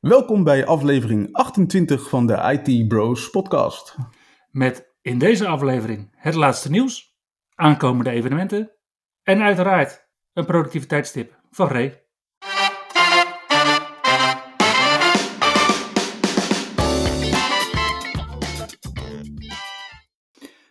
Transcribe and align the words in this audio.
Welkom 0.00 0.44
bij 0.44 0.66
aflevering 0.66 1.32
28 1.32 2.08
van 2.08 2.26
de 2.26 2.60
IT 2.64 2.88
Bros 2.88 3.30
podcast. 3.30 3.96
Met 4.50 4.94
in 5.02 5.18
deze 5.18 5.46
aflevering 5.46 6.14
het 6.16 6.34
laatste 6.34 6.70
nieuws, 6.70 7.16
aankomende 7.54 8.10
evenementen 8.10 8.72
en 9.22 9.42
uiteraard 9.42 10.08
een 10.32 10.44
productiviteitstip 10.44 11.40
van 11.50 11.68
Ray. 11.68 12.04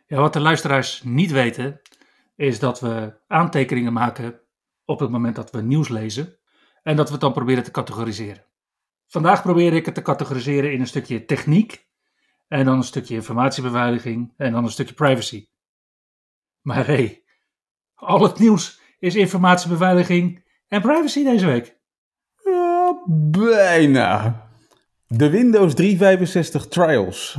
Ja, 0.06 0.20
wat 0.20 0.34
de 0.34 0.40
luisteraars 0.40 1.04
niet 1.04 1.32
weten, 1.32 1.82
is 2.36 2.60
dat 2.60 2.80
we 2.80 3.20
aantekeningen 3.28 3.94
maken 3.94 4.42
op 4.86 5.00
het 5.00 5.10
moment 5.10 5.36
dat 5.36 5.52
we 5.52 5.62
nieuws 5.62 5.90
lezen 5.90 6.40
en 6.84 6.96
dat 6.96 7.06
we 7.06 7.12
het 7.12 7.22
dan 7.22 7.34
proberen 7.34 7.64
te 7.64 7.72
categoriseren. 7.72 8.48
Vandaag 9.10 9.42
probeer 9.42 9.74
ik 9.74 9.86
het 9.86 9.96
te 9.96 10.02
categoriseren 10.02 10.72
in 10.74 10.80
een 10.80 10.88
stukje 10.88 11.26
techniek 11.26 11.88
en 12.48 12.66
dan 12.66 12.78
een 12.78 12.84
stukje 12.84 13.16
informatiebeveiliging 13.16 14.34
en 14.38 14.52
dan 14.52 14.64
een 14.64 14.72
stukje 14.72 14.94
privacy. 14.94 15.48
Maar 16.62 16.86
hé, 16.86 16.96
hey, 16.96 17.24
al 17.96 18.24
het 18.24 18.40
nieuws 18.40 18.82
is 19.00 19.16
informatiebeveiliging 19.16 20.44
en 20.68 20.82
privacy 20.82 21.24
deze 21.24 21.46
week. 21.46 21.78
Ja, 22.44 23.04
bijna. 23.08 24.44
De 25.08 25.30
Windows 25.30 25.74
365 25.74 26.68
Trials. 26.68 27.38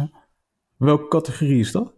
Welke 0.76 1.08
categorie 1.08 1.60
is 1.60 1.72
dat? 1.72 1.94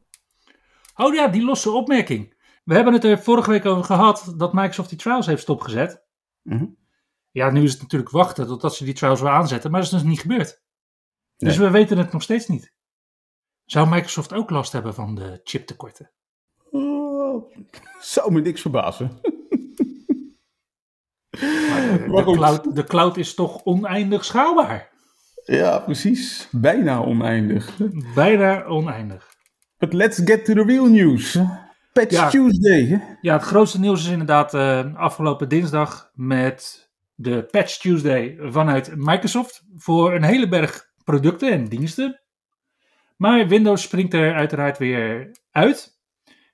Oh 0.97 1.15
ja, 1.15 1.28
die 1.28 1.45
losse 1.45 1.70
opmerking. 1.70 2.34
We 2.65 2.75
hebben 2.75 2.93
het 2.93 3.05
er 3.05 3.23
vorige 3.23 3.50
week 3.50 3.65
over 3.65 3.84
gehad 3.84 4.34
dat 4.37 4.53
Microsoft 4.53 4.89
die 4.89 4.98
trials 4.98 5.27
heeft 5.27 5.43
stopgezet. 5.43 6.05
Mm 6.43 6.81
Ja, 7.33 7.50
nu 7.50 7.62
is 7.62 7.72
het 7.72 7.83
natuurlijk 7.83 8.11
wachten 8.11 8.47
totdat 8.47 8.75
ze 8.75 8.84
die 8.84 8.94
trials 8.94 9.20
weer 9.20 9.30
aanzetten, 9.30 9.70
maar 9.70 9.80
dat 9.80 9.92
is 9.92 9.98
dus 9.98 10.08
niet 10.08 10.20
gebeurd. 10.20 10.62
Dus 11.36 11.56
we 11.56 11.70
weten 11.70 11.98
het 11.98 12.12
nog 12.12 12.22
steeds 12.22 12.48
niet. 12.48 12.72
Zou 13.64 13.88
Microsoft 13.88 14.33
ook 14.33 14.50
last 14.50 14.72
hebben 14.72 14.94
van 14.94 15.14
de 15.14 15.41
chiptekorten? 15.44 16.10
Oh, 16.70 17.55
zou 18.00 18.33
me 18.33 18.41
niks 18.41 18.60
verbazen. 18.60 19.20
Maar 21.69 21.98
de, 21.98 22.22
de, 22.25 22.33
cloud, 22.33 22.75
de 22.77 22.84
cloud 22.84 23.16
is 23.16 23.34
toch 23.34 23.64
oneindig 23.64 24.25
schaalbaar? 24.25 24.91
Ja, 25.44 25.78
precies. 25.78 26.48
Bijna 26.50 27.05
oneindig. 27.05 27.78
Bijna 28.14 28.64
oneindig. 28.64 29.34
But 29.78 29.92
let's 29.92 30.20
get 30.25 30.44
to 30.44 30.55
the 30.55 30.62
real 30.62 30.86
news. 30.86 31.38
Patch 31.92 32.10
Ja. 32.10 32.28
Tuesday. 32.28 33.03
Ja, 33.20 33.33
het 33.33 33.42
grootste 33.42 33.80
nieuws 33.80 34.05
is 34.05 34.10
inderdaad 34.10 34.55
eh, 34.55 34.94
afgelopen 34.94 35.48
dinsdag 35.48 36.10
met 36.14 36.81
de 37.23 37.48
Patch 37.51 37.78
Tuesday 37.78 38.37
vanuit 38.41 38.97
Microsoft 38.97 39.65
voor 39.77 40.15
een 40.15 40.23
hele 40.23 40.48
berg 40.48 40.84
producten 41.05 41.53
en 41.53 41.65
diensten. 41.65 42.20
Maar 43.17 43.48
Windows 43.48 43.83
springt 43.83 44.15
er 44.15 44.34
uiteraard 44.34 44.78
weer 44.78 45.37
uit 45.50 46.00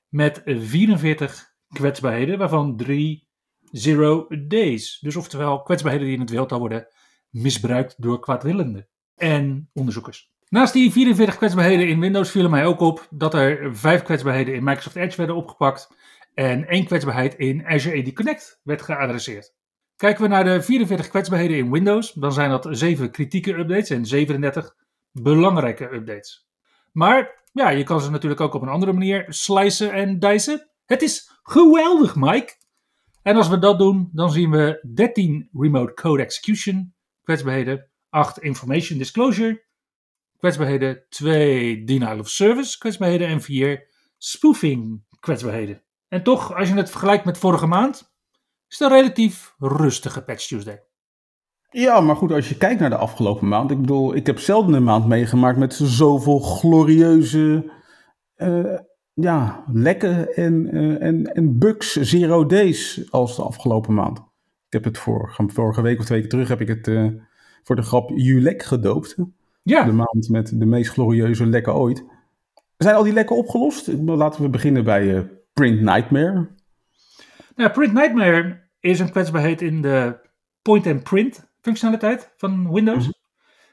met 0.09 0.43
44 0.45 1.53
kwetsbaarheden, 1.69 2.39
waarvan 2.39 2.77
3 2.77 3.29
zero 3.71 4.27
days. 4.47 4.99
Dus 5.01 5.17
oftewel 5.17 5.63
kwetsbaarheden 5.63 6.07
die 6.07 6.17
in 6.17 6.23
het 6.23 6.31
wild 6.31 6.53
al 6.53 6.59
worden 6.59 6.87
misbruikt 7.31 8.03
door 8.03 8.21
kwaadwillenden 8.21 8.89
en 9.15 9.71
onderzoekers. 9.73 10.33
Naast 10.49 10.73
die 10.73 10.93
44 10.93 11.37
kwetsbaarheden 11.37 11.89
in 11.89 12.01
Windows 12.01 12.31
vielen 12.31 12.51
mij 12.51 12.67
ook 12.67 12.81
op 12.81 13.07
dat 13.11 13.35
er 13.35 13.77
5 13.77 14.03
kwetsbaarheden 14.03 14.55
in 14.55 14.65
Microsoft 14.65 14.97
Edge 14.97 15.17
werden 15.17 15.37
opgepakt 15.37 15.95
en 16.35 16.67
één 16.67 16.85
kwetsbaarheid 16.85 17.35
in 17.35 17.67
Azure 17.67 18.03
AD 18.03 18.13
Connect 18.13 18.61
werd 18.63 18.83
geadresseerd. 18.83 19.57
Kijken 19.99 20.23
we 20.23 20.29
naar 20.29 20.45
de 20.45 20.63
44 20.63 21.09
kwetsbaarheden 21.09 21.57
in 21.57 21.71
Windows, 21.71 22.13
dan 22.13 22.33
zijn 22.33 22.51
dat 22.51 22.69
7 22.71 23.11
kritieke 23.11 23.55
updates 23.55 23.91
en 23.91 24.07
37 24.07 24.77
belangrijke 25.13 25.93
updates. 25.93 26.49
Maar 26.93 27.45
ja, 27.53 27.69
je 27.69 27.85
kan 27.85 28.01
ze 28.01 28.11
natuurlijk 28.11 28.41
ook 28.41 28.55
op 28.55 28.63
een 28.63 28.69
andere 28.69 28.93
manier 28.93 29.25
slicen 29.29 29.93
en 29.93 30.19
dicen. 30.19 30.71
Het 30.87 31.03
is 31.03 31.41
geweldig, 31.43 32.17
Mike! 32.17 32.55
En 33.23 33.37
als 33.37 33.49
we 33.49 33.59
dat 33.59 33.79
doen, 33.79 34.11
dan 34.13 34.31
zien 34.31 34.51
we 34.51 34.89
13 34.95 35.49
Remote 35.53 35.95
Code 35.95 36.23
Execution 36.23 36.95
kwetsbaarheden, 37.23 37.91
8 38.09 38.39
Information 38.39 38.99
Disclosure 38.99 39.65
kwetsbaarheden, 40.37 41.05
2 41.09 41.85
Denial 41.85 42.19
of 42.19 42.29
Service 42.29 42.79
kwetsbaarheden 42.79 43.29
en 43.29 43.41
4 43.41 43.87
Spoofing 44.19 45.05
kwetsbaarheden. 45.21 45.83
En 46.09 46.23
toch, 46.23 46.55
als 46.55 46.69
je 46.69 46.75
het 46.75 46.91
vergelijkt 46.91 47.25
met 47.25 47.39
vorige 47.39 47.67
maand, 47.67 48.17
is 48.69 48.79
het 48.79 48.91
een 48.91 48.97
relatief 48.97 49.55
rustige 49.59 50.23
Patch 50.23 50.47
Tuesday. 50.47 50.83
Ja, 51.71 52.01
maar 52.01 52.17
goed, 52.17 52.33
als 52.33 52.49
je 52.49 52.57
kijkt 52.57 52.81
naar 52.81 52.91
de 52.91 52.97
afgelopen 52.97 53.49
maand. 53.49 53.71
Ik 53.71 53.81
bedoel, 53.81 54.15
ik 54.15 54.27
heb 54.27 54.39
zelden 54.39 54.75
een 54.75 54.85
maand 54.85 55.07
meegemaakt 55.07 55.59
met 55.59 55.75
zoveel 55.75 56.39
glorieuze 56.39 57.73
eh, 58.35 58.79
ja, 59.15 59.65
lekken 59.73 60.35
en, 60.35 60.71
eh, 60.71 61.07
en, 61.07 61.35
en 61.35 61.59
bugs, 61.59 61.93
zero 61.93 62.47
days 62.47 63.09
als 63.11 63.37
de 63.37 63.43
afgelopen 63.43 63.95
maand. 63.95 64.19
Ik 64.67 64.73
heb 64.73 64.85
het 64.85 64.99
vorige, 64.99 65.45
vorige 65.47 65.83
week 65.83 65.99
of 65.99 66.05
twee 66.05 66.19
weken 66.19 66.37
terug 66.37 66.49
heb 66.49 66.61
ik 66.61 66.69
het 66.69 66.89
eh, 66.89 67.07
voor 67.63 67.77
de 67.77 67.83
grap 67.83 68.11
Julek 68.15 68.63
gedoopt. 68.63 69.17
Ja, 69.63 69.85
De 69.85 69.93
maand 69.93 70.29
met 70.29 70.59
de 70.59 70.67
meest 70.67 70.91
glorieuze 70.91 71.47
lekken 71.47 71.75
ooit. 71.75 72.05
Zijn 72.77 72.95
al 72.95 73.03
die 73.03 73.13
lekken 73.13 73.37
opgelost? 73.37 73.89
Laten 74.05 74.43
we 74.43 74.49
beginnen 74.49 74.85
bij 74.85 75.31
Print 75.53 75.81
Nightmare. 75.81 76.49
Nou, 77.59 77.71
Print 77.71 77.93
Nightmare 77.93 78.69
is 78.81 79.01
een 79.01 79.11
kwetsbaarheid 79.11 79.63
in 79.63 79.83
de 79.83 80.21
point-and-print 80.63 81.51
functionaliteit 81.61 82.33
van 82.37 82.73
Windows. 82.73 83.13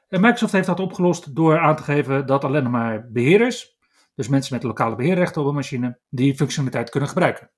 En 0.07 0.21
Microsoft 0.21 0.51
heeft 0.51 0.67
dat 0.67 0.79
opgelost 0.79 1.35
door 1.35 1.59
aan 1.59 1.75
te 1.75 1.83
geven 1.83 2.25
dat 2.25 2.43
alleen 2.43 2.63
nog 2.63 2.71
maar 2.71 3.11
beheerders, 3.11 3.77
dus 4.15 4.27
mensen 4.27 4.53
met 4.55 4.63
lokale 4.63 4.95
beheerrechten 4.95 5.41
op 5.41 5.47
een 5.47 5.53
machine, 5.53 5.99
die 6.09 6.35
functionaliteit 6.35 6.89
kunnen 6.89 7.09
gebruiken. 7.09 7.51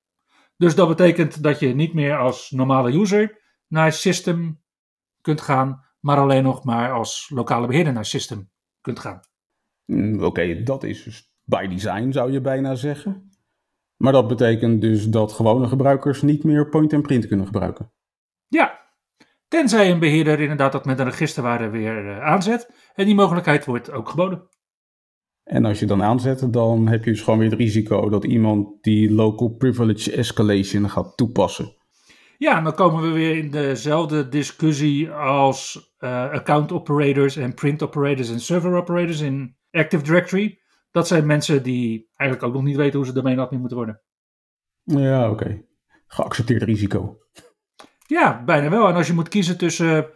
Dus 0.56 0.74
dat 0.74 0.88
betekent 0.88 1.42
dat 1.42 1.58
je 1.58 1.74
niet 1.74 1.94
meer 1.94 2.18
als 2.18 2.50
normale 2.50 2.92
user 2.92 3.40
naar 3.66 3.92
System 3.92 4.60
kunt 5.20 5.40
gaan, 5.40 5.84
maar 6.00 6.16
alleen 6.16 6.42
nog 6.42 6.64
maar 6.64 6.92
als 6.92 7.30
lokale 7.34 7.66
beheerder 7.66 7.92
naar 7.92 8.04
System 8.04 8.50
kunt 8.80 8.98
gaan. 8.98 9.20
Mm, 9.84 10.22
Oké, 10.22 10.62
dat 10.62 10.84
is 10.84 11.02
dus 11.02 11.32
by 11.44 11.66
design 11.66 12.10
zou 12.10 12.32
je 12.32 12.40
bijna 12.40 12.74
zeggen. 12.74 13.27
Maar 13.98 14.12
dat 14.12 14.28
betekent 14.28 14.80
dus 14.80 15.06
dat 15.06 15.32
gewone 15.32 15.68
gebruikers 15.68 16.22
niet 16.22 16.44
meer 16.44 16.68
point-and-print 16.68 17.26
kunnen 17.26 17.46
gebruiken. 17.46 17.92
Ja, 18.46 18.78
tenzij 19.48 19.90
een 19.90 19.98
beheerder 19.98 20.40
inderdaad 20.40 20.72
dat 20.72 20.84
met 20.84 20.98
een 20.98 21.04
registerwaarde 21.04 21.68
weer 21.68 22.08
eh, 22.08 22.20
aanzet. 22.20 22.70
En 22.94 23.04
die 23.04 23.14
mogelijkheid 23.14 23.64
wordt 23.64 23.90
ook 23.90 24.08
geboden. 24.08 24.48
En 25.44 25.64
als 25.64 25.78
je 25.78 25.86
dan 25.86 26.02
aanzet, 26.02 26.52
dan 26.52 26.88
heb 26.88 27.04
je 27.04 27.10
dus 27.10 27.22
gewoon 27.22 27.38
weer 27.38 27.50
het 27.50 27.58
risico 27.58 28.08
dat 28.08 28.24
iemand 28.24 28.82
die 28.82 29.12
local 29.12 29.48
privilege 29.48 30.12
escalation 30.12 30.90
gaat 30.90 31.16
toepassen. 31.16 31.76
Ja, 32.38 32.56
en 32.56 32.64
dan 32.64 32.74
komen 32.74 33.02
we 33.02 33.10
weer 33.10 33.36
in 33.36 33.50
dezelfde 33.50 34.28
discussie 34.28 35.10
als 35.10 35.92
eh, 35.98 36.30
account 36.30 36.72
operators 36.72 37.36
en 37.36 37.54
print 37.54 37.82
operators 37.82 38.30
en 38.30 38.40
server 38.40 38.76
operators 38.76 39.20
in 39.20 39.56
Active 39.70 40.02
Directory. 40.02 40.58
Dat 40.90 41.06
zijn 41.06 41.26
mensen 41.26 41.62
die 41.62 42.10
eigenlijk 42.16 42.48
ook 42.48 42.54
nog 42.54 42.66
niet 42.66 42.76
weten 42.76 42.96
hoe 42.96 43.06
ze 43.06 43.12
domain 43.12 43.38
admin 43.38 43.60
moeten 43.60 43.76
worden. 43.76 44.02
Ja, 44.82 45.30
oké. 45.30 45.64
Geaccepteerd 46.06 46.62
risico. 46.62 47.18
Ja, 48.06 48.44
bijna 48.44 48.70
wel. 48.70 48.88
En 48.88 48.94
als 48.94 49.06
je 49.06 49.12
moet 49.12 49.28
kiezen 49.28 49.58
tussen 49.58 50.10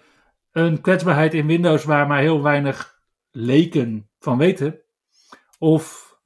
een 0.52 0.80
kwetsbaarheid 0.80 1.34
in 1.34 1.46
Windows 1.46 1.84
waar 1.84 2.06
maar 2.06 2.20
heel 2.20 2.42
weinig 2.42 3.00
leken 3.30 4.10
van 4.18 4.38
weten, 4.38 4.80
of 5.58 6.16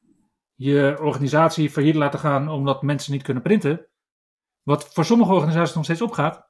je 0.55 0.97
organisatie 1.01 1.71
failliet 1.71 1.95
laten 1.95 2.19
gaan 2.19 2.49
omdat 2.49 2.83
mensen 2.83 3.13
niet 3.13 3.23
kunnen 3.23 3.43
printen, 3.43 3.87
wat 4.63 4.93
voor 4.95 5.05
sommige 5.05 5.33
organisaties 5.33 5.75
nog 5.75 5.85
steeds 5.85 6.03
opgaat, 6.03 6.49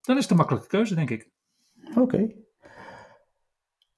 dan 0.00 0.16
is 0.16 0.22
het 0.22 0.30
een 0.30 0.36
makkelijke 0.36 0.68
keuze, 0.68 0.94
denk 0.94 1.10
ik. 1.10 1.30
Oké. 1.98 2.34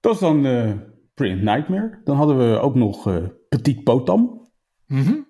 Dat 0.01 0.15
is 0.15 0.21
dan 0.21 0.47
eh, 0.47 0.73
Print 1.15 1.43
Nightmare. 1.43 2.01
Dan 2.05 2.17
hadden 2.17 2.39
we 2.39 2.59
ook 2.59 2.75
nog 2.75 3.07
eh, 3.07 3.25
Petit 3.49 3.85
Potam. 3.85 4.51
Mhm. 4.87 5.21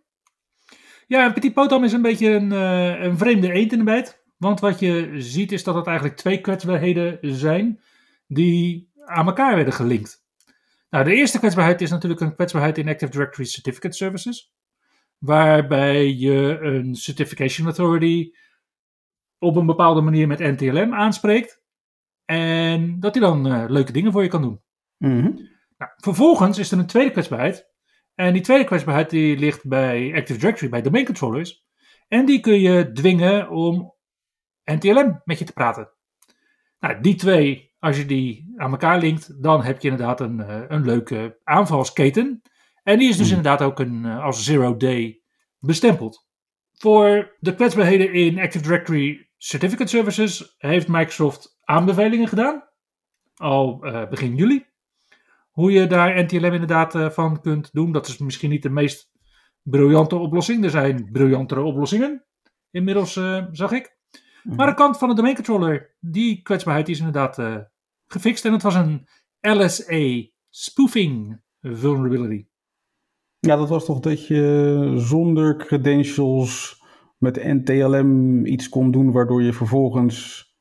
Ja, 1.07 1.33
Petit 1.33 1.55
Potam 1.55 1.85
is 1.85 1.93
een 1.93 2.03
beetje 2.03 2.31
een, 2.31 2.53
eh, 2.53 3.03
een 3.03 3.19
vreemde 3.19 3.53
eend 3.53 3.73
in 3.73 3.79
de 3.79 3.85
bijt. 3.85 4.23
Want 4.37 4.61
wat 4.61 4.79
je 4.79 5.13
ziet 5.17 5.53
is 5.53 5.65
dat 5.65 5.75
het 5.75 5.87
eigenlijk 5.87 6.17
twee 6.17 6.41
kwetsbaarheden 6.41 7.19
zijn 7.23 7.81
die 8.27 8.93
aan 9.05 9.27
elkaar 9.27 9.55
werden 9.55 9.75
gelinkt. 9.75 10.25
Nou, 10.91 11.05
de 11.05 11.15
eerste 11.15 11.39
kwetsbaarheid 11.39 11.81
is 11.81 11.91
natuurlijk 11.91 12.21
een 12.21 12.35
kwetsbaarheid 12.35 12.79
in 12.79 12.89
Active 12.89 13.13
Directory 13.13 13.47
Certificate 13.47 13.97
Services. 13.97 14.53
Waarbij 15.19 16.15
je 16.15 16.59
een 16.61 16.95
Certification 16.95 17.67
Authority 17.67 18.31
op 19.39 19.57
een 19.57 19.67
bepaalde 19.67 20.01
manier 20.01 20.27
met 20.27 20.39
NTLM 20.39 20.95
aanspreekt. 20.95 21.63
En 22.25 23.01
dat 23.01 23.15
hij 23.15 23.23
dan 23.23 23.47
uh, 23.47 23.65
leuke 23.69 23.93
dingen 23.93 24.13
voor 24.13 24.23
je 24.23 24.29
kan 24.29 24.43
doen. 24.43 24.61
Mhm. 24.97 25.31
Nou, 25.85 25.97
vervolgens 25.97 26.59
is 26.59 26.71
er 26.71 26.79
een 26.79 26.87
tweede 26.87 27.11
kwetsbaarheid. 27.11 27.73
En 28.15 28.33
die 28.33 28.43
tweede 28.43 28.65
kwetsbaarheid 28.65 29.11
die 29.11 29.39
ligt 29.39 29.69
bij 29.69 30.13
Active 30.15 30.39
Directory, 30.39 30.71
bij 30.71 30.83
domain 30.83 31.05
controllers. 31.05 31.65
En 32.09 32.27
die 32.27 32.41
kun 32.41 32.61
je 32.61 32.93
dwingen 32.93 33.51
om 33.51 33.95
NTLM 34.65 35.21
met 35.25 35.39
je 35.39 35.45
te 35.45 35.53
praten. 35.53 35.91
Nou, 36.81 37.01
die 37.01 37.15
twee, 37.15 37.75
als 37.79 37.97
je 37.97 38.07
die 38.07 38.53
aan 38.57 38.71
elkaar 38.71 38.99
linkt, 38.99 39.43
dan 39.43 39.63
heb 39.63 39.81
je 39.81 39.89
inderdaad 39.91 40.21
een, 40.21 40.39
uh, 40.39 40.63
een 40.69 40.85
leuke 40.85 41.41
aanvalsketen. 41.45 42.43
En 42.83 42.99
die 42.99 43.09
is 43.09 43.17
dus 43.17 43.29
Mhm. 43.29 43.37
inderdaad 43.37 43.69
ook 43.69 43.79
een, 43.79 44.05
uh, 44.05 44.25
als 44.25 44.45
zero 44.45 44.77
day 44.77 45.23
bestempeld. 45.59 46.27
Voor 46.73 47.37
de 47.39 47.55
kwetsbaarheden 47.55 48.13
in 48.13 48.39
Active 48.41 48.65
Directory 48.65 49.29
Certificate 49.37 49.91
Services 49.91 50.55
heeft 50.59 50.89
Microsoft 50.89 51.59
aanbevelingen 51.61 52.29
gedaan. 52.29 52.69
Al 53.35 53.87
uh, 53.87 54.09
begin 54.09 54.35
juli. 54.37 54.67
Hoe 55.55 55.73
je 55.73 55.87
daar 55.87 56.25
NTLM 56.25 56.53
inderdaad 56.53 56.95
uh, 56.95 57.11
van 57.11 57.41
kunt 57.41 57.73
doen. 57.73 57.93
Dat 57.93 58.07
is 58.07 58.19
misschien 58.19 58.51
niet 58.51 58.63
de 58.63 58.71
meest 58.71 59.11
briljante 59.63 60.17
oplossing. 60.17 60.65
Er 60.65 60.71
zijn 60.71 61.09
briljantere 61.13 61.63
oplossingen. 61.63 62.27
Inmiddels 62.71 63.17
uh, 63.17 63.45
zag 63.51 63.73
ik. 63.73 63.97
Mhm. 64.43 64.57
Maar 64.57 64.67
de 64.67 64.75
kant 64.75 64.99
van 64.99 65.09
de 65.09 65.15
domain 65.15 65.35
controller, 65.35 65.97
die 66.01 66.43
kwetsbaarheid 66.43 66.89
is 66.89 66.99
inderdaad 66.99 67.39
uh, 67.39 67.57
gefixt. 68.07 68.45
En 68.45 68.53
het 68.53 68.63
was 68.63 68.75
een 68.75 69.09
LSA 69.41 70.29
spoofing 70.51 71.41
vulnerability. 71.61 72.47
Ja, 73.39 73.57
dat 73.57 73.69
was 73.69 73.85
toch 73.85 74.01
dat 74.01 74.27
je 74.27 74.93
zonder 74.97 75.57
credentials 75.57 76.83
met 77.19 77.45
NTLM 77.45 78.47
iets 78.47 78.69
kon 78.69 78.91
doen, 78.91 79.13
waardoor 79.13 79.43
je 79.43 79.53
vervolgens 79.53 80.53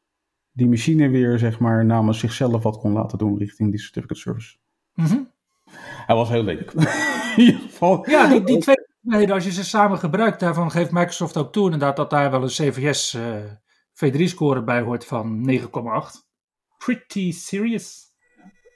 die 0.51 0.67
machine 0.67 1.09
weer, 1.09 1.39
zeg 1.39 1.59
maar, 1.59 1.85
namens 1.85 2.19
zichzelf 2.19 2.63
wat 2.63 2.77
kon 2.77 2.91
laten 2.91 3.17
doen 3.17 3.37
richting 3.37 3.69
die 3.71 3.79
certificate 3.79 4.19
service. 4.19 4.57
Mm 4.93 5.05
-hmm. 5.05 5.31
Hij 6.05 6.15
was 6.15 6.29
heel 6.29 6.43
lelijk. 6.43 6.73
In 7.37 7.43
ieder 7.43 7.61
geval. 7.61 8.09
Ja, 8.09 8.27
die, 8.27 8.43
die 8.43 8.57
twee 8.57 8.75
als 9.31 9.43
je 9.43 9.51
ze 9.51 9.63
samen 9.63 9.97
gebruikt, 9.97 10.39
daarvan 10.39 10.71
geeft 10.71 10.91
Microsoft 10.91 11.37
ook 11.37 11.51
toe 11.51 11.63
inderdaad 11.63 11.95
dat 11.95 12.09
daar 12.09 12.31
wel 12.31 12.41
een 12.41 12.47
CVS 12.47 13.13
uh, 13.13 13.35
V3-score 13.93 14.63
bij 14.63 14.81
hoort 14.81 15.05
van 15.05 15.49
9,8. 15.51 15.65
Pretty 16.77 17.31
serious. 17.31 18.11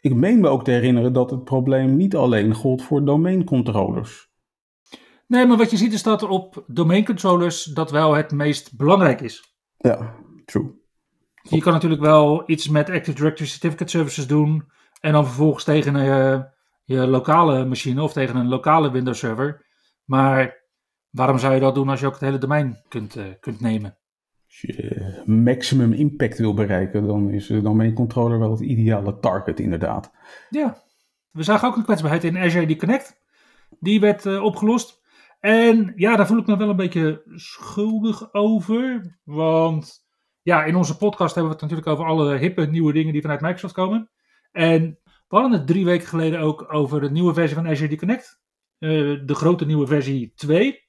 Ik 0.02 0.16
meen 0.16 0.40
me 0.40 0.48
ook 0.48 0.64
te 0.64 0.72
herinneren 0.72 1.14
dat 1.14 1.32
het 1.32 1.44
probleem 1.44 1.96
niet 1.96 2.16
alleen 2.16 2.54
gold 2.54 2.82
voor 2.82 3.06
domeincontrollers. 3.06 4.30
Nee, 5.28 5.46
maar 5.46 5.58
wat 5.58 5.72
je 5.72 5.78
ziet 5.78 5.94
is 5.94 6.04
dat 6.04 6.24
op 6.24 6.64
domeincontrollers 6.68 7.64
dat 7.64 7.92
wel 7.92 8.14
het 8.14 8.32
meest 8.32 8.78
belangrijk 8.78 9.22
is. 9.22 9.56
Ja, 9.78 10.16
true. 10.46 10.86
Je 11.42 11.62
kan 11.62 11.74
natuurlijk 11.74 12.02
wel 12.02 12.44
iets 12.46 12.70
met 12.70 12.90
Active 12.90 13.18
Directory 13.18 13.50
Certificate 13.50 13.92
Services 13.92 14.28
doen 14.28 14.72
en 15.00 15.12
dan 15.12 15.26
vervolgens 15.26 15.64
tegen 15.64 16.04
je, 16.04 16.50
je 16.84 17.08
lokale 17.08 17.66
machine 17.66 18.04
of 18.04 18.14
tegen 18.14 18.36
een 18.36 18.48
lokale 18.48 18.92
Windows 18.92 19.20
server. 19.20 19.66
Maar 20.06 20.66
waarom 21.10 21.38
zou 21.38 21.54
je 21.54 21.60
dat 21.60 21.76
doen 21.76 21.90
als 21.90 22.00
je 22.00 22.06
ook 22.06 22.14
het 22.14 22.22
hele 22.22 22.38
domein 22.38 22.84
kunt, 22.88 23.16
uh, 23.16 23.24
kunt 23.40 23.60
nemen? 23.60 23.98
Als 24.46 24.62
je 24.62 25.22
maximum 25.26 25.94
impact 25.94 26.38
wil 26.38 26.54
bereiken, 26.54 27.08
dan 27.08 27.30
is 27.30 27.48
de 27.48 27.62
domeincontroller 27.62 28.40
wel 28.40 28.52
het 28.52 28.60
ideale 28.60 29.20
target 29.20 29.60
inderdaad. 29.60 30.12
Ja, 30.50 30.84
we 31.32 31.44
zagen 31.44 31.68
ook 31.68 31.76
een 31.76 31.84
kwetsbaarheid 31.84 32.24
in 32.24 32.38
Azure 32.38 32.66
AD 32.66 32.78
Connect. 32.78 33.22
Die 33.80 34.00
werd 34.00 34.26
uh, 34.26 34.44
opgelost. 34.44 35.02
En 35.40 35.94
ja, 35.96 36.16
daar 36.16 36.28
voel 36.28 36.38
ik 36.38 36.48
me 36.48 36.58
wel 36.58 36.70
een 36.70 36.76
beetje 36.76 37.22
schuldig 37.36 38.34
over. 38.34 39.18
Want 39.24 40.06
ja, 40.42 40.64
in 40.64 40.76
onze 40.76 40.98
podcast 40.98 41.36
hebben 41.36 41.54
we 41.54 41.60
het 41.60 41.70
natuurlijk 41.70 41.88
over 41.88 42.06
alle 42.06 42.38
hippe 42.38 42.66
nieuwe 42.66 42.94
dingen 42.94 43.14
die 43.14 43.22
vanuit 43.22 43.42
Microsoft 43.42 43.74
komen. 43.74 44.10
En 44.58 45.00
we 45.04 45.36
hadden 45.36 45.52
het 45.52 45.68
drie 45.68 45.86
weken 45.86 46.08
geleden 46.08 46.40
ook 46.40 46.74
over 46.74 47.02
de 47.02 47.12
nieuwe 47.12 47.34
versie 47.34 47.56
van 47.56 47.68
Azure 47.68 47.96
Connect. 47.96 48.42
Uh, 48.80 49.22
de 49.26 49.36
grote 49.36 49.66
nieuwe 49.66 49.88
versie 49.88 50.34
2. 50.36 50.86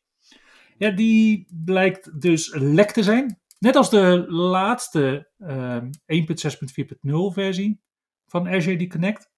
Ja, 0.77 0.91
die 0.91 1.47
blijkt 1.65 2.21
dus 2.21 2.55
lek 2.55 2.91
te 2.91 3.03
zijn. 3.03 3.41
Net 3.59 3.77
als 3.77 3.91
de 3.91 4.25
laatste 4.29 5.31
uh, 5.39 5.77
1.6.4.0 5.83 7.11
versie 7.33 7.81
van 8.27 8.49
Azure 8.49 8.87
Connect. 8.87 9.31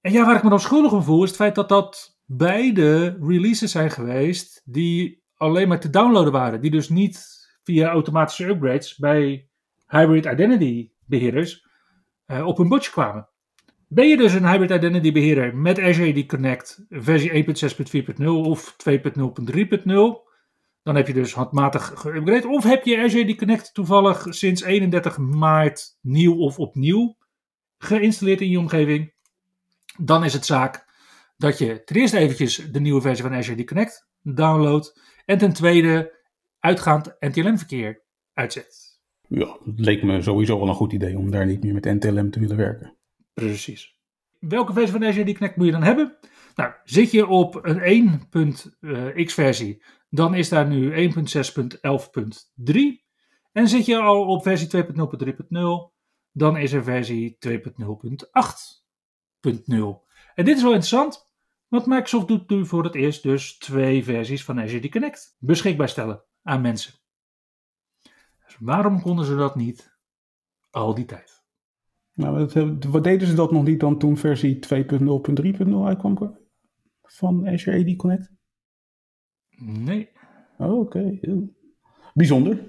En 0.00 0.12
ja, 0.12 0.24
waar 0.24 0.36
ik 0.36 0.42
me 0.42 0.50
dan 0.50 0.60
schuldig 0.60 0.92
om 0.92 1.02
voel, 1.02 1.22
is 1.22 1.28
het 1.28 1.38
feit 1.38 1.54
dat 1.54 1.68
dat 1.68 2.20
beide 2.26 3.16
releases 3.20 3.70
zijn 3.70 3.90
geweest 3.90 4.62
die 4.64 5.22
alleen 5.36 5.68
maar 5.68 5.80
te 5.80 5.90
downloaden 5.90 6.32
waren. 6.32 6.60
Die 6.60 6.70
dus 6.70 6.88
niet 6.88 7.26
via 7.62 7.88
automatische 7.88 8.48
upgrades 8.48 8.96
bij 8.96 9.48
hybrid 9.86 10.24
identity 10.24 10.90
beheerders 11.06 11.70
uh, 12.32 12.46
op 12.46 12.56
hun 12.56 12.68
bordje 12.68 12.90
kwamen. 12.90 13.28
Ben 13.88 14.08
je 14.08 14.16
dus 14.16 14.32
een 14.32 14.48
hybrid 14.48 14.70
identity 14.70 15.12
beheerder 15.12 15.56
met 15.56 15.78
Azure 15.78 16.20
AD 16.20 16.26
Connect 16.26 16.84
versie 16.88 17.44
1.6.4.0 17.44 18.24
of 18.24 18.76
2.0.3.0, 18.90 19.84
dan 20.82 20.96
heb 20.96 21.06
je 21.06 21.12
dus 21.12 21.32
handmatig 21.32 21.94
geüpgrade. 21.94 22.46
Of 22.46 22.64
heb 22.64 22.84
je 22.84 23.02
Azure 23.02 23.32
AD 23.32 23.36
Connect 23.36 23.74
toevallig 23.74 24.26
sinds 24.30 24.62
31 24.62 25.18
maart 25.18 25.98
nieuw 26.00 26.38
of 26.38 26.58
opnieuw 26.58 27.16
geïnstalleerd 27.78 28.40
in 28.40 28.50
je 28.50 28.58
omgeving, 28.58 29.12
dan 29.98 30.24
is 30.24 30.32
het 30.32 30.46
zaak 30.46 30.84
dat 31.36 31.58
je 31.58 31.84
ten 31.84 31.96
eerste 31.96 32.18
eventjes 32.18 32.56
de 32.70 32.80
nieuwe 32.80 33.00
versie 33.00 33.24
van 33.24 33.34
Azure 33.34 33.60
AD 33.60 33.66
Connect 33.66 34.08
downloadt 34.22 35.00
en 35.24 35.38
ten 35.38 35.52
tweede 35.52 36.18
uitgaand 36.58 37.16
NTLM-verkeer 37.20 38.02
uitzet. 38.34 38.91
Ja, 39.34 39.58
het 39.64 39.80
leek 39.80 40.02
me 40.02 40.22
sowieso 40.22 40.58
wel 40.58 40.68
een 40.68 40.74
goed 40.74 40.92
idee 40.92 41.18
om 41.18 41.30
daar 41.30 41.46
niet 41.46 41.62
meer 41.62 41.74
met 41.74 41.84
NTLM 41.84 42.30
te 42.30 42.40
willen 42.40 42.56
werken. 42.56 42.96
Precies. 43.34 44.00
Welke 44.38 44.72
versie 44.72 44.92
van 44.92 45.04
Azure 45.04 45.30
AD 45.30 45.36
Connect 45.38 45.56
moet 45.56 45.66
je 45.66 45.72
dan 45.72 45.82
hebben? 45.82 46.16
Nou, 46.54 46.72
zit 46.84 47.10
je 47.10 47.26
op 47.26 47.58
een 47.62 48.20
1.x 49.20 49.34
versie, 49.34 49.82
dan 50.10 50.34
is 50.34 50.48
daar 50.48 50.68
nu 50.68 51.10
1.6.11.3. 51.12 52.74
En 53.52 53.68
zit 53.68 53.86
je 53.86 53.98
al 53.98 54.26
op 54.26 54.42
versie 54.42 54.84
2.0.3.0, 54.84 54.86
dan 56.32 56.56
is 56.56 56.72
er 56.72 56.82
versie 56.82 57.36
2.0.8.0. 57.48 57.58
En 60.34 60.44
dit 60.44 60.56
is 60.56 60.62
wel 60.62 60.72
interessant, 60.72 61.30
want 61.68 61.86
Microsoft 61.86 62.28
doet 62.28 62.50
nu 62.50 62.66
voor 62.66 62.84
het 62.84 62.94
eerst 62.94 63.22
dus 63.22 63.58
twee 63.58 64.04
versies 64.04 64.44
van 64.44 64.60
Azure 64.60 64.84
AD 64.86 64.90
Connect 64.90 65.36
beschikbaar 65.38 65.88
stellen 65.88 66.24
aan 66.42 66.60
mensen. 66.60 67.00
Dus 68.52 68.60
waarom 68.60 69.02
konden 69.02 69.24
ze 69.24 69.36
dat 69.36 69.56
niet 69.56 69.98
al 70.70 70.94
die 70.94 71.04
tijd? 71.04 71.44
Nou, 72.14 72.38
wat, 72.38 72.84
wat 72.84 73.04
deden 73.04 73.28
ze 73.28 73.34
dat 73.34 73.52
nog 73.52 73.64
niet 73.64 73.80
dan 73.80 73.98
toen 73.98 74.16
versie 74.16 74.58
2.0.3.0 74.74 75.74
uitkwam 75.84 76.38
van 77.02 77.48
Azure 77.48 77.78
AD 77.78 77.96
Connect? 77.96 78.32
Nee. 79.58 80.10
Oh, 80.58 80.78
oké. 80.78 80.98
Okay. 80.98 81.48
Bijzonder. 82.14 82.60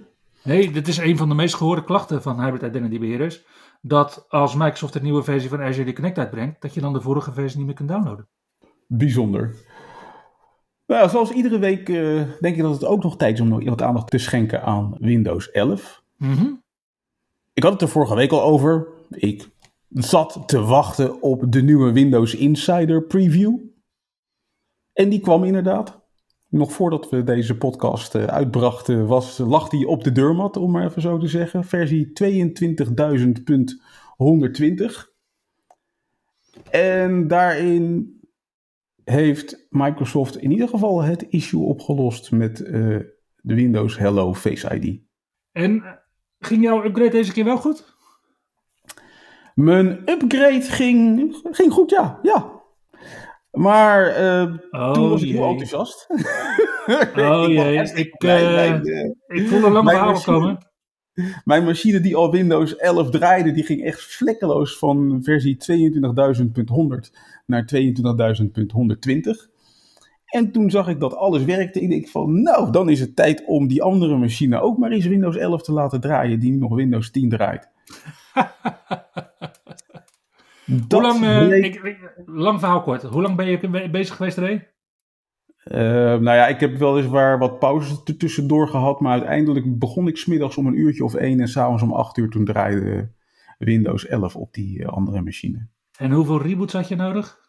Nee, 0.44 0.72
dit 0.72 0.88
is 0.88 0.98
een 0.98 1.18
van 1.18 1.30
de 1.30 1.36
meest 1.36 1.56
gehoorde 1.56 1.84
klachten 1.84 2.22
van 2.22 2.42
hybrid 2.42 2.62
identity 2.62 3.00
beheerders. 3.00 3.46
Dat 3.82 4.26
als 4.28 4.56
Microsoft 4.56 4.96
een 4.96 5.04
nieuwe 5.04 5.24
versie 5.24 5.50
van 5.50 5.62
Azure 5.62 5.90
AD 5.90 5.96
Connect 5.96 6.18
uitbrengt, 6.18 6.62
dat 6.62 6.74
je 6.74 6.82
dan 6.82 6.94
de 6.94 7.02
vorige 7.02 7.34
versie 7.34 7.58
niet 7.58 7.66
meer 7.66 7.76
kunt 7.76 7.90
downloaden. 7.90 8.30
Bijzonder. 8.88 9.56
Nou, 10.88 11.10
zoals 11.10 11.32
iedere 11.32 11.60
week 11.60 11.90
uh, 11.90 12.22
denk 12.40 12.56
ik 12.56 12.62
dat 12.62 12.74
het 12.74 12.86
ook 12.86 13.04
nog 13.04 13.18
tijd 13.18 13.34
is 13.34 13.42
om 13.42 13.66
wat 13.66 13.82
aandacht 13.82 14.10
te 14.10 14.18
schenken 14.18 14.64
aan 14.64 14.96
Windows 15.00 15.52
11. 15.52 16.04
Mm 16.18 16.34
-hmm. 16.34 16.64
Ik 17.54 17.64
had 17.64 17.72
het 17.72 17.82
er 17.82 17.88
vorige 17.88 18.16
week 18.16 18.32
al 18.32 18.44
over. 18.44 18.88
Ik 19.10 19.50
zat 19.90 20.44
te 20.46 20.62
wachten 20.62 21.22
op 21.22 21.52
de 21.52 21.62
nieuwe 21.62 21.92
Windows 21.92 22.36
Insider 22.36 23.04
preview. 23.04 23.58
En 24.94 25.10
die 25.10 25.20
kwam 25.20 25.44
inderdaad. 25.44 26.02
Nog 26.50 26.74
voordat 26.74 27.10
we 27.10 27.24
deze 27.24 27.58
podcast 27.58 28.16
uh, 28.16 28.26
uitbrachten, 28.26 29.06
was, 29.06 29.38
lag 29.38 29.70
die 29.70 29.88
op 29.88 30.04
de 30.04 30.12
deurmat, 30.12 30.58
om 30.58 30.72
maar 30.72 30.86
even 30.86 31.02
zo 31.02 31.18
te 31.18 31.28
zeggen. 31.28 31.64
Versie 31.64 32.08
22.120. 32.08 32.14
En 36.70 37.28
daarin 37.28 38.14
heeft 39.04 39.68
Microsoft 39.70 40.38
in 40.38 40.52
ieder 40.52 40.68
geval 40.68 41.04
het 41.04 41.26
issue 41.30 41.62
opgelost 41.62 42.32
met 42.32 42.60
uh, 42.60 42.68
de 43.36 43.56
Windows 43.56 43.98
Hello 43.98 44.34
Face 44.34 44.76
ID. 44.76 45.02
En 45.52 46.00
ging 46.40 46.64
jouw 46.64 46.84
upgrade 46.84 47.10
deze 47.10 47.34
keer 47.34 47.46
wel 47.46 47.58
goed? 47.58 47.96
Mijn 49.54 50.02
upgrade 50.06 50.62
ging, 50.62 51.36
ging 51.52 51.74
goed, 51.74 51.90
ja. 51.90 52.20
ja. 52.22 52.62
Maar 53.52 54.20
uh, 54.20 54.56
oh, 54.72 54.92
toen 54.92 55.10
was 55.10 55.24
ik 55.24 55.32
heel 55.32 55.48
enthousiast. 55.48 56.08
Oh 57.16 57.48
jee, 57.54 57.82
ik, 57.94 58.24
uh, 58.24 58.76
ik 59.28 59.48
voel 59.48 59.64
een 59.64 59.72
lang 59.72 59.90
verhaal 59.90 60.22
komen. 60.22 60.73
Mijn 61.46 61.64
machine 61.64 62.00
die 62.00 62.16
al 62.16 62.32
Windows 62.32 62.76
11 62.76 63.10
draaide, 63.10 63.52
die 63.52 63.64
ging 63.64 63.84
echt 63.84 64.02
vlekkeloos 64.02 64.78
van 64.78 65.20
versie 65.24 65.58
22.100 65.58 67.18
naar 67.46 67.70
22.120. 67.76 69.52
En 70.26 70.52
toen 70.52 70.70
zag 70.70 70.88
ik 70.88 71.00
dat 71.00 71.16
alles 71.16 71.44
werkte. 71.44 71.82
Ik 71.82 71.90
denk 71.90 72.08
van, 72.08 72.42
nou, 72.42 72.72
dan 72.72 72.90
is 72.90 73.00
het 73.00 73.16
tijd 73.16 73.44
om 73.46 73.68
die 73.68 73.82
andere 73.82 74.18
machine 74.18 74.62
ook 74.62 74.78
maar 74.78 74.92
eens 74.92 75.06
Windows 75.06 75.38
11 75.38 75.62
te 75.62 75.72
laten 75.72 76.02
draaien, 76.02 76.40
die 76.40 76.54
nog 76.54 76.76
Windows 76.76 77.12
10 77.12 77.30
draait. 77.30 77.70
Hoe 80.90 81.02
lang, 81.02 81.52
ik, 81.52 81.76
ik, 81.76 82.00
lang 82.26 82.60
verhaal 82.60 82.82
kort, 82.82 83.04
hoe 83.04 83.22
lang 83.22 83.36
ben 83.36 83.46
je 83.46 83.90
bezig 83.90 84.16
geweest 84.16 84.38
ermee? 84.38 84.73
Uh, 85.72 85.78
nou 85.80 86.24
ja, 86.24 86.48
ik 86.48 86.60
heb 86.60 86.78
weliswaar 86.78 87.38
wat 87.38 87.60
pauzes 87.60 88.04
tussendoor 88.18 88.68
gehad, 88.68 89.00
maar 89.00 89.12
uiteindelijk 89.12 89.80
begon 89.80 90.08
ik 90.08 90.18
smiddags 90.18 90.58
om 90.58 90.68
een 90.68 90.80
uurtje 90.80 91.04
of 91.04 91.14
één 91.14 91.40
en 91.40 91.48
s'avonds 91.48 91.84
om 91.84 91.94
acht 91.94 92.18
uur. 92.18 92.30
Toen 92.30 92.46
draaide 92.46 93.12
Windows 93.58 94.08
11 94.08 94.36
op 94.36 94.54
die 94.54 94.80
uh, 94.80 94.88
andere 94.88 95.22
machine. 95.22 95.68
En 95.98 96.12
hoeveel 96.12 96.42
reboots 96.42 96.74
had 96.74 96.88
je 96.88 96.96
nodig? 96.96 97.42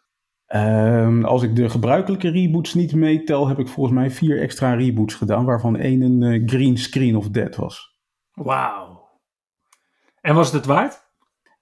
Uh, 0.47 1.23
als 1.23 1.43
ik 1.43 1.55
de 1.55 1.69
gebruikelijke 1.69 2.29
reboots 2.29 2.73
niet 2.73 2.95
meetel, 2.95 3.47
heb 3.47 3.59
ik 3.59 3.67
volgens 3.67 3.95
mij 3.95 4.11
vier 4.11 4.41
extra 4.41 4.73
reboots 4.73 5.13
gedaan, 5.13 5.45
waarvan 5.45 5.77
één 5.77 6.01
een 6.01 6.21
uh, 6.21 6.47
green 6.47 6.77
screen 6.77 7.15
of 7.15 7.29
dead 7.29 7.55
was. 7.55 7.99
Wauw. 8.33 9.09
En 10.21 10.35
was 10.35 10.45
het 10.45 10.55
het 10.55 10.65
waard? 10.65 11.04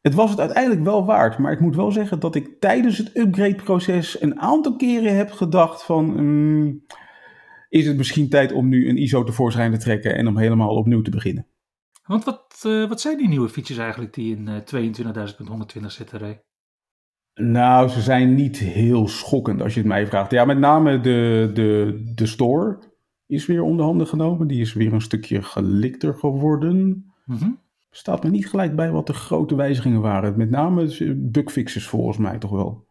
Het 0.04 0.14
was 0.14 0.30
het 0.30 0.40
uiteindelijk 0.40 0.84
wel 0.84 1.06
waard, 1.06 1.38
maar 1.38 1.52
ik 1.52 1.60
moet 1.60 1.76
wel 1.76 1.92
zeggen 1.92 2.20
dat 2.20 2.36
ik 2.36 2.60
tijdens 2.60 2.98
het 2.98 3.18
upgrade-proces 3.18 4.22
een 4.22 4.40
aantal 4.40 4.76
keren 4.76 5.16
heb 5.16 5.32
gedacht 5.32 5.84
van... 5.84 6.18
Um, 6.18 6.86
is 7.70 7.88
het 7.88 7.98
misschien 7.98 8.30
tijd 8.30 8.52
om 8.52 8.70
nu 8.70 8.90
een 8.90 8.98
ISO 8.98 9.24
tevoorschijn 9.24 9.72
te 9.72 9.78
trekken 9.78 10.16
en 10.16 10.28
om 10.28 10.38
helemaal 10.38 10.76
opnieuw 10.76 11.02
te 11.02 11.10
beginnen? 11.10 11.48
Want 12.04 12.24
wat, 12.24 12.64
uh, 12.66 12.90
wat 12.90 13.02
zijn 13.02 13.18
die 13.18 13.28
nieuwe 13.28 13.50
features 13.50 13.82
eigenlijk 13.82 14.14
die 14.14 14.36
in 14.36 14.50
uh, 14.50 14.84
22.120 15.80 15.86
zitten, 15.86 16.20
Ray? 16.20 16.44
Nou, 17.34 17.90
ze 17.90 18.02
zijn 18.02 18.36
niet 18.36 18.58
heel 18.58 19.08
schokkend 19.08 19.62
als 19.62 19.74
je 19.74 19.80
het 19.80 19.90
mij 19.90 20.08
vraagt. 20.08 20.32
Ja, 20.32 20.46
met 20.46 20.58
name 20.58 21.00
de, 21.00 21.52
de, 21.54 22.02
de 22.16 22.26
store 22.26 22.80
is 23.26 23.46
weer 23.46 23.62
onder 23.62 23.86
handen 23.86 24.08
genomen. 24.08 24.48
Die 24.48 24.62
is 24.62 24.74
weer 24.74 24.94
een 24.94 25.02
stukje 25.02 25.42
gelikter 25.42 26.14
geworden. 26.14 27.06
Mm 27.26 27.62
Staat 27.96 28.24
me 28.24 28.30
niet 28.30 28.50
gelijk 28.50 28.76
bij 28.76 28.92
wat 28.92 29.08
de 29.08 29.14
grote 29.14 29.56
wijzigingen 29.56 30.02
waren. 30.02 30.38
Met 30.38 30.50
name 30.50 31.16
bugfixes 31.16 31.88
volgens 31.88 32.18
mij 32.18 32.38
toch 32.38 32.52
wel. 32.52 32.88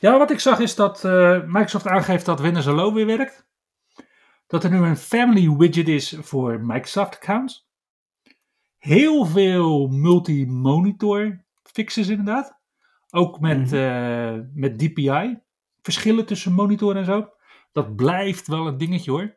Ja, 0.00 0.18
wat 0.18 0.30
ik 0.30 0.40
zag 0.40 0.58
is 0.58 0.74
dat 0.74 1.04
uh, 1.04 1.44
Microsoft 1.44 1.86
aangeeft 1.86 2.24
dat 2.24 2.40
Windows 2.40 2.64
Hello 2.64 2.92
weer 2.92 3.06
werkt. 3.06 3.46
Dat 4.46 4.64
er 4.64 4.70
nu 4.70 4.76
een 4.76 4.96
family 4.96 5.56
widget 5.56 5.88
is 5.88 6.16
voor 6.20 6.60
Microsoft 6.60 7.14
accounts. 7.14 7.68
Heel 8.78 9.24
veel 9.24 9.88
multi-monitor 9.88 11.44
fixes 11.62 12.08
inderdaad. 12.08 12.58
Ook 13.10 13.40
met, 13.40 13.58
mm 13.58 13.64
-hmm. 13.64 14.36
uh, 14.36 14.44
met 14.54 14.78
DPI. 14.78 15.38
Verschillen 15.82 16.26
tussen 16.26 16.52
monitor 16.52 16.96
en 16.96 17.04
zo. 17.04 17.28
Dat 17.72 17.96
blijft 17.96 18.46
wel 18.46 18.66
een 18.66 18.78
dingetje 18.78 19.10
hoor. 19.10 19.34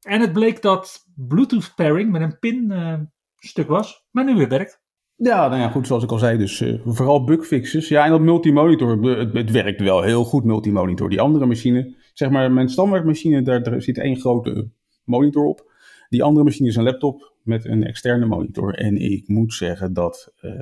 En 0.00 0.20
het 0.20 0.32
bleek 0.32 0.62
dat 0.62 1.06
Bluetooth 1.14 1.72
pairing 1.74 2.10
met 2.10 2.22
een 2.22 2.38
pin 2.38 2.70
uh, 2.70 2.98
stuk 3.48 3.68
was, 3.68 4.06
maar 4.10 4.24
nu 4.24 4.34
weer 4.34 4.48
werkt. 4.48 4.82
Ja, 5.16 5.48
nou 5.48 5.60
ja, 5.60 5.68
goed, 5.68 5.86
zoals 5.86 6.02
ik 6.02 6.10
al 6.10 6.18
zei, 6.18 6.38
dus 6.38 6.60
uh, 6.60 6.80
vooral 6.84 7.24
bugfixes. 7.24 7.88
Ja, 7.88 8.04
en 8.04 8.10
dat 8.10 8.20
multimonitor, 8.20 9.02
het, 9.02 9.32
het 9.32 9.50
werkt 9.50 9.80
wel 9.80 10.02
heel 10.02 10.24
goed, 10.24 10.44
multimonitor. 10.44 11.08
Die 11.08 11.20
andere 11.20 11.46
machine, 11.46 11.96
zeg 12.12 12.30
maar, 12.30 12.52
mijn 12.52 12.68
standaardmachine, 12.68 13.42
daar, 13.42 13.62
daar 13.62 13.82
zit 13.82 13.98
één 13.98 14.16
grote 14.16 14.70
monitor 15.04 15.44
op. 15.44 15.72
Die 16.08 16.22
andere 16.22 16.44
machine 16.44 16.68
is 16.68 16.76
een 16.76 16.82
laptop 16.82 17.32
met 17.42 17.64
een 17.64 17.84
externe 17.84 18.26
monitor. 18.26 18.74
En 18.74 18.96
ik 18.96 19.28
moet 19.28 19.54
zeggen 19.54 19.92
dat 19.92 20.32
uh, 20.40 20.52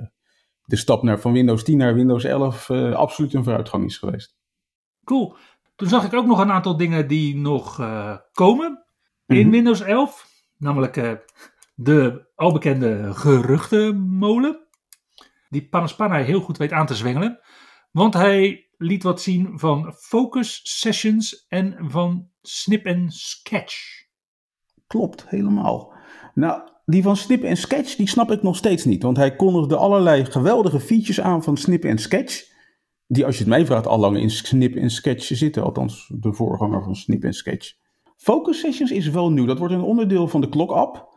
de 0.64 0.76
stap 0.76 1.02
naar, 1.02 1.20
van 1.20 1.32
Windows 1.32 1.64
10 1.64 1.78
naar 1.78 1.94
Windows 1.94 2.24
11 2.24 2.68
uh, 2.68 2.92
absoluut 2.92 3.34
een 3.34 3.44
vooruitgang 3.44 3.84
is 3.84 3.98
geweest. 3.98 4.36
Cool. 5.04 5.36
Toen 5.76 5.88
zag 5.88 6.04
ik 6.04 6.14
ook 6.14 6.26
nog 6.26 6.38
een 6.38 6.50
aantal 6.50 6.76
dingen 6.76 7.08
die 7.08 7.36
nog 7.36 7.76
komen 8.32 8.84
in 9.26 9.36
mm 9.36 9.42
-hmm. 9.42 9.50
Windows 9.50 9.80
11. 9.80 10.30
Namelijk 10.58 10.96
de 11.82 12.30
albekende 12.34 13.14
geruchtenmolen. 13.14 14.66
Die 15.48 15.68
Panaspanna 15.68 16.16
heel 16.16 16.40
goed 16.40 16.58
weet 16.58 16.72
aan 16.72 16.86
te 16.86 16.94
zwengelen. 16.94 17.40
Want 17.90 18.14
hij 18.14 18.68
liet 18.76 19.02
wat 19.02 19.20
zien 19.20 19.58
van 19.58 19.92
focus 19.92 20.60
sessions 20.62 21.46
en 21.48 21.76
van 21.78 22.28
snip 22.42 22.86
en 22.86 23.10
sketch. 23.10 24.00
Klopt, 24.86 25.28
helemaal. 25.28 25.92
Nou, 26.34 26.62
die 26.84 27.02
van 27.02 27.16
Snip 27.16 27.42
en 27.42 27.56
Sketch, 27.56 27.96
die 27.96 28.08
snap 28.08 28.30
ik 28.30 28.42
nog 28.42 28.56
steeds 28.56 28.84
niet. 28.84 29.02
Want 29.02 29.16
hij 29.16 29.36
kondigde 29.36 29.76
allerlei 29.76 30.24
geweldige 30.24 30.80
features 30.80 31.20
aan 31.20 31.42
van 31.42 31.56
Snip 31.56 31.84
en 31.84 31.98
Sketch. 31.98 32.50
Die, 33.06 33.26
als 33.26 33.34
je 33.34 33.40
het 33.40 33.50
mij 33.50 33.66
vraagt, 33.66 33.86
al 33.86 33.98
lang 33.98 34.16
in 34.16 34.30
Snip 34.30 34.76
en 34.76 34.90
Sketch 34.90 35.24
zitten. 35.24 35.62
Althans, 35.62 36.10
de 36.14 36.32
voorganger 36.32 36.82
van 36.82 36.96
Snip 36.96 37.24
en 37.24 37.32
Sketch. 37.32 37.72
Focus 38.16 38.58
Sessions 38.60 38.90
is 38.90 39.08
wel 39.08 39.30
nieuw. 39.30 39.46
Dat 39.46 39.58
wordt 39.58 39.74
een 39.74 39.80
onderdeel 39.80 40.28
van 40.28 40.40
de 40.40 40.48
Clock-app. 40.48 41.11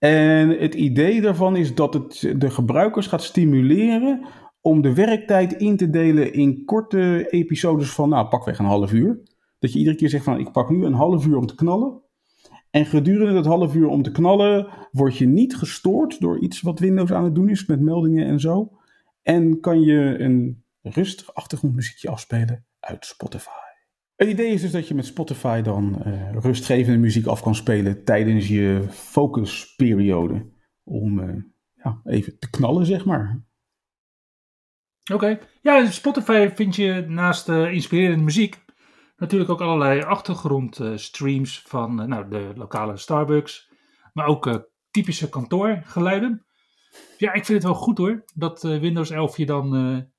En 0.00 0.48
het 0.48 0.74
idee 0.74 1.20
daarvan 1.20 1.56
is 1.56 1.74
dat 1.74 1.94
het 1.94 2.34
de 2.36 2.50
gebruikers 2.50 3.06
gaat 3.06 3.22
stimuleren 3.22 4.26
om 4.60 4.82
de 4.82 4.94
werktijd 4.94 5.52
in 5.52 5.76
te 5.76 5.90
delen 5.90 6.32
in 6.32 6.64
korte 6.64 7.26
episodes 7.30 7.90
van, 7.90 8.08
nou, 8.08 8.28
pakweg 8.28 8.58
een 8.58 8.64
half 8.64 8.92
uur. 8.92 9.20
Dat 9.58 9.72
je 9.72 9.78
iedere 9.78 9.96
keer 9.96 10.08
zegt 10.08 10.24
van, 10.24 10.38
ik 10.38 10.52
pak 10.52 10.70
nu 10.70 10.84
een 10.84 10.92
half 10.92 11.26
uur 11.26 11.36
om 11.36 11.46
te 11.46 11.54
knallen. 11.54 12.02
En 12.70 12.86
gedurende 12.86 13.32
dat 13.32 13.46
half 13.46 13.74
uur 13.74 13.88
om 13.88 14.02
te 14.02 14.12
knallen 14.12 14.68
word 14.92 15.16
je 15.16 15.26
niet 15.26 15.56
gestoord 15.56 16.20
door 16.20 16.38
iets 16.38 16.60
wat 16.60 16.78
Windows 16.78 17.12
aan 17.12 17.24
het 17.24 17.34
doen 17.34 17.48
is 17.48 17.66
met 17.66 17.80
meldingen 17.80 18.26
en 18.26 18.40
zo. 18.40 18.72
En 19.22 19.60
kan 19.60 19.80
je 19.80 20.18
een 20.18 20.64
rustig 20.82 21.34
achtergrondmuziekje 21.34 22.10
afspelen 22.10 22.64
uit 22.80 23.06
Spotify. 23.06 23.69
Het 24.20 24.28
idee 24.28 24.52
is 24.52 24.60
dus 24.60 24.70
dat 24.70 24.88
je 24.88 24.94
met 24.94 25.06
Spotify 25.06 25.60
dan 25.60 26.02
uh, 26.06 26.32
rustgevende 26.32 26.98
muziek 26.98 27.26
af 27.26 27.42
kan 27.42 27.54
spelen 27.54 28.04
tijdens 28.04 28.48
je 28.48 28.84
focusperiode. 28.90 30.52
Om 30.84 31.18
uh, 31.18 31.42
ja, 31.74 32.00
even 32.04 32.38
te 32.38 32.50
knallen, 32.50 32.86
zeg 32.86 33.04
maar. 33.04 33.44
Oké. 35.12 35.14
Okay. 35.14 35.40
Ja, 35.62 35.90
Spotify 35.90 36.50
vind 36.54 36.76
je 36.76 37.04
naast 37.08 37.48
uh, 37.48 37.72
inspirerende 37.72 38.24
muziek 38.24 38.64
natuurlijk 39.16 39.50
ook 39.50 39.60
allerlei 39.60 40.02
achtergrondstreams 40.02 41.62
van 41.66 42.08
nou, 42.08 42.28
de 42.28 42.52
lokale 42.54 42.96
Starbucks. 42.96 43.72
Maar 44.12 44.26
ook 44.26 44.70
typische 44.90 45.28
kantoorgeluiden. 45.28 46.46
Ja, 47.18 47.32
ik 47.32 47.44
vind 47.44 47.62
het 47.62 47.72
wel 47.72 47.80
goed 47.80 47.98
hoor. 47.98 48.24
Dat 48.34 48.62
Windows 48.62 49.10
11 49.10 49.36
je 49.36 49.46
dan 49.46 49.74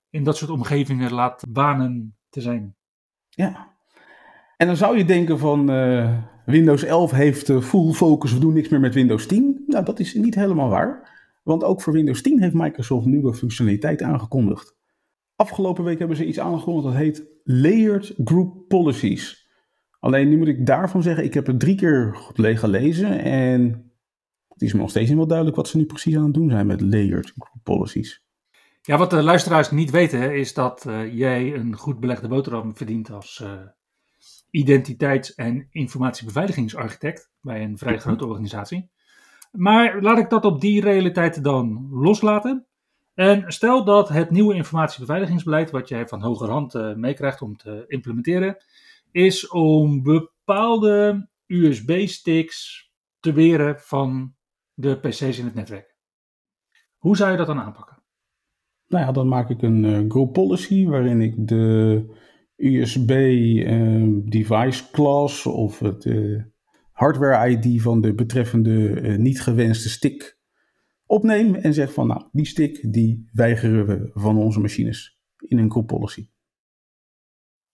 in 0.10 0.24
dat 0.24 0.38
soort 0.38 0.52
omgevingen 0.52 1.14
laat 1.14 1.46
banen 1.50 2.18
te 2.30 2.42
zijn. 2.42 2.76
Ja, 3.30 3.71
en 4.62 4.68
dan 4.68 4.78
zou 4.78 4.98
je 4.98 5.06
denken 5.06 5.40
van 5.40 5.72
uh, 5.72 6.18
Windows 6.46 6.84
11 6.84 7.12
heeft 7.12 7.50
uh, 7.50 7.62
full 7.62 7.92
focus, 7.92 8.34
we 8.34 8.40
doen 8.40 8.54
niks 8.54 8.70
meer 8.70 8.80
met 8.80 8.94
Windows 8.94 9.26
10. 9.26 9.64
Nou, 9.68 9.86
dat 9.86 10.00
is 10.00 10.14
niet 10.14 10.36
helemaal 10.36 10.70
waar. 10.70 11.10
Want 11.44 11.64
ook 11.64 11.82
voor 11.82 11.94
Windows 11.94 12.22
10 12.22 12.42
heeft 12.42 12.54
Microsoft 12.54 13.06
nieuwe 13.06 13.34
functionaliteit 13.34 14.02
aangekondigd. 14.02 14.76
Afgelopen 15.36 15.84
week 15.84 16.00
hebben 16.00 16.18
ze 16.18 16.26
iets 16.26 16.40
aangekondigd 16.40 16.86
dat 16.86 16.96
heet 16.96 17.28
Layered 17.44 18.14
Group 18.24 18.68
Policies. 18.68 19.50
Alleen 20.00 20.30
nu 20.30 20.38
moet 20.38 20.48
ik 20.48 20.66
daarvan 20.66 21.04
zeggen, 21.04 21.24
ik 21.24 21.34
heb 21.34 21.48
het 21.48 21.60
drie 21.60 21.76
keer 21.76 22.18
gelezen 22.36 23.20
en 23.20 23.92
het 24.48 24.62
is 24.62 24.74
me 24.74 24.80
nog 24.80 24.90
steeds 24.90 25.08
niet 25.08 25.18
wel 25.18 25.28
duidelijk 25.28 25.58
wat 25.58 25.68
ze 25.68 25.78
nu 25.78 25.86
precies 25.86 26.16
aan 26.16 26.24
het 26.24 26.34
doen 26.34 26.50
zijn 26.50 26.68
met 26.68 26.82
Layered 26.82 27.34
Group 27.38 27.64
Policies. 27.64 28.24
Ja, 28.82 28.98
wat 28.98 29.10
de 29.10 29.24
luisteraars 29.24 29.72
niet 29.72 29.92
weten 29.92 30.36
is 30.36 30.54
dat 30.54 30.86
uh, 30.88 31.14
jij 31.18 31.56
een 31.56 31.76
goed 31.76 32.00
belegde 32.00 32.28
boterham 32.28 32.76
verdient 32.76 33.12
als 33.12 33.44
identiteits- 34.52 35.36
en 35.36 35.68
informatiebeveiligingsarchitect 35.72 37.32
bij 37.42 37.64
een 37.64 37.78
vrij 37.78 38.00
grote 38.00 38.26
organisatie. 38.26 38.90
Maar 39.52 40.02
laat 40.02 40.18
ik 40.18 40.30
dat 40.30 40.46
op 40.46 40.62
die 40.62 40.82
realiteit 40.82 41.44
dan 41.44 41.88
loslaten. 41.92 42.66
En 43.14 43.44
stel 43.52 43.84
dat 43.84 44.10
het 44.10 44.30
nieuwe 44.30 44.56
informatiebeveiligingsbeleid, 44.56 45.72
wat 45.72 45.88
jij 45.88 46.08
van 46.08 46.22
hogerhand 46.22 46.76
uh, 46.76 46.96
meekrijgt 46.96 47.42
om 47.42 47.58
te 47.58 47.84
implementeren, 47.88 48.58
is 49.12 49.48
om 49.48 50.04
bepaalde 50.04 51.28
USB-sticks 51.46 52.90
te 53.20 53.34
weren 53.34 53.80
van 53.80 54.34
de 54.74 55.00
PC's 55.00 55.38
in 55.38 55.46
het 55.46 55.54
netwerk. 55.54 55.96
Hoe 56.98 57.18
zou 57.18 57.32
je 57.32 57.38
dat 57.38 57.48
dan 57.48 57.60
aanpakken? 57.60 58.02
Nou 58.88 59.06
ja, 59.06 59.12
dan 59.12 59.28
maak 59.28 59.50
ik 59.50 59.62
een 59.62 59.84
uh, 59.84 60.10
group 60.10 60.34
policy 60.34 60.86
waarin 60.86 61.22
ik 61.22 61.48
de 61.48 62.06
USB 62.62 63.10
uh, 63.10 64.20
device 64.24 64.92
class 64.92 65.46
of 65.46 65.80
het 65.80 66.06
uh, 66.06 66.44
hardware 66.92 67.50
ID 67.50 67.82
van 67.82 68.02
de 68.02 68.14
betreffende 68.14 69.02
uh, 69.02 69.18
niet 69.18 69.42
gewenste 69.42 69.90
stick 69.90 70.40
opneem 71.06 71.56
en 71.56 71.74
zeg 71.74 71.94
van 71.94 72.08
nou, 72.08 72.24
die 72.32 72.46
stick 72.46 72.94
die 72.94 73.30
weigeren 73.34 73.86
we 73.86 74.12
van 74.14 74.38
onze 74.38 74.60
machines 74.60 75.20
in 75.38 75.58
een 75.58 75.72
group 75.72 75.88
policy. 75.88 76.30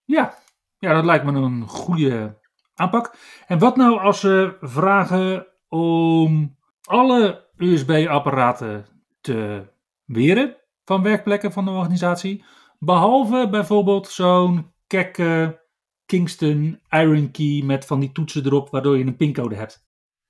Ja, 0.04 0.34
ja, 0.78 0.94
dat 0.94 1.04
lijkt 1.04 1.24
me 1.24 1.32
een 1.32 1.68
goede 1.68 2.38
aanpak. 2.74 3.16
En 3.46 3.58
wat 3.58 3.76
nou 3.76 3.98
als 3.98 4.22
we 4.22 4.56
vragen 4.60 5.46
om 5.68 6.56
alle 6.82 7.46
USB-apparaten 7.56 8.86
te 9.20 9.66
weren 10.04 10.56
van 10.84 11.02
werkplekken 11.02 11.52
van 11.52 11.64
de 11.64 11.70
organisatie. 11.70 12.44
Behalve 12.78 13.48
bijvoorbeeld 13.50 14.08
zo'n 14.08 14.72
kekke 14.88 15.60
Kingston 16.06 16.80
Iron 16.90 17.30
Key 17.30 17.62
met 17.64 17.84
van 17.84 18.00
die 18.00 18.12
toetsen 18.12 18.44
erop 18.44 18.70
waardoor 18.70 18.98
je 18.98 19.04
een 19.04 19.16
pincode 19.16 19.54
hebt. 19.54 19.86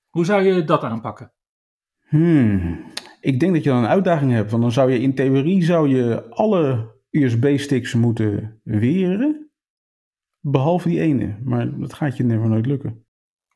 Hoe 0.08 0.24
zou 0.24 0.42
je 0.42 0.64
dat 0.64 0.82
aanpakken? 0.82 1.32
Hmm. 2.08 2.84
Ik 3.20 3.40
denk 3.40 3.54
dat 3.54 3.64
je 3.64 3.70
dan 3.70 3.78
een 3.82 3.90
uitdaging 3.90 4.32
hebt, 4.32 4.50
want 4.50 4.62
dan 4.62 4.72
zou 4.72 4.92
je 4.92 5.00
in 5.00 5.14
theorie 5.14 5.64
zou 5.64 5.88
je 5.88 6.28
alle 6.28 6.96
USB-sticks 7.10 7.94
moeten 7.94 8.60
weren, 8.64 9.50
behalve 10.40 10.88
die 10.88 11.00
ene. 11.00 11.38
Maar 11.44 11.78
dat 11.78 11.94
gaat 11.94 12.16
je 12.16 12.24
never 12.24 12.48
nooit 12.48 12.66
lukken. 12.66 13.06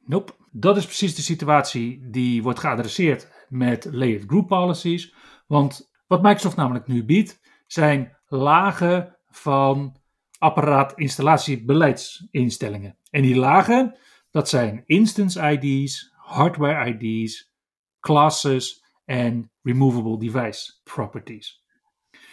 Nope. 0.04 0.32
Dat 0.50 0.76
is 0.76 0.84
precies 0.84 1.14
de 1.14 1.22
situatie 1.22 2.10
die 2.10 2.42
wordt 2.42 2.58
geadresseerd 2.58 3.46
met 3.48 3.88
layered 3.90 4.24
group 4.26 4.48
policies. 4.48 5.14
Want 5.46 5.92
wat 6.06 6.22
Microsoft 6.22 6.56
namelijk 6.56 6.86
nu 6.86 7.04
biedt, 7.04 7.40
zijn 7.66 8.16
lagen 8.26 9.16
van 9.28 9.96
apparaat-installatiebeleidsinstellingen. 10.42 12.96
En 13.10 13.22
die 13.22 13.36
lagen, 13.36 13.98
dat 14.30 14.48
zijn 14.48 14.82
instance 14.86 15.50
ID's, 15.50 16.12
hardware 16.16 16.98
ID's, 16.98 17.52
classes 18.00 18.84
en 19.04 19.50
removable 19.62 20.18
device 20.18 20.72
properties. 20.82 21.64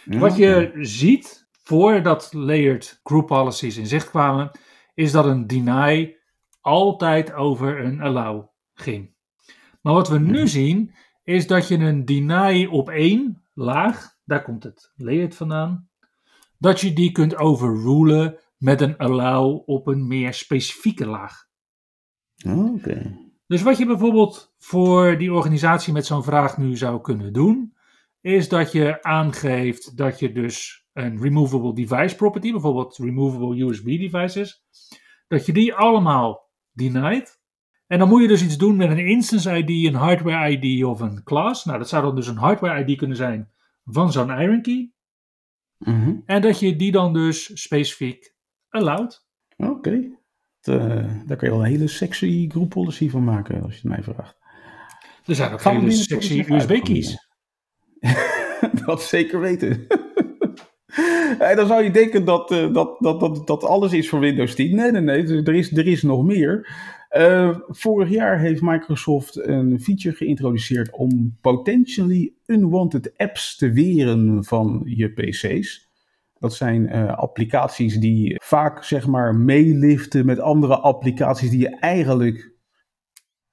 Wat 0.04 0.36
je 0.36 0.72
ziet 0.80 1.48
voordat 1.62 2.32
layered 2.32 3.00
group 3.02 3.26
policies 3.26 3.76
in 3.76 3.86
zicht 3.86 4.10
kwamen, 4.10 4.50
is 4.94 5.12
dat 5.12 5.24
een 5.24 5.46
deny 5.46 6.16
altijd 6.60 7.32
over 7.32 7.84
een 7.84 8.00
allow 8.00 8.48
ging. 8.74 9.14
Maar 9.80 9.94
wat 9.94 10.08
we 10.08 10.18
nu 10.18 10.48
zien, 10.48 10.94
is 11.24 11.46
dat 11.46 11.68
je 11.68 11.76
een 11.76 12.04
deny 12.04 12.66
op 12.66 12.88
één 12.88 13.42
laag, 13.54 14.16
daar 14.24 14.42
komt 14.42 14.62
het 14.62 14.92
layered 14.96 15.36
vandaan, 15.36 15.89
dat 16.60 16.80
je 16.80 16.92
die 16.92 17.12
kunt 17.12 17.36
overrulen 17.36 18.38
met 18.56 18.80
een 18.80 18.96
allow 18.96 19.62
op 19.68 19.86
een 19.86 20.06
meer 20.06 20.34
specifieke 20.34 21.06
laag. 21.06 21.48
Oké. 22.46 23.18
Dus 23.46 23.62
wat 23.62 23.78
je 23.78 23.86
bijvoorbeeld 23.86 24.54
voor 24.58 25.18
die 25.18 25.32
organisatie 25.32 25.92
met 25.92 26.06
zo'n 26.06 26.24
vraag 26.24 26.58
nu 26.58 26.76
zou 26.76 27.00
kunnen 27.00 27.32
doen, 27.32 27.76
is 28.20 28.48
dat 28.48 28.72
je 28.72 29.02
aangeeft 29.02 29.96
dat 29.96 30.18
je 30.18 30.32
dus 30.32 30.86
een 30.92 31.20
removable 31.22 31.74
device 31.74 32.16
property, 32.16 32.50
bijvoorbeeld 32.50 32.96
removable 32.96 33.64
USB 33.64 33.84
devices, 33.84 34.64
dat 35.28 35.46
je 35.46 35.52
die 35.52 35.74
allemaal 35.74 36.50
denied. 36.72 37.40
En 37.86 37.98
dan 37.98 38.08
moet 38.08 38.22
je 38.22 38.28
dus 38.28 38.42
iets 38.42 38.58
doen 38.58 38.76
met 38.76 38.90
een 38.90 39.06
instance 39.06 39.56
ID, 39.56 39.86
een 39.86 39.94
hardware 39.94 40.50
ID 40.50 40.84
of 40.84 41.00
een 41.00 41.22
class. 41.22 41.64
Nou, 41.64 41.78
dat 41.78 41.88
zou 41.88 42.02
dan 42.02 42.14
dus 42.14 42.26
een 42.26 42.36
hardware 42.36 42.84
ID 42.84 42.96
kunnen 42.96 43.16
zijn 43.16 43.50
van 43.84 44.12
zo'n 44.12 44.30
Iron 44.30 44.62
Key. 44.62 44.92
Mhm. 45.80 46.14
En 46.26 46.40
dat 46.42 46.60
je 46.60 46.76
die 46.76 46.92
dan 46.92 47.12
dus 47.12 47.62
specifiek 47.62 48.34
allowed. 48.68 49.26
Oké. 49.56 50.18
Eh, 50.60 50.76
Daar 51.26 51.36
kun 51.36 51.48
je 51.48 51.54
wel 51.54 51.64
een 51.64 51.70
hele 51.70 51.88
sexy 51.88 52.48
group 52.48 52.68
policy 52.68 53.08
van 53.08 53.24
maken, 53.24 53.62
als 53.62 53.72
je 53.72 53.88
het 53.88 53.88
mij 53.88 54.02
vraagt. 54.02 54.38
Er 55.26 55.34
zijn 55.34 55.52
ook 55.52 55.62
hele 55.62 55.90
sexy 55.90 56.44
USB-keys. 56.48 57.28
dat 58.86 59.02
zeker 59.02 59.40
weten. 59.40 59.86
En 61.38 61.56
dan 61.56 61.66
zou 61.66 61.82
je 61.82 61.90
denken 61.90 62.24
dat, 62.24 62.50
eh, 62.50 62.72
dat, 62.72 62.96
dat, 62.98 63.20
dat, 63.20 63.46
dat 63.46 63.64
alles 63.64 63.92
is 63.92 64.08
voor 64.08 64.20
Windows 64.20 64.54
10. 64.54 64.76
Nee, 64.76 64.90
nee, 64.90 65.00
nee. 65.00 65.42
Er 65.42 65.54
is, 65.54 65.76
er 65.76 65.86
is 65.86 66.02
nog 66.02 66.24
meer. 66.24 66.68
Eh, 67.08 67.58
vorig 67.68 68.10
jaar 68.10 68.38
heeft 68.38 68.62
Microsoft 68.62 69.36
een 69.46 69.80
feature 69.80 70.16
geïntroduceerd 70.16 70.90
om 70.90 71.36
potentially 71.40 72.32
unwanted 72.50 73.12
apps 73.16 73.56
te 73.56 73.70
weren 73.70 74.44
van 74.44 74.82
je 74.84 75.08
PC's. 75.12 75.88
Dat 76.38 76.54
zijn 76.54 76.88
eh, 76.88 77.18
applicaties 77.18 77.98
die 77.98 78.40
vaak 78.42 78.84
zeg 78.84 79.06
maar 79.06 79.34
meeliften 79.34 80.26
met 80.26 80.40
andere 80.40 80.76
applicaties 80.76 81.50
die 81.50 81.60
je 81.60 81.76
eigenlijk 81.76 82.52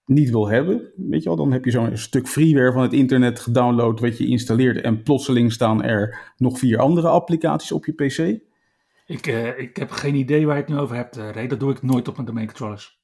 niet 0.06 0.30
wil 0.30 0.48
hebben. 0.48 0.92
Weet 0.96 1.24
je 1.24 1.30
wel, 1.30 1.38
dan 1.38 1.52
heb 1.52 1.66
je 1.66 1.72
zo'n 1.72 1.98
stuk 1.98 2.28
freeware 2.28 2.72
van 2.72 2.82
het 2.82 2.94
internet 2.94 3.40
gedownload 3.40 4.00
wat 4.00 4.18
je 4.18 4.28
installeert 4.28 4.82
en 4.82 5.04
plotseling 5.04 5.52
staan 5.52 5.84
er 5.84 6.34
nog 6.38 6.60
vier 6.60 6.80
andere 6.80 7.08
applicaties 7.08 7.72
op 7.72 7.86
je 7.86 7.94
PC. 7.94 8.46
Ik, 9.08 9.28
eh, 9.28 9.60
ik 9.60 9.78
heb 9.78 9.92
geen 9.92 10.16
idee 10.16 10.46
waar 10.46 10.56
je 10.56 10.62
het 10.62 10.72
nu 10.72 10.78
over 10.78 10.96
hebt, 10.96 11.18
eh, 11.18 11.30
Ray. 11.30 11.48
Dat 11.48 11.60
doe 11.60 11.72
ik 11.72 11.82
nooit 11.82 12.08
op 12.08 12.14
mijn 12.14 12.28
domain 12.28 12.46
controllers. 12.46 13.00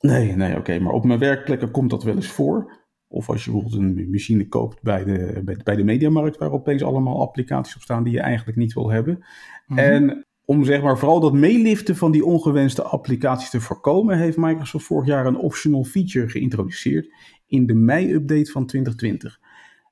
Nee, 0.00 0.36
nee, 0.36 0.56
oké, 0.56 0.78
maar 0.78 0.92
op 0.92 1.04
mijn 1.04 1.18
werkplekken 1.18 1.70
komt 1.70 1.90
dat 1.90 2.02
wel 2.02 2.14
eens 2.14 2.30
voor. 2.30 2.86
Of 3.08 3.28
als 3.28 3.44
je 3.44 3.50
bijvoorbeeld 3.50 3.82
een 3.82 4.10
machine 4.10 4.48
koopt 4.48 4.82
bij 4.82 5.04
de, 5.04 5.40
bij, 5.44 5.56
bij 5.64 5.76
de 5.76 5.84
mediamarkt, 5.84 6.38
waar 6.38 6.52
opeens 6.52 6.82
allemaal 6.82 7.20
applicaties 7.20 7.76
op 7.76 7.82
staan 7.82 8.04
die 8.04 8.12
je 8.12 8.20
eigenlijk 8.20 8.58
niet 8.58 8.72
wil 8.72 8.90
hebben. 8.90 9.24
Mhm. 9.66 9.78
En 9.78 10.26
om 10.44 10.64
zeg 10.64 10.82
maar 10.82 10.98
vooral 10.98 11.20
dat 11.20 11.32
meeliften 11.32 11.96
van 11.96 12.12
die 12.12 12.24
ongewenste 12.24 12.82
applicaties 12.82 13.50
te 13.50 13.60
voorkomen, 13.60 14.18
heeft 14.18 14.36
Microsoft 14.36 14.84
vorig 14.84 15.06
jaar 15.06 15.26
een 15.26 15.36
optional 15.36 15.84
feature 15.84 16.28
geïntroduceerd 16.28 17.12
in 17.46 17.66
de 17.66 17.74
mei-update 17.74 18.50
van 18.50 18.66
2020. 18.66 19.40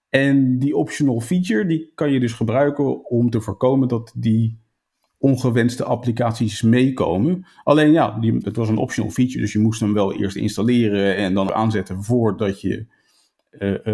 En 0.08 0.58
die 0.58 0.76
optional 0.76 1.20
feature 1.20 1.66
die 1.66 1.92
kan 1.94 2.12
je 2.12 2.20
dus 2.20 2.32
gebruiken 2.32 3.10
om 3.10 3.30
te 3.30 3.40
voorkomen 3.40 3.88
dat 3.88 4.12
die 4.16 4.58
ongewenste 5.18 5.84
applicaties 5.84 6.62
meekomen. 6.62 7.46
Alleen 7.62 7.92
ja, 7.92 8.18
die, 8.18 8.36
het 8.40 8.56
was 8.56 8.68
een 8.68 8.76
optional 8.76 9.10
feature, 9.10 9.40
dus 9.40 9.52
je 9.52 9.58
moest 9.58 9.80
hem 9.80 9.92
wel 9.92 10.14
eerst 10.14 10.36
installeren 10.36 11.16
en 11.16 11.34
dan 11.34 11.52
aanzetten 11.52 12.02
voordat 12.02 12.60
je 12.60 12.86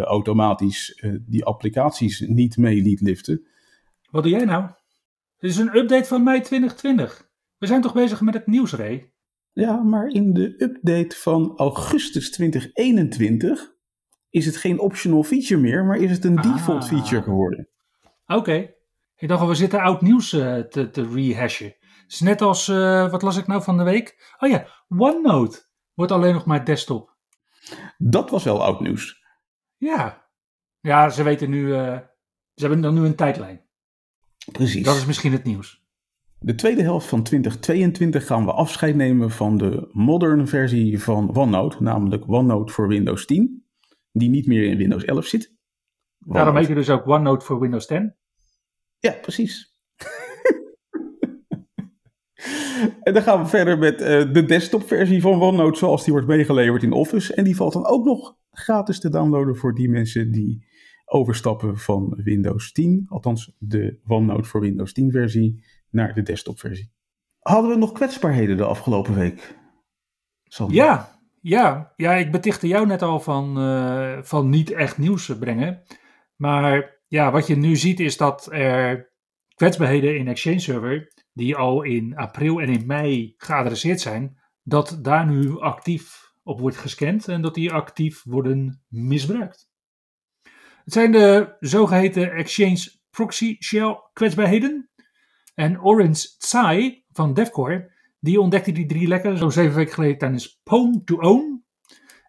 automatisch 0.04 0.94
eh, 0.94 1.12
die 1.20 1.44
applicaties 1.44 2.20
niet 2.20 2.56
mee 2.56 2.82
liet 2.82 3.00
liften. 3.00 3.46
Wat 4.10 4.22
doe 4.22 4.32
jij 4.32 4.44
nou? 4.44 4.70
Dit 5.38 5.50
is 5.50 5.56
een 5.56 5.76
update 5.76 6.04
van 6.04 6.22
mei 6.22 6.40
2020. 6.40 7.30
We 7.58 7.66
zijn 7.66 7.80
toch 7.80 7.94
bezig 7.94 8.20
met 8.20 8.34
het 8.34 8.46
nieuws, 8.46 8.72
Ray? 8.72 9.12
Ja, 9.52 9.76
maar 9.82 10.06
in 10.08 10.32
de 10.32 10.54
update 10.62 11.16
van 11.16 11.52
augustus 11.56 12.30
2021 12.30 13.72
is 14.30 14.46
het 14.46 14.56
geen 14.56 14.78
optional 14.78 15.22
feature 15.22 15.60
meer, 15.60 15.84
maar 15.84 15.96
is 15.96 16.10
het 16.10 16.24
een 16.24 16.38
Ah. 16.38 16.52
default 16.52 16.86
feature 16.86 17.22
geworden. 17.22 17.68
Oké. 18.26 18.70
Ik 19.16 19.28
dacht 19.28 19.40
al, 19.40 19.48
we 19.48 19.54
zitten 19.54 19.80
oud 19.80 20.02
nieuws 20.02 20.32
eh, 20.32 20.58
te, 20.58 20.90
te 20.90 21.08
rehashen. 21.08 21.66
Het 22.02 22.12
is 22.12 22.20
net 22.20 22.40
als, 22.42 22.68
eh, 22.68 23.10
wat 23.10 23.22
las 23.22 23.36
ik 23.36 23.46
nou 23.46 23.62
van 23.62 23.76
de 23.76 23.82
week? 23.84 24.34
Oh 24.38 24.50
ja, 24.50 24.66
OneNote 24.88 25.62
wordt 25.94 26.12
alleen 26.12 26.32
nog 26.34 26.44
maar 26.44 26.64
desktop. 26.64 27.16
Dat 27.98 28.30
was 28.30 28.44
wel 28.44 28.62
oud 28.64 28.80
nieuws. 28.80 29.21
Ja. 29.82 30.30
Ja, 30.80 31.10
ze 31.10 31.22
weten 31.22 31.50
nu, 31.50 31.74
eh, 31.74 31.98
ze 32.54 32.66
hebben 32.66 32.80
dan 32.80 32.94
nu 32.94 33.00
een 33.00 33.14
tijdlijn. 33.14 33.60
Precies. 34.52 34.84
Dat 34.84 34.96
is 34.96 35.06
misschien 35.06 35.32
het 35.32 35.44
nieuws. 35.44 35.84
De 36.38 36.54
tweede 36.54 36.82
helft 36.82 37.06
van 37.06 37.22
2022 37.22 38.26
gaan 38.26 38.44
we 38.44 38.52
afscheid 38.52 38.96
nemen 38.96 39.30
van 39.30 39.58
de 39.58 39.88
modern 39.92 40.48
versie 40.48 41.02
van 41.02 41.36
OneNote, 41.36 41.82
namelijk 41.82 42.28
OneNote 42.28 42.72
voor 42.72 42.88
Windows 42.88 43.26
10, 43.26 43.66
die 44.12 44.30
niet 44.30 44.46
meer 44.46 44.64
in 44.64 44.76
Windows 44.76 45.04
11 45.04 45.26
zit. 45.26 45.54
Daarom 46.18 46.56
heet 46.56 46.68
je 46.68 46.74
dus 46.74 46.90
ook 46.90 47.06
OneNote 47.06 47.44
voor 47.44 47.60
Windows 47.60 47.86
10. 47.86 48.16
Ja, 48.98 49.12
precies. 49.12 49.76
en 53.02 53.14
dan 53.14 53.22
gaan 53.22 53.42
we 53.42 53.48
verder 53.48 53.78
met 53.78 54.00
eh, 54.00 54.32
de 54.32 54.44
desktopversie 54.44 55.20
van 55.20 55.42
OneNote 55.42 55.78
zoals 55.78 56.04
die 56.04 56.12
wordt 56.12 56.28
meegeleverd 56.28 56.82
in 56.82 56.92
Office. 56.92 57.34
En 57.34 57.44
die 57.44 57.56
valt 57.56 57.72
dan 57.72 57.86
ook 57.86 58.04
nog 58.04 58.40
gratis 58.52 59.00
te 59.00 59.08
downloaden 59.08 59.56
voor 59.56 59.74
die 59.74 59.88
mensen 59.88 60.30
die 60.30 60.66
overstappen 61.04 61.78
van 61.78 62.20
Windows 62.24 62.72
10. 62.72 63.04
Althans, 63.08 63.52
de 63.58 64.00
OneNote 64.06 64.48
voor 64.48 64.60
Windows 64.60 64.92
10 64.92 65.10
versie 65.10 65.64
naar 65.90 66.14
de 66.14 66.22
desktopversie. 66.22 66.92
Hadden 67.38 67.70
we 67.70 67.76
nog 67.76 67.92
kwetsbaarheden 67.92 68.56
de 68.56 68.64
afgelopen 68.64 69.14
week? 69.14 69.58
Sander? 70.44 70.76
Ja, 70.76 71.20
ja, 71.40 71.92
ja, 71.96 72.12
ik 72.12 72.30
betichtte 72.30 72.66
jou 72.66 72.86
net 72.86 73.02
al 73.02 73.20
van, 73.20 73.58
eh, 73.58 74.18
van 74.22 74.48
niet 74.48 74.70
echt 74.70 74.98
nieuws 74.98 75.38
brengen. 75.38 75.82
Maar 76.36 77.00
ja, 77.06 77.30
wat 77.30 77.46
je 77.46 77.56
nu 77.56 77.76
ziet 77.76 78.00
is 78.00 78.16
dat 78.16 78.52
er 78.52 79.12
kwetsbaarheden 79.54 80.18
in 80.18 80.28
Exchange 80.28 80.58
Server, 80.58 81.12
die 81.32 81.56
al 81.56 81.82
in 81.82 82.16
april 82.16 82.60
en 82.60 82.68
in 82.68 82.86
mei 82.86 83.34
geadresseerd 83.36 84.00
zijn, 84.00 84.38
dat 84.62 84.98
daar 85.02 85.26
nu 85.26 85.60
actief 85.60 86.21
op 86.42 86.60
wordt 86.60 86.76
gescand 86.76 87.28
en 87.28 87.42
dat 87.42 87.54
die 87.54 87.72
actief 87.72 88.22
worden 88.24 88.82
misbruikt. 88.88 89.70
Het 90.84 90.92
zijn 90.92 91.12
de 91.12 91.56
zogeheten 91.60 92.32
Exchange 92.32 92.92
Proxy 93.10 93.56
Shell 93.60 94.00
kwetsbaarheden. 94.12 94.90
En 95.54 95.82
Orange 95.82 96.36
Tsai 96.38 97.04
van 97.10 97.34
Devcore 97.34 97.92
die 98.20 98.40
ontdekte 98.40 98.72
die 98.72 98.86
drie 98.86 99.08
lekken 99.08 99.38
zo'n 99.38 99.52
zeven 99.52 99.74
weken 99.74 99.92
geleden 99.92 100.18
tijdens 100.18 100.60
Pwn 100.62 101.02
to 101.04 101.16
Own. 101.16 101.64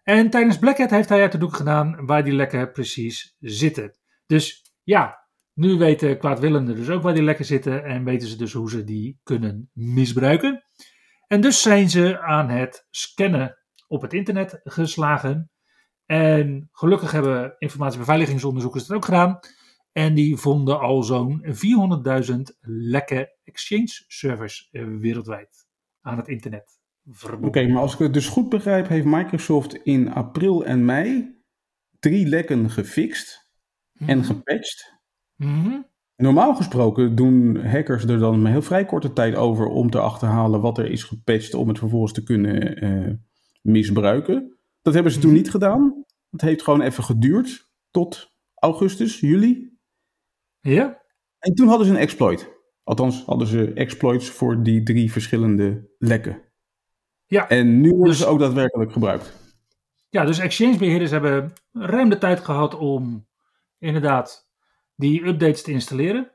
En 0.02 0.30
tijdens 0.30 0.58
Black 0.58 0.78
Hat 0.78 0.90
heeft 0.90 1.08
hij 1.08 1.20
uit 1.20 1.32
de 1.32 1.38
doek 1.38 1.56
gedaan 1.56 2.06
waar 2.06 2.24
die 2.24 2.32
lekken 2.32 2.70
precies 2.70 3.36
zitten. 3.40 3.96
Dus 4.26 4.74
ja, 4.82 5.28
nu 5.52 5.76
weten 5.76 6.18
kwaadwillenden 6.18 6.76
dus 6.76 6.90
ook 6.90 7.02
waar 7.02 7.14
die 7.14 7.22
lekken 7.22 7.44
zitten 7.44 7.84
en 7.84 8.04
weten 8.04 8.28
ze 8.28 8.36
dus 8.36 8.52
hoe 8.52 8.70
ze 8.70 8.84
die 8.84 9.20
kunnen 9.22 9.70
misbruiken. 9.72 10.64
En 11.26 11.40
dus 11.40 11.62
zijn 11.62 11.90
ze 11.90 12.20
aan 12.20 12.48
het 12.48 12.86
scannen 12.90 13.58
op 13.94 14.02
het 14.02 14.12
internet 14.12 14.60
geslagen. 14.64 15.50
En 16.06 16.68
gelukkig 16.72 17.12
hebben 17.12 17.54
informatiebeveiligingsonderzoekers 17.58 18.82
het 18.88 18.96
ook 18.96 19.04
gedaan. 19.04 19.38
En 19.92 20.14
die 20.14 20.36
vonden 20.36 20.80
al 20.80 21.02
zo'n 21.02 21.44
400.000 21.44 22.58
lekke 22.60 23.36
exchange 23.44 24.04
servers 24.06 24.68
eh, 24.72 24.84
wereldwijd 24.84 25.66
aan 26.00 26.16
het 26.16 26.28
internet. 26.28 26.78
Oké, 27.40 27.66
maar 27.66 27.82
als 27.82 27.92
ik 27.92 27.98
het 27.98 28.12
dus 28.14 28.28
goed 28.28 28.48
begrijp, 28.48 28.88
heeft 28.88 29.06
Microsoft 29.06 29.74
in 29.74 30.12
april 30.12 30.64
en 30.64 30.84
mei 30.84 31.38
drie 31.98 32.26
lekken 32.26 32.70
gefixt 32.70 33.50
en 33.94 34.18
Mhm. 34.18 34.26
gepatcht. 34.26 34.92
Mhm. 35.36 35.80
Normaal 36.16 36.54
gesproken 36.54 37.14
doen 37.14 37.66
hackers 37.66 38.04
er 38.04 38.18
dan 38.18 38.34
een 38.34 38.46
heel 38.52 38.62
vrij 38.62 38.84
korte 38.84 39.12
tijd 39.12 39.34
over 39.34 39.66
om 39.66 39.90
te 39.90 40.00
achterhalen 40.00 40.60
wat 40.60 40.78
er 40.78 40.90
is 40.90 41.02
gepatcht 41.02 41.54
om 41.54 41.68
het 41.68 41.78
vervolgens 41.78 42.12
te 42.12 42.22
kunnen 42.22 42.76
eh, 42.76 43.12
misbruiken. 43.64 44.58
Dat 44.82 44.94
hebben 44.94 45.12
ze 45.12 45.18
toen 45.18 45.30
Mhm. 45.30 45.38
niet 45.38 45.50
gedaan. 45.50 46.04
Het 46.30 46.40
heeft 46.40 46.62
gewoon 46.62 46.80
even 46.80 47.04
geduurd 47.04 47.68
tot 47.90 48.32
augustus, 48.54 49.20
juli. 49.20 49.78
Ja, 50.60 51.02
En 51.38 51.54
toen 51.54 51.68
hadden 51.68 51.86
ze 51.86 51.92
een 51.92 51.98
exploit. 51.98 52.52
Althans, 52.82 53.24
hadden 53.24 53.46
ze 53.46 53.72
exploits 53.72 54.30
voor 54.30 54.62
die 54.62 54.82
drie 54.82 55.12
verschillende 55.12 55.90
lekken. 55.98 56.42
Ja. 57.26 57.48
En 57.48 57.80
nu 57.80 57.88
worden 57.88 58.06
Dus- 58.08 58.18
ze 58.18 58.26
ook 58.26 58.38
daadwerkelijk 58.38 58.92
gebruikt. 58.92 59.32
Ja, 60.08 60.24
dus 60.24 60.38
exchangebeheerders 60.38 61.10
hebben 61.10 61.52
ruim 61.72 62.08
de 62.08 62.18
tijd 62.18 62.40
gehad 62.40 62.74
om 62.74 63.28
inderdaad 63.78 64.48
die 64.96 65.26
updates 65.26 65.62
te 65.62 65.70
installeren. 65.72 66.30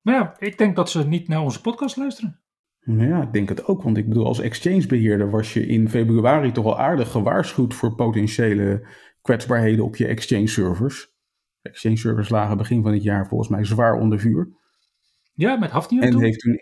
Maar 0.00 0.14
ja, 0.14 0.36
ik 0.38 0.58
denk 0.58 0.76
dat 0.76 0.90
ze 0.90 1.06
niet 1.06 1.28
naar 1.28 1.40
onze 1.42 1.60
podcast 1.60 1.96
luisteren. 1.96 2.43
Nou 2.84 3.08
ja, 3.08 3.22
ik 3.22 3.32
denk 3.32 3.48
het 3.48 3.66
ook. 3.66 3.82
Want 3.82 3.96
ik 3.96 4.08
bedoel, 4.08 4.26
als 4.26 4.40
exchangebeheerder 4.40 5.30
was 5.30 5.52
je 5.52 5.66
in 5.66 5.88
februari 5.88 6.52
toch 6.52 6.64
al 6.64 6.78
aardig 6.78 7.10
gewaarschuwd 7.10 7.74
voor 7.74 7.94
potentiële 7.94 8.86
kwetsbaarheden 9.22 9.84
op 9.84 9.96
je 9.96 10.06
exchange 10.06 10.46
servers. 10.46 11.12
Exchange 11.62 11.96
servers 11.96 12.28
lagen 12.28 12.56
begin 12.56 12.82
van 12.82 12.92
het 12.92 13.02
jaar 13.02 13.28
volgens 13.28 13.50
mij 13.50 13.64
zwaar 13.64 13.94
onder 13.94 14.18
vuur. 14.18 14.48
Ja, 15.34 15.56
met 15.56 15.70
Hafnium 15.70 16.02
En 16.02 16.10
toen. 16.10 16.22
heeft 16.22 16.40
toen, 16.40 16.58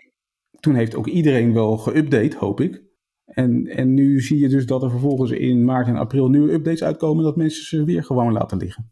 toen 0.59 0.75
heeft 0.75 0.95
ook 0.95 1.07
iedereen 1.07 1.53
wel 1.53 1.77
geüpdate, 1.77 2.37
hoop 2.37 2.61
ik. 2.61 2.83
En, 3.25 3.67
en 3.67 3.93
nu 3.93 4.19
zie 4.19 4.39
je 4.39 4.49
dus 4.49 4.65
dat 4.65 4.83
er 4.83 4.89
vervolgens 4.89 5.31
in 5.31 5.65
maart 5.65 5.87
en 5.87 5.95
april 5.95 6.29
nieuwe 6.29 6.51
updates 6.51 6.83
uitkomen 6.83 7.23
dat 7.23 7.35
mensen 7.35 7.65
ze 7.65 7.83
weer 7.83 8.03
gewoon 8.03 8.33
laten 8.33 8.57
liggen. 8.57 8.91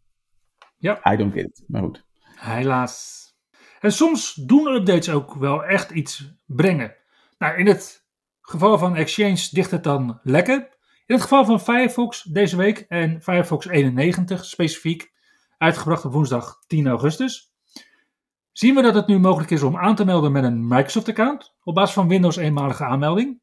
Ja. 0.78 1.14
I 1.14 1.18
don't 1.18 1.34
get 1.34 1.46
it, 1.46 1.64
maar 1.68 1.82
goed. 1.82 2.06
Helaas. 2.36 3.20
En 3.80 3.92
soms 3.92 4.34
doen 4.34 4.68
updates 4.68 5.10
ook 5.10 5.34
wel 5.34 5.64
echt 5.64 5.92
iets 5.92 6.34
brengen. 6.46 6.96
Nou, 7.42 7.58
in 7.58 7.68
het 7.68 8.06
geval 8.42 8.78
van 8.78 8.96
Exchange 8.96 9.48
dicht 9.52 9.72
het 9.72 9.84
dan 9.84 10.20
lekker. 10.24 10.58
In 11.06 11.16
het 11.16 11.22
geval 11.22 11.46
van 11.46 11.60
Firefox 11.60 12.24
deze 12.24 12.58
week 12.58 12.80
en 12.80 13.22
Firefox 13.22 13.68
91 13.68 14.46
specifiek, 14.46 15.12
uitgebracht 15.58 16.06
op 16.06 16.12
woensdag 16.12 16.64
10 16.68 16.88
augustus, 16.88 17.54
zien 18.52 18.76
we 18.76 18.82
dat 18.82 18.94
het 18.96 19.08
nu 19.08 19.20
mogelijk 19.20 19.52
is 19.52 19.62
om 19.62 19.78
aan 19.78 19.96
te 19.96 20.06
melden 20.06 20.32
met 20.32 20.44
een 20.44 20.68
Microsoft-account 20.68 21.56
op 21.64 21.76
basis 21.76 21.94
van 21.94 22.08
Windows 22.08 22.36
eenmalige 22.36 22.86
aanmelding. 22.86 23.42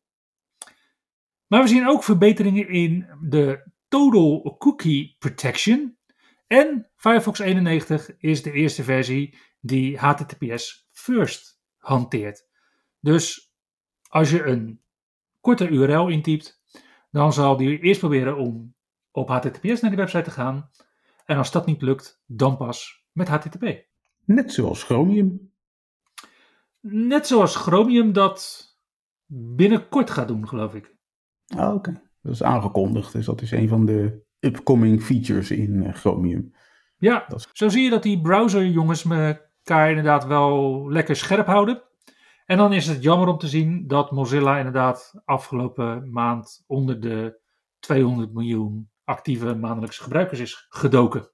Maar 1.46 1.62
we 1.62 1.68
zien 1.68 1.88
ook 1.88 2.04
verbeteringen 2.04 2.68
in 2.68 3.06
de 3.20 3.70
Total 3.88 4.56
Cookie 4.58 5.16
Protection. 5.18 5.98
En 6.46 6.90
Firefox 6.96 7.38
91 7.38 8.18
is 8.18 8.42
de 8.42 8.52
eerste 8.52 8.82
versie 8.82 9.38
die 9.60 9.98
HTTPS 9.98 10.88
First 10.90 11.60
hanteert. 11.76 12.46
Dus 13.00 13.47
als 14.08 14.30
je 14.30 14.44
een 14.44 14.80
korte 15.40 15.68
URL 15.68 16.08
intypt, 16.08 16.62
dan 17.10 17.32
zal 17.32 17.56
die 17.56 17.78
eerst 17.80 18.00
proberen 18.00 18.36
om 18.36 18.74
op 19.10 19.28
HTTPS 19.28 19.80
naar 19.80 19.90
die 19.90 19.98
website 19.98 20.22
te 20.22 20.30
gaan. 20.30 20.70
En 21.24 21.36
als 21.36 21.50
dat 21.52 21.66
niet 21.66 21.82
lukt, 21.82 22.22
dan 22.26 22.56
pas 22.56 23.04
met 23.12 23.28
HTTP. 23.28 23.86
Net 24.24 24.52
zoals 24.52 24.82
Chromium. 24.84 25.52
Net 26.80 27.26
zoals 27.26 27.56
Chromium 27.56 28.12
dat 28.12 28.64
binnenkort 29.26 30.10
gaat 30.10 30.28
doen, 30.28 30.48
geloof 30.48 30.74
ik. 30.74 30.96
Ah, 31.56 31.74
oké. 31.74 32.02
Dat 32.22 32.32
is 32.32 32.42
aangekondigd, 32.42 33.12
dus 33.12 33.26
dat 33.26 33.42
is 33.42 33.50
een 33.50 33.68
van 33.68 33.86
de 33.86 34.22
upcoming 34.40 35.02
features 35.02 35.50
in 35.50 35.82
eh, 35.82 35.94
Chromium. 35.94 36.54
Ja, 36.98 37.28
is- 37.34 37.48
zo 37.52 37.68
zie 37.68 37.82
je 37.82 37.90
dat 37.90 38.02
die 38.02 38.20
browserjongens 38.20 39.04
elkaar 39.04 39.88
inderdaad 39.88 40.26
wel 40.26 40.90
lekker 40.90 41.16
scherp 41.16 41.46
houden. 41.46 41.82
En 42.48 42.56
dan 42.56 42.72
is 42.72 42.86
het 42.86 43.02
jammer 43.02 43.28
om 43.28 43.38
te 43.38 43.48
zien 43.48 43.86
dat 43.86 44.10
Mozilla 44.10 44.56
inderdaad 44.56 45.20
afgelopen 45.24 46.10
maand 46.12 46.64
onder 46.66 47.00
de 47.00 47.40
200 47.78 48.32
miljoen 48.32 48.90
actieve 49.04 49.54
maandelijkse 49.54 50.02
gebruikers 50.02 50.40
is 50.40 50.66
gedoken. 50.68 51.30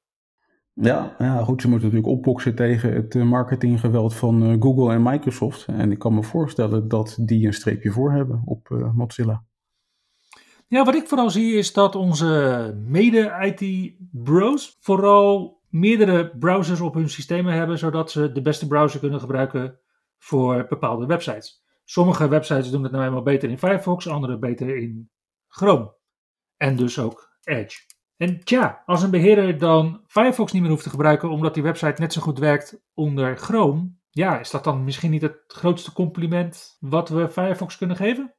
Ja, 0.73 1.15
ja, 1.19 1.43
goed, 1.43 1.61
ze 1.61 1.69
moeten 1.69 1.89
natuurlijk 1.89 2.17
opboksen 2.17 2.55
tegen 2.55 2.93
het 2.93 3.15
eh, 3.15 3.23
marketinggeweld 3.23 4.15
van 4.15 4.43
eh, 4.43 4.57
Google 4.61 4.93
en 4.93 5.03
Microsoft. 5.03 5.67
En 5.67 5.91
ik 5.91 5.99
kan 5.99 6.15
me 6.15 6.23
voorstellen 6.23 6.89
dat 6.89 7.17
die 7.21 7.47
een 7.47 7.55
streepje 7.55 7.91
voor 7.91 8.13
hebben 8.13 8.43
op 8.45 8.71
eh, 8.71 8.93
Mozilla. 8.93 9.45
Ja, 10.67 10.85
wat 10.85 10.95
ik 10.95 11.09
vooral 11.09 11.31
zie 11.31 11.55
is 11.55 11.73
dat 11.73 11.95
onze 11.95 12.75
mede-IT-bros 12.87 14.77
vooral 14.81 15.61
meerdere 15.69 16.37
browsers 16.39 16.81
op 16.81 16.95
hun 16.95 17.09
systemen 17.09 17.53
hebben, 17.53 17.79
zodat 17.79 18.11
ze 18.11 18.33
de 18.33 18.43
beste 18.43 18.67
browser 18.67 19.01
kunnen 19.01 19.21
gebruiken 19.21 19.79
voor 20.25 20.67
bepaalde 20.69 21.07
websites. 21.07 21.65
Sommige 21.85 22.29
websites 22.29 22.71
doen 22.71 22.83
het 22.83 22.93
nou 22.93 23.05
eenmaal 23.05 23.23
beter 23.23 23.51
in 23.51 23.59
Firefox, 23.59 24.09
andere 24.09 24.39
beter 24.39 24.77
in 24.77 25.11
Chrome. 25.49 25.95
En 26.57 26.77
dus 26.77 26.99
ook 26.99 27.39
Edge. 27.43 27.81
En 28.17 28.45
tja, 28.45 28.83
als 28.87 29.03
een 29.03 29.11
beheerder 29.11 29.59
dan 29.59 30.03
Firefox 30.07 30.53
niet 30.53 30.63
meer 30.63 30.71
hoeft 30.71 30.83
te 30.83 30.91
gebruiken 30.91 31.31
omdat 31.31 31.55
die 31.55 31.63
website 31.63 32.01
net 32.01 32.13
zo 32.13 32.21
goed 32.21 32.39
werkt 32.39 32.81
onder 32.95 33.37
Chrome, 33.37 33.91
ja, 34.11 34.41
is 34.41 34.51
dat 34.51 34.65
dan 34.65 34.85
misschien 34.85 35.11
niet 35.11 35.23
het 35.23 35.45
grootste 35.47 35.93
compliment 35.93 36.77
wat 36.81 37.09
we 37.09 37.29
Firefox 37.29 37.77
kunnen 37.77 37.97
geven? 37.97 38.35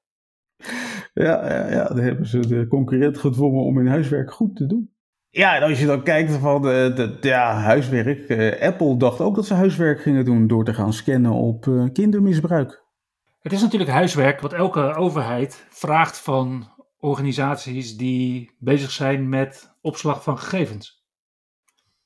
Ja, 1.13 1.48
ja, 1.48 1.69
ja, 1.69 1.88
dan 1.88 2.00
hebben 2.00 2.26
ze 2.26 2.48
de 2.48 2.67
concurrent 2.67 3.17
gedwongen 3.17 3.63
om 3.63 3.78
hun 3.78 3.88
huiswerk 3.88 4.32
goed 4.32 4.56
te 4.56 4.65
doen. 4.65 4.94
Ja, 5.38 5.56
en 5.56 5.62
als 5.63 5.80
je 5.80 5.86
dan 5.86 6.04
kijkt 6.04 6.32
van 6.32 6.62
de, 6.62 7.17
ja, 7.21 7.54
huiswerk. 7.54 8.30
eh, 8.30 8.67
Apple 8.67 8.98
dacht 8.98 9.21
ook 9.21 9.36
dat 9.36 9.45
ze 9.45 9.54
huiswerk 9.54 10.02
gingen 10.02 10.26
doen 10.26 10.48
door 10.48 10.65
te 10.65 10.74
gaan 10.74 10.93
scannen 10.93 11.32
op 11.32 11.67
eh, 11.67 11.84
kindermisbruik. 11.93 12.84
Het 13.39 13.54
is 13.54 13.62
natuurlijk 13.62 13.91
huiswerk 13.91 14.39
wat 14.41 14.54
elke 14.54 14.95
overheid 14.95 15.65
vraagt 15.69 16.19
van 16.19 16.67
organisaties 17.00 17.98
die 17.98 18.56
bezig 18.60 18.91
zijn 18.91 19.30
met 19.30 19.76
opslag 19.82 20.24
van 20.24 20.38
gegevens. 20.38 21.04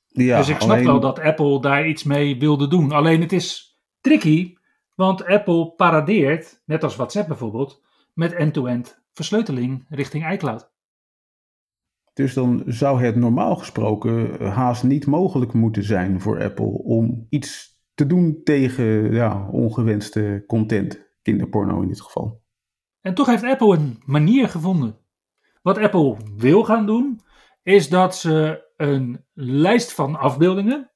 Ja, 0.06 0.38
dus 0.38 0.48
ik 0.48 0.56
snap 0.60 0.70
alleen- 0.70 0.84
wel 0.84 1.00
dat 1.00 1.18
Apple 1.20 1.60
daar 1.60 1.86
iets 1.86 2.04
mee 2.04 2.38
wilde 2.38 2.68
doen. 2.68 2.92
Alleen 2.92 3.20
het 3.20 3.32
is 3.32 3.78
tricky, 4.00 4.54
want 4.94 5.24
Apple 5.24 5.72
paradeert, 5.76 6.62
net 6.64 6.82
als 6.82 6.96
WhatsApp 6.96 7.28
bijvoorbeeld, 7.28 7.82
met 8.14 8.32
end-to-end 8.32 9.02
versleuteling 9.12 9.86
richting 9.88 10.32
iCloud. 10.32 10.70
Dus 12.12 12.34
dan 12.34 12.62
zou 12.66 13.04
het 13.04 13.16
normaal 13.16 13.56
gesproken 13.56 14.40
eh, 14.40 14.54
haast 14.54 14.82
niet 14.82 15.06
mogelijk 15.06 15.52
moeten 15.52 15.84
zijn 15.84 16.20
voor 16.20 16.42
Apple 16.42 16.82
om 16.82 17.26
iets 17.28 17.78
te 17.94 18.06
doen 18.06 18.40
tegen 18.44 19.12
ja, 19.12 19.48
ongewenste 19.50 20.44
content. 20.46 21.08
Kinderporno 21.22 21.80
in 21.80 21.88
dit 21.88 22.00
geval. 22.00 22.42
En 23.00 23.14
toch 23.14 23.26
heeft 23.26 23.44
Apple 23.44 23.76
een 23.76 24.02
manier 24.04 24.48
gevonden. 24.48 24.98
Wat 25.62 25.78
Apple 25.78 26.16
wil 26.36 26.64
gaan 26.64 26.86
doen, 26.86 27.20
is 27.62 27.88
dat 27.88 28.16
ze 28.16 28.68
een 28.76 29.24
lijst 29.34 29.92
van 29.92 30.16
afbeeldingen, 30.16 30.90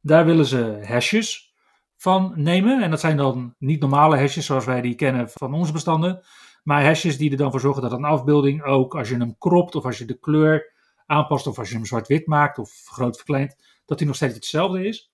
daar 0.00 0.24
willen 0.24 0.46
ze 0.46 0.82
hashes 0.86 1.54
van 1.96 2.32
nemen. 2.34 2.82
En 2.82 2.90
dat 2.90 3.00
zijn 3.00 3.16
dan 3.16 3.54
niet 3.58 3.80
normale 3.80 4.16
hashes 4.16 4.46
zoals 4.46 4.64
wij 4.64 4.80
die 4.80 4.94
kennen 4.94 5.28
van 5.28 5.54
onze 5.54 5.72
bestanden, 5.72 6.22
maar 6.62 6.84
hashes 6.84 7.18
die 7.18 7.30
er 7.30 7.36
dan 7.36 7.50
voor 7.50 7.60
zorgen 7.60 7.82
dat 7.82 7.92
een 7.92 8.04
afbeelding 8.04 8.62
ook, 8.62 8.94
als 8.94 9.08
je 9.08 9.16
hem 9.16 9.38
kropt 9.38 9.74
of 9.74 9.84
als 9.84 9.98
je 9.98 10.04
de 10.04 10.18
kleur 10.18 10.72
aanpast 11.06 11.46
of 11.46 11.58
als 11.58 11.68
je 11.68 11.74
hem 11.74 11.84
zwart-wit 11.84 12.26
maakt 12.26 12.58
of 12.58 12.82
groot 12.84 13.16
verkleint, 13.16 13.80
dat 13.84 13.98
die 13.98 14.06
nog 14.06 14.16
steeds 14.16 14.34
hetzelfde 14.34 14.86
is. 14.86 15.12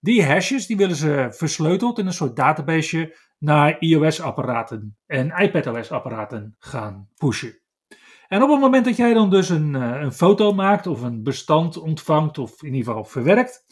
Die 0.00 0.24
hashes 0.24 0.66
die 0.66 0.76
willen 0.76 0.96
ze 0.96 1.26
versleuteld 1.30 1.98
in 1.98 2.06
een 2.06 2.12
soort 2.12 2.36
databaseje 2.36 3.16
naar 3.38 3.76
iOS-apparaten 3.80 4.96
en 5.06 5.30
iPadOS-apparaten 5.30 6.54
gaan 6.58 7.08
pushen. 7.16 7.60
En 8.28 8.42
op 8.42 8.50
het 8.50 8.60
moment 8.60 8.84
dat 8.84 8.96
jij 8.96 9.14
dan 9.14 9.30
dus 9.30 9.48
een, 9.48 9.74
eh, 9.74 10.00
een 10.00 10.12
foto 10.12 10.52
maakt 10.52 10.86
of 10.86 11.02
een 11.02 11.22
bestand 11.22 11.76
ontvangt 11.76 12.38
of 12.38 12.62
in 12.62 12.74
ieder 12.74 12.86
geval 12.86 13.04
verwerkt, 13.04 13.64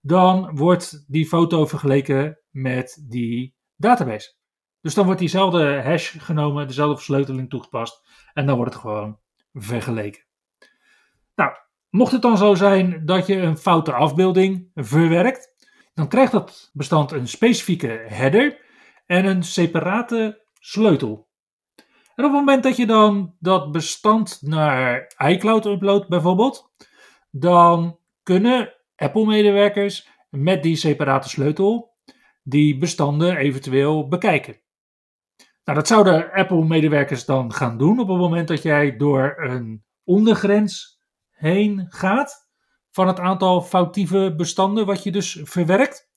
dan 0.00 0.56
wordt 0.56 1.04
die 1.06 1.26
foto 1.26 1.66
vergeleken 1.66 2.38
met 2.50 3.04
die 3.08 3.54
database. 3.76 4.38
Dus 4.80 4.94
dan 4.94 5.04
wordt 5.04 5.20
diezelfde 5.20 5.82
hash 5.82 6.14
genomen, 6.18 6.66
dezelfde 6.66 6.96
versleuteling 6.96 7.50
toegepast 7.50 8.08
en 8.32 8.46
dan 8.46 8.56
wordt 8.56 8.72
het 8.72 8.82
gewoon 8.82 9.18
vergeleken. 9.52 10.22
Nou, 11.34 11.52
mocht 11.90 12.12
het 12.12 12.22
dan 12.22 12.38
zo 12.38 12.54
zijn 12.54 13.06
dat 13.06 13.26
je 13.26 13.36
een 13.36 13.56
foute 13.56 13.92
afbeelding 13.92 14.70
verwerkt, 14.74 15.54
dan 15.94 16.08
krijgt 16.08 16.32
dat 16.32 16.70
bestand 16.72 17.12
een 17.12 17.28
specifieke 17.28 18.04
header 18.08 18.60
en 19.06 19.24
een 19.24 19.42
separate 19.42 20.44
sleutel. 20.60 21.28
En 22.14 22.24
op 22.24 22.32
het 22.32 22.40
moment 22.40 22.62
dat 22.62 22.76
je 22.76 22.86
dan 22.86 23.34
dat 23.38 23.72
bestand 23.72 24.38
naar 24.42 25.12
iCloud 25.18 25.66
uploadt 25.66 26.08
bijvoorbeeld, 26.08 26.72
dan 27.30 27.98
kunnen 28.22 28.74
Apple-medewerkers 28.96 30.08
met 30.30 30.62
die 30.62 30.76
separate 30.76 31.28
sleutel 31.28 31.94
die 32.42 32.78
bestanden 32.78 33.36
eventueel 33.36 34.08
bekijken. 34.08 34.60
Nou, 35.70 35.82
dat 35.82 35.90
zouden 35.90 36.32
Apple-medewerkers 36.32 37.24
dan 37.24 37.52
gaan 37.52 37.78
doen 37.78 38.00
op 38.00 38.08
het 38.08 38.16
moment 38.16 38.48
dat 38.48 38.62
jij 38.62 38.96
door 38.96 39.34
een 39.38 39.84
ondergrens 40.04 41.00
heen 41.30 41.86
gaat 41.88 42.48
van 42.90 43.06
het 43.06 43.18
aantal 43.18 43.62
foutieve 43.62 44.34
bestanden 44.36 44.86
wat 44.86 45.02
je 45.02 45.12
dus 45.12 45.40
verwerkt. 45.42 46.10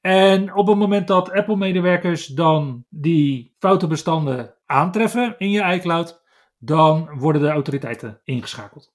En 0.00 0.54
op 0.54 0.66
het 0.66 0.76
moment 0.76 1.08
dat 1.08 1.30
Apple-medewerkers 1.30 2.26
dan 2.26 2.84
die 2.88 3.54
foute 3.58 3.86
bestanden 3.86 4.54
aantreffen 4.66 5.34
in 5.38 5.50
je 5.50 5.62
iCloud, 5.62 6.22
dan 6.58 7.08
worden 7.18 7.42
de 7.42 7.48
autoriteiten 7.48 8.20
ingeschakeld. 8.24 8.92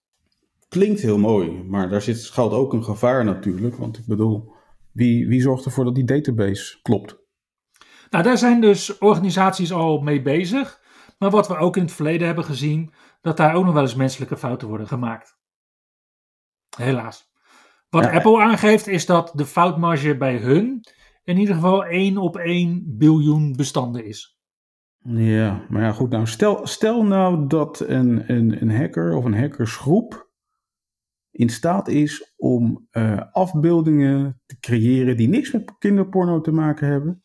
Klinkt 0.70 1.02
heel 1.02 1.20
mooi, 1.20 1.64
maar 1.64 1.90
daar 1.90 2.02
zit, 2.02 2.20
schuilt 2.20 2.52
ook 2.52 2.74
een 2.74 2.84
gevaar 2.84 3.26
natuurlijk. 3.26 3.76
Want 3.76 3.98
ik 3.98 4.06
bedoel, 4.06 4.52
wie, 4.92 5.28
wie 5.28 5.42
zorgt 5.42 5.66
ervoor 5.66 5.86
dat 5.86 5.96
die 5.96 6.06
database 6.06 6.80
klopt? 6.82 7.23
Nou, 8.14 8.26
daar 8.26 8.38
zijn 8.38 8.62
dus 8.62 8.98
organisaties 8.98 9.72
al 9.72 10.00
mee 10.00 10.22
bezig. 10.22 10.82
Maar 11.18 11.30
wat 11.30 11.48
we 11.48 11.58
ook 11.58 11.78
in 11.78 11.84
het 11.84 11.92
verleden 11.92 12.26
hebben 12.26 12.46
gezien, 12.46 12.94
dat 13.22 13.38
daar 13.38 13.56
ook 13.56 13.66
nog 13.66 13.74
wel 13.74 13.82
eens 13.82 13.96
menselijke 13.96 14.38
fouten 14.38 14.68
worden 14.68 14.88
gemaakt. 14.88 15.38
Helaas. 16.78 17.32
Wat 17.90 18.06
Apple 18.06 18.42
aangeeft 18.42 18.88
is 18.88 19.06
dat 19.06 19.32
de 19.36 19.46
foutmarge 19.46 20.18
bij 20.18 20.38
hun 20.38 20.86
in 21.24 21.38
ieder 21.38 21.56
geval 21.56 21.86
1 21.86 22.18
op 22.18 22.38
1 22.38 22.84
biljoen 22.98 23.56
bestanden 23.56 24.06
is. 24.06 24.40
Ja, 25.04 25.66
maar 25.70 25.82
ja, 25.82 25.92
goed. 25.92 26.10
Nou, 26.10 26.28
stel, 26.28 26.68
stel 26.68 27.04
nou 27.04 27.48
dat 27.48 27.80
een, 27.80 28.32
een, 28.32 28.62
een 28.62 28.76
hacker 28.76 29.16
of 29.16 29.26
een 29.26 29.38
hackersgroep 29.38 30.32
in 31.32 31.50
staat 31.50 31.88
is 31.88 32.34
om 32.36 32.88
uh, 32.92 33.22
afbeeldingen 33.32 34.42
te 34.46 34.60
creëren 34.60 35.18
die 35.18 35.30
niks 35.30 35.52
met 35.52 35.78
kinderporno 35.78 36.42
te 36.42 36.52
maken 36.52 36.88
hebben, 36.88 37.23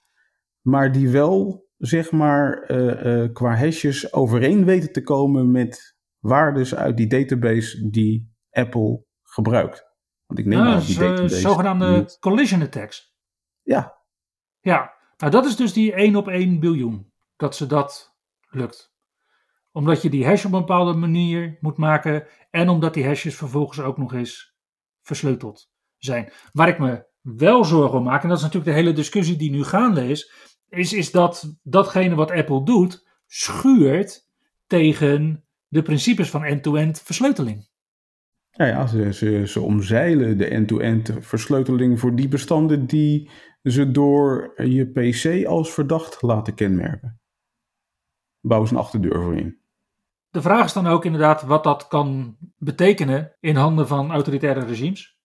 maar 0.68 0.92
die 0.92 1.08
wel, 1.08 1.66
zeg 1.76 2.10
maar, 2.10 2.70
uh, 2.70 3.22
uh, 3.22 3.32
qua 3.32 3.56
hashes 3.56 4.12
overeen 4.12 4.64
weten 4.64 4.92
te 4.92 5.02
komen 5.02 5.50
met 5.50 5.96
waardes 6.18 6.74
uit 6.74 6.96
die 6.96 7.06
database 7.06 7.90
die 7.90 8.32
Apple 8.50 9.04
gebruikt. 9.22 9.86
Want 10.26 10.40
ik 10.40 10.46
neem 10.46 10.60
ah, 10.60 10.86
die 10.86 10.98
database. 10.98 11.36
Zogenaamde 11.36 12.16
collision 12.20 12.62
attacks. 12.62 13.16
Ja. 13.62 13.96
Ja, 14.60 14.94
nou 15.16 15.32
dat 15.32 15.46
is 15.46 15.56
dus 15.56 15.72
die 15.72 15.92
1 15.92 16.16
op 16.16 16.28
1 16.28 16.60
biljoen. 16.60 17.12
Dat 17.36 17.56
ze 17.56 17.66
dat 17.66 18.16
lukt. 18.50 18.96
Omdat 19.72 20.02
je 20.02 20.10
die 20.10 20.26
hash 20.26 20.44
op 20.44 20.52
een 20.52 20.58
bepaalde 20.58 20.92
manier 20.92 21.58
moet 21.60 21.76
maken. 21.76 22.26
En 22.50 22.68
omdat 22.68 22.94
die 22.94 23.06
hashes 23.06 23.36
vervolgens 23.36 23.80
ook 23.80 23.98
nog 23.98 24.14
eens 24.14 24.56
versleuteld 25.00 25.70
zijn. 25.96 26.32
Waar 26.52 26.68
ik 26.68 26.78
me 26.78 27.06
wel 27.20 27.64
zorgen 27.64 27.98
om 27.98 28.04
maak, 28.04 28.22
en 28.22 28.28
dat 28.28 28.38
is 28.38 28.44
natuurlijk 28.44 28.72
de 28.72 28.82
hele 28.82 28.92
discussie 28.92 29.36
die 29.36 29.50
nu 29.50 29.64
gaande 29.64 30.08
is. 30.08 30.32
Is, 30.68 30.92
is 30.92 31.10
dat 31.10 31.58
datgene 31.62 32.14
wat 32.14 32.30
Apple 32.30 32.64
doet, 32.64 33.06
schuurt 33.26 34.28
tegen 34.66 35.44
de 35.68 35.82
principes 35.82 36.30
van 36.30 36.44
end-to-end 36.44 37.00
versleuteling. 37.00 37.68
Nou 38.52 38.70
ja, 38.70 38.86
ze, 38.86 39.12
ze, 39.12 39.42
ze 39.46 39.60
omzeilen 39.60 40.38
de 40.38 40.46
end-to-end 40.46 41.12
versleuteling 41.20 42.00
voor 42.00 42.14
die 42.14 42.28
bestanden 42.28 42.86
die 42.86 43.30
ze 43.62 43.90
door 43.90 44.52
je 44.56 44.86
PC 44.86 45.46
als 45.46 45.72
verdacht 45.72 46.22
laten 46.22 46.54
kenmerken. 46.54 47.20
Bouw 48.40 48.64
ze 48.64 48.72
een 48.72 48.80
achterdeur 48.80 49.22
voor 49.22 49.36
in. 49.36 49.58
De 50.30 50.42
vraag 50.42 50.64
is 50.64 50.72
dan 50.72 50.86
ook 50.86 51.04
inderdaad 51.04 51.42
wat 51.42 51.64
dat 51.64 51.88
kan 51.88 52.36
betekenen 52.56 53.32
in 53.40 53.56
handen 53.56 53.86
van 53.88 54.10
autoritaire 54.10 54.64
regimes. 54.64 55.18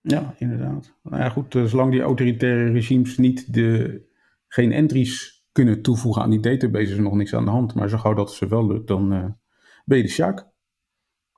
Ja, 0.00 0.34
inderdaad. 0.38 0.94
Nou 1.02 1.22
ja, 1.22 1.28
goed, 1.28 1.54
eh, 1.54 1.64
zolang 1.64 1.90
die 1.90 2.02
autoritaire 2.02 2.72
regimes 2.72 3.18
niet 3.18 3.54
de, 3.54 4.00
geen 4.48 4.72
entries 4.72 5.44
kunnen 5.52 5.82
toevoegen 5.82 6.22
aan 6.22 6.30
die 6.30 6.40
database, 6.40 6.92
is 6.92 6.98
nog 6.98 7.14
niks 7.14 7.34
aan 7.34 7.44
de 7.44 7.50
hand. 7.50 7.74
Maar 7.74 7.88
zo 7.88 7.98
gauw 7.98 8.14
dat 8.14 8.32
ze 8.32 8.46
wel 8.46 8.66
lukt, 8.66 8.86
dan 8.86 9.12
uh, 9.12 9.24
ben 9.84 9.96
je 9.96 10.02
de 10.02 10.10
sjaak. 10.10 10.46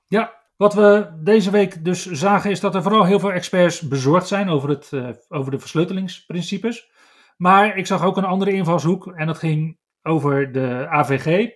Ja, 0.07 0.39
wat 0.55 0.73
we 0.73 1.19
deze 1.23 1.51
week 1.51 1.85
dus 1.85 2.05
zagen 2.05 2.51
is 2.51 2.59
dat 2.59 2.75
er 2.75 2.81
vooral 2.81 3.05
heel 3.05 3.19
veel 3.19 3.31
experts 3.31 3.81
bezorgd 3.81 4.27
zijn 4.27 4.49
over, 4.49 4.69
het, 4.69 4.91
uh, 4.91 5.09
over 5.27 5.51
de 5.51 5.59
versleutelingsprincipes. 5.59 6.91
Maar 7.37 7.77
ik 7.77 7.85
zag 7.85 8.03
ook 8.03 8.17
een 8.17 8.23
andere 8.23 8.51
invalshoek 8.51 9.07
en 9.07 9.27
dat 9.27 9.37
ging 9.37 9.77
over 10.01 10.51
de 10.51 10.87
AVG. 10.89 11.49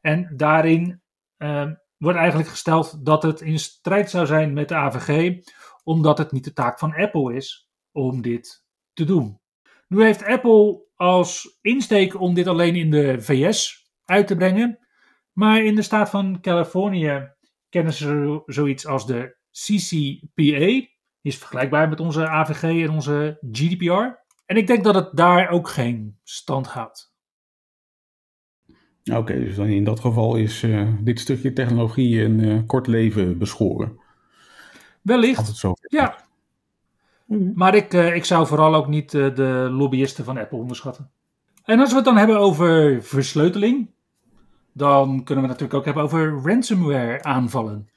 En 0.00 0.32
daarin 0.36 1.02
uh, 1.38 1.70
wordt 1.96 2.18
eigenlijk 2.18 2.48
gesteld 2.48 3.04
dat 3.04 3.22
het 3.22 3.40
in 3.40 3.58
strijd 3.58 4.10
zou 4.10 4.26
zijn 4.26 4.52
met 4.52 4.68
de 4.68 4.74
AVG, 4.74 5.40
omdat 5.84 6.18
het 6.18 6.32
niet 6.32 6.44
de 6.44 6.52
taak 6.52 6.78
van 6.78 6.94
Apple 6.94 7.34
is 7.34 7.68
om 7.92 8.22
dit 8.22 8.64
te 8.92 9.04
doen. 9.04 9.40
Nu 9.88 10.02
heeft 10.02 10.24
Apple 10.24 10.86
als 10.98 11.58
insteek 11.60 12.20
om 12.20 12.34
dit 12.34 12.46
alleen 12.46 12.76
in 12.76 12.90
de 12.90 13.20
VS 13.20 13.90
uit 14.04 14.26
te 14.26 14.36
brengen. 14.36 14.78
Maar 15.32 15.64
in 15.64 15.74
de 15.74 15.82
staat 15.82 16.10
van 16.10 16.40
Californië 16.40 17.32
kennen 17.68 17.92
ze 17.92 18.42
zoiets 18.46 18.86
als 18.86 19.06
de 19.06 19.36
CCPA. 19.50 20.66
Die 21.20 21.32
is 21.32 21.38
vergelijkbaar 21.38 21.88
met 21.88 22.00
onze 22.00 22.28
AVG 22.28 22.62
en 22.62 22.90
onze 22.90 23.38
GDPR. 23.52 24.26
En 24.46 24.56
ik 24.56 24.66
denk 24.66 24.84
dat 24.84 24.94
het 24.94 25.16
daar 25.16 25.48
ook 25.48 25.68
geen 25.68 26.18
stand 26.22 26.66
houdt. 26.66 27.12
Oké, 29.12 29.38
dus 29.44 29.56
dan 29.56 29.66
in 29.66 29.84
dat 29.84 30.00
geval 30.00 30.36
is 30.36 30.62
uh, 30.62 30.92
dit 31.00 31.20
stukje 31.20 31.52
technologie 31.52 32.22
een 32.22 32.38
uh, 32.38 32.60
kort 32.66 32.86
leven 32.86 33.38
beschoren. 33.38 34.00
Wellicht. 35.02 35.46
het 35.46 35.56
zo 35.56 35.72
ja. 35.80 36.27
Mhm. 37.28 37.50
Maar 37.54 37.74
ik, 37.74 37.94
uh, 37.94 38.14
ik 38.14 38.24
zou 38.24 38.46
vooral 38.46 38.74
ook 38.74 38.88
niet 38.88 39.10
de 39.10 39.68
lobbyisten 39.70 40.24
van 40.24 40.38
Apple 40.38 40.58
onderschatten. 40.58 41.10
En 41.64 41.80
als 41.80 41.90
we 41.90 41.96
het 41.96 42.04
dan 42.04 42.16
hebben 42.16 42.38
over 42.38 43.02
versleuteling, 43.02 43.90
dan 44.72 45.24
kunnen 45.24 45.44
we 45.44 45.50
natuurlijk 45.50 45.78
ook 45.78 45.84
hebben 45.84 46.02
over 46.02 46.40
ransomware 46.42 47.22
aanvallen. 47.22 47.90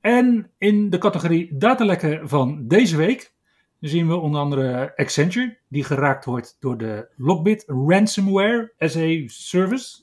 En 0.00 0.50
in 0.58 0.90
de 0.90 0.98
categorie 0.98 1.56
datalekken 1.56 2.28
van 2.28 2.66
deze 2.66 2.96
week 2.96 3.32
zien 3.80 4.08
we 4.08 4.16
onder 4.16 4.40
andere 4.40 4.96
Accenture, 4.96 5.58
die 5.68 5.84
geraakt 5.84 6.24
wordt 6.24 6.56
door 6.60 6.78
de 6.78 7.08
Lockbit 7.16 7.64
Ransomware 7.66 8.72
as 8.78 8.96
a 8.96 9.22
Service. 9.26 10.00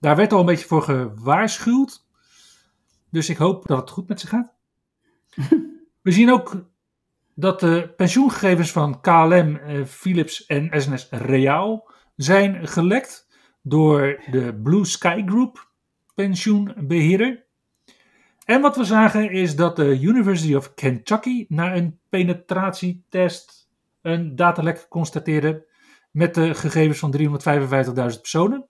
Daar 0.00 0.16
werd 0.16 0.32
al 0.32 0.40
een 0.40 0.46
beetje 0.46 0.66
voor 0.66 0.82
gewaarschuwd. 0.82 2.04
Dus 3.10 3.28
ik 3.28 3.36
hoop 3.36 3.66
dat 3.66 3.78
het 3.78 3.90
goed 3.90 4.08
met 4.08 4.20
ze 4.20 4.26
gaat. 4.26 4.52
We 6.02 6.12
zien 6.12 6.32
ook 6.32 6.64
dat 7.38 7.60
de 7.60 7.92
pensioengegevens 7.96 8.70
van 8.72 9.00
KLM, 9.00 9.56
eh, 9.56 9.84
Philips 9.84 10.46
en 10.46 10.80
SNS 10.80 11.08
Reaal 11.10 11.90
zijn 12.16 12.68
gelekt 12.68 13.28
door 13.62 14.22
de 14.30 14.60
Blue 14.62 14.84
Sky 14.84 15.22
Group 15.26 15.70
pensioenbeheerder. 16.14 17.44
En 18.44 18.60
wat 18.60 18.76
we 18.76 18.84
zagen 18.84 19.30
is 19.30 19.56
dat 19.56 19.76
de 19.76 20.00
University 20.00 20.54
of 20.54 20.74
Kentucky 20.74 21.44
na 21.48 21.76
een 21.76 21.98
penetratietest 22.08 23.68
een 24.02 24.36
datalek 24.36 24.86
constateerde 24.88 25.66
met 26.10 26.34
de 26.34 26.54
gegevens 26.54 26.98
van 26.98 27.10
355.000 27.10 28.20
personen. 28.20 28.68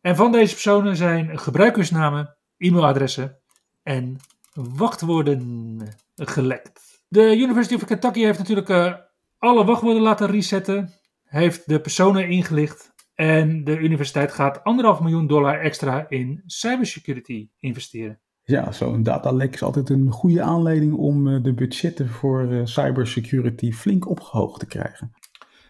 En 0.00 0.16
van 0.16 0.32
deze 0.32 0.52
personen 0.52 0.96
zijn 0.96 1.38
gebruikersnamen, 1.38 2.36
e-mailadressen 2.56 3.38
en 3.82 4.16
wachtwoorden 4.54 5.80
gelekt. 6.14 6.91
De 7.12 7.36
University 7.36 7.74
of 7.74 7.84
Kentucky 7.84 8.20
heeft 8.20 8.38
natuurlijk 8.38 8.68
uh, 8.68 8.94
alle 9.38 9.64
wachtwoorden 9.64 10.02
laten 10.02 10.26
resetten, 10.26 10.90
heeft 11.24 11.68
de 11.68 11.80
personen 11.80 12.28
ingelicht 12.28 12.94
en 13.14 13.64
de 13.64 13.78
universiteit 13.78 14.32
gaat 14.32 14.64
anderhalf 14.64 15.00
miljoen 15.00 15.26
dollar 15.26 15.60
extra 15.60 16.08
in 16.08 16.42
cybersecurity 16.46 17.50
investeren. 17.58 18.20
Ja, 18.42 18.72
zo'n 18.72 19.02
datalek 19.02 19.54
is 19.54 19.62
altijd 19.62 19.90
een 19.90 20.10
goede 20.10 20.42
aanleiding 20.42 20.94
om 20.94 21.28
eh, 21.28 21.42
de 21.42 21.54
budgetten 21.54 22.08
voor 22.08 22.52
eh, 22.52 22.60
cybersecurity 22.64 23.72
flink 23.72 24.08
opgehoogd 24.08 24.60
te 24.60 24.66
krijgen. 24.66 25.12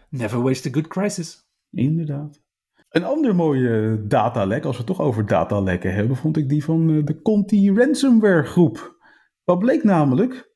Never 0.09 0.41
waste 0.41 0.69
a 0.69 0.71
good 0.71 0.87
crisis. 0.87 1.47
Inderdaad. 1.71 2.41
Een 2.89 3.03
ander 3.03 3.35
mooie 3.35 4.03
datalek, 4.07 4.65
als 4.65 4.77
we 4.77 4.83
het 4.83 4.95
toch 4.95 5.05
over 5.05 5.25
datalekken 5.25 5.93
hebben, 5.93 6.15
vond 6.15 6.37
ik 6.37 6.49
die 6.49 6.63
van 6.63 6.89
eh, 6.89 7.05
de 7.05 7.21
Conti 7.21 7.73
ransomware 7.73 8.43
groep. 8.43 8.97
Wat 9.43 9.59
bleek 9.59 9.83
namelijk? 9.83 10.51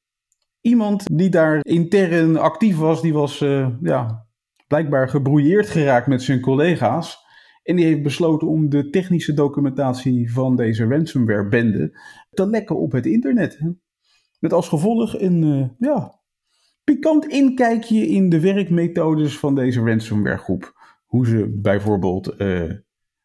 Iemand 0.68 1.18
die 1.18 1.30
daar 1.30 1.60
intern 1.62 2.38
actief 2.38 2.78
was, 2.78 3.02
die 3.02 3.14
was 3.14 3.40
ja, 3.82 4.28
blijkbaar 4.68 5.10
gebrouilleerd 5.10 5.68
geraakt 5.68 6.08
met 6.08 6.22
zijn 6.22 6.42
collega's. 6.42 7.26
En 7.64 7.76
die 7.76 7.86
heeft 7.86 8.04
besloten 8.04 8.48
om 8.48 8.70
de 8.70 8.90
technische 8.90 9.34
documentatie 9.34 10.32
van 10.32 10.56
deze 10.56 10.88
ransomware-bende 10.88 12.00
te 12.30 12.48
lekken 12.48 12.78
op 12.80 12.92
het 12.92 13.06
internet. 13.06 13.60
Met 14.40 14.54
als 14.54 14.68
gevolg 14.68 15.20
een 15.20 15.44
uh, 15.44 15.68
ja, 15.78 16.20
pikant 16.84 17.26
inkijkje 17.26 18.08
in 18.08 18.30
de 18.30 18.40
werkmethodes 18.40 19.40
van 19.40 19.56
deze 19.56 19.82
ransomware-groep. 19.82 20.74
Hoe 21.06 21.28
ze 21.28 21.60
bijvoorbeeld 21.62 22.42
uh, 22.42 22.74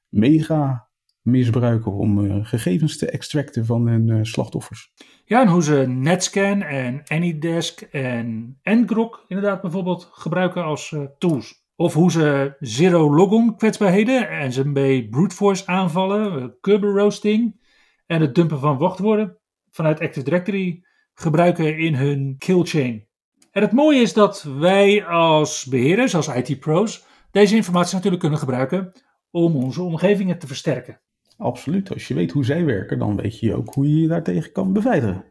mega 0.09 0.90
misbruiken 1.23 1.93
om 1.93 2.19
uh, 2.19 2.47
gegevens 2.47 2.99
te 2.99 3.11
extracten 3.11 3.67
van 3.67 3.87
hun 3.87 4.09
uh, 4.09 4.19
slachtoffers. 4.23 4.93
Ja, 5.25 5.41
en 5.41 5.49
hoe 5.49 5.63
ze 5.63 5.87
Netscan 5.89 6.63
en 6.63 7.03
Anydesk 7.07 7.81
en 7.81 8.59
Ngrok 8.63 9.25
inderdaad 9.29 9.61
bijvoorbeeld 9.61 10.09
gebruiken 10.13 10.65
als 10.65 10.91
uh, 10.91 11.05
tools. 11.19 11.61
Of 11.77 11.95
hoe 11.95 12.11
ze 12.11 12.57
zero 12.59 13.15
logon 13.15 13.57
kwetsbaarheden 13.57 14.29
en 14.31 14.53
ze 14.53 14.73
bij 14.73 15.07
brute 15.11 15.35
force 15.35 15.67
aanvallen, 15.67 16.57
Kerber 16.61 16.95
roasting 16.95 17.61
en 18.07 18.21
het 18.21 18.35
dumpen 18.35 18.59
van 18.59 18.79
wachtwoorden 18.79 19.39
vanuit 19.71 20.01
Active 20.01 20.25
Directory 20.25 20.85
gebruiken 21.15 21.79
in 21.79 21.95
hun 21.95 22.35
kill 22.39 22.63
chain. 22.63 23.07
En 23.51 23.63
het 23.63 23.73
mooie 23.73 24.01
is 24.01 24.13
dat 24.13 24.43
wij 24.43 25.07
als 25.07 25.65
beheerders, 25.65 26.15
als 26.15 26.29
IT-pro's, 26.29 27.05
deze 27.31 27.57
informatie 27.57 27.95
natuurlijk 27.95 28.23
kunnen 28.23 28.39
gebruiken 28.39 28.93
om 29.31 29.57
onze 29.57 29.83
omgevingen 29.83 30.39
te 30.39 30.47
versterken. 30.47 31.01
Absoluut. 31.42 31.92
Als 31.92 32.09
je 32.09 32.14
weet 32.14 32.31
hoe 32.31 32.44
zij 32.44 32.64
werken, 32.64 32.98
dan 32.98 33.16
weet 33.16 33.38
je 33.38 33.55
ook 33.55 33.74
hoe 33.74 33.88
je 33.88 34.00
je 34.00 34.09
daartegen 34.09 34.52
kan 34.52 34.72
beveiligen. 34.72 35.24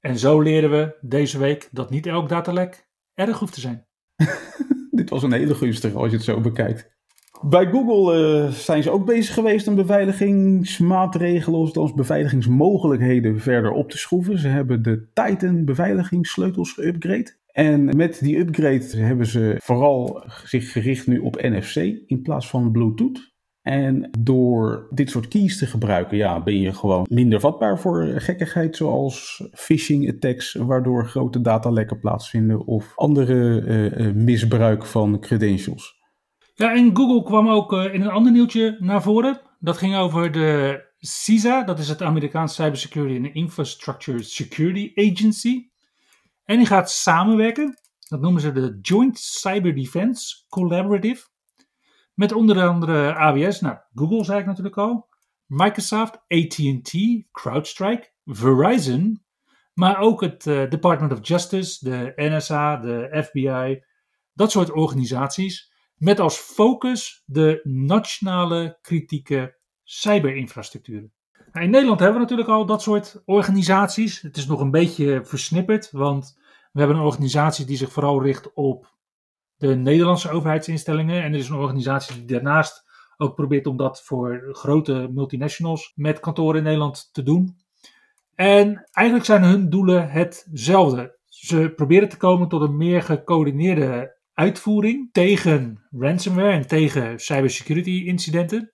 En 0.00 0.18
zo 0.18 0.40
leren 0.40 0.70
we 0.70 0.96
deze 1.00 1.38
week 1.38 1.68
dat 1.72 1.90
niet 1.90 2.06
elk 2.06 2.28
datalek 2.28 2.86
erg 3.14 3.38
hoeft 3.38 3.52
te 3.52 3.60
zijn. 3.60 3.86
Dit 4.90 5.10
was 5.10 5.22
een 5.22 5.32
hele 5.32 5.54
gunstige 5.54 5.96
als 5.96 6.10
je 6.10 6.16
het 6.16 6.24
zo 6.24 6.40
bekijkt. 6.40 6.90
Bij 7.42 7.66
Google 7.66 8.18
uh, 8.18 8.52
zijn 8.52 8.82
ze 8.82 8.90
ook 8.90 9.06
bezig 9.06 9.34
geweest 9.34 9.68
om 9.68 9.74
beveiligingsmaatregelen, 9.74 11.60
althans 11.60 11.94
beveiligingsmogelijkheden 11.94 13.40
verder 13.40 13.70
op 13.70 13.90
te 13.90 13.98
schroeven. 13.98 14.38
Ze 14.38 14.48
hebben 14.48 14.82
de 14.82 15.08
Titan 15.12 15.64
beveiligingssleutels 15.64 16.80
geüpgrade. 16.80 17.38
En 17.52 17.96
met 17.96 18.20
die 18.20 18.38
upgrade 18.38 18.96
hebben 18.96 19.26
ze 19.26 19.56
vooral 19.62 20.24
zich 20.44 20.72
gericht 20.72 21.06
nu 21.06 21.18
op 21.18 21.42
NFC 21.42 21.76
in 22.06 22.22
plaats 22.22 22.48
van 22.48 22.70
Bluetooth. 22.70 23.29
En 23.62 24.10
door 24.18 24.86
dit 24.90 25.10
soort 25.10 25.28
keys 25.28 25.58
te 25.58 25.66
gebruiken, 25.66 26.16
ja, 26.16 26.42
ben 26.42 26.58
je 26.58 26.72
gewoon 26.72 27.06
minder 27.10 27.40
vatbaar 27.40 27.78
voor 27.78 28.04
gekkigheid 28.06 28.76
zoals 28.76 29.48
phishing 29.52 30.12
attacks, 30.14 30.52
waardoor 30.54 31.06
grote 31.06 31.40
datalekken 31.40 31.98
plaatsvinden 31.98 32.66
of 32.66 32.92
andere 32.96 33.60
uh, 33.60 34.12
misbruik 34.12 34.86
van 34.86 35.20
credentials. 35.20 35.98
Ja, 36.54 36.74
en 36.74 36.96
Google 36.96 37.22
kwam 37.22 37.48
ook 37.48 37.72
uh, 37.72 37.94
in 37.94 38.00
een 38.00 38.10
ander 38.10 38.32
nieuwtje 38.32 38.76
naar 38.78 39.02
voren. 39.02 39.40
Dat 39.58 39.76
ging 39.76 39.96
over 39.96 40.32
de 40.32 40.84
CISA, 40.98 41.64
dat 41.64 41.78
is 41.78 41.88
het 41.88 42.02
Amerikaanse 42.02 42.62
Cybersecurity 42.62 43.16
and 43.16 43.34
Infrastructure 43.34 44.22
Security 44.22 44.92
Agency. 44.94 45.68
En 46.44 46.56
die 46.56 46.66
gaat 46.66 46.90
samenwerken, 46.90 47.78
dat 48.08 48.20
noemen 48.20 48.40
ze 48.40 48.52
de 48.52 48.78
Joint 48.82 49.18
Cyber 49.18 49.74
Defense 49.74 50.44
Collaborative. 50.48 51.26
Met 52.14 52.32
onder 52.32 52.68
andere 52.68 53.14
AWS, 53.14 53.60
nou, 53.60 53.76
Google 53.94 54.24
zei 54.24 54.40
ik 54.40 54.46
natuurlijk 54.46 54.76
al, 54.76 55.08
Microsoft, 55.46 56.14
AT&T, 56.28 56.92
CrowdStrike, 57.32 58.10
Verizon, 58.24 59.24
maar 59.74 59.98
ook 59.98 60.20
het 60.20 60.46
uh, 60.46 60.70
Department 60.70 61.12
of 61.12 61.26
Justice, 61.26 61.88
de 61.88 62.12
NSA, 62.16 62.76
de 62.76 63.22
FBI, 63.24 63.84
dat 64.32 64.50
soort 64.50 64.70
organisaties, 64.70 65.72
met 65.94 66.20
als 66.20 66.36
focus 66.36 67.22
de 67.26 67.60
nationale 67.62 68.78
kritieke 68.80 69.58
cyberinfrastructuren. 69.82 71.12
Nou, 71.52 71.64
in 71.64 71.70
Nederland 71.70 72.00
hebben 72.00 72.16
we 72.16 72.22
natuurlijk 72.22 72.48
al 72.48 72.66
dat 72.66 72.82
soort 72.82 73.22
organisaties. 73.24 74.20
Het 74.20 74.36
is 74.36 74.46
nog 74.46 74.60
een 74.60 74.70
beetje 74.70 75.24
versnipperd, 75.24 75.90
want 75.90 76.38
we 76.72 76.78
hebben 76.78 76.96
een 76.96 77.04
organisatie 77.04 77.66
die 77.66 77.76
zich 77.76 77.92
vooral 77.92 78.22
richt 78.22 78.52
op 78.54 78.98
de 79.60 79.76
Nederlandse 79.76 80.30
overheidsinstellingen. 80.30 81.22
En 81.22 81.32
er 81.32 81.38
is 81.38 81.48
een 81.48 81.56
organisatie 81.56 82.16
die 82.16 82.26
daarnaast 82.26 82.84
ook 83.16 83.34
probeert 83.34 83.66
om 83.66 83.76
dat 83.76 84.02
voor 84.02 84.48
grote 84.52 85.08
multinationals 85.12 85.92
met 85.94 86.20
kantoren 86.20 86.58
in 86.58 86.62
Nederland 86.62 87.08
te 87.12 87.22
doen. 87.22 87.56
En 88.34 88.88
eigenlijk 88.92 89.26
zijn 89.26 89.42
hun 89.42 89.70
doelen 89.70 90.10
hetzelfde. 90.10 91.18
Ze 91.28 91.72
proberen 91.76 92.08
te 92.08 92.16
komen 92.16 92.48
tot 92.48 92.62
een 92.62 92.76
meer 92.76 93.02
gecoördineerde 93.02 94.16
uitvoering 94.34 95.12
tegen 95.12 95.86
ransomware 95.90 96.52
en 96.52 96.66
tegen 96.66 97.18
cybersecurity 97.18 98.02
incidenten. 98.06 98.72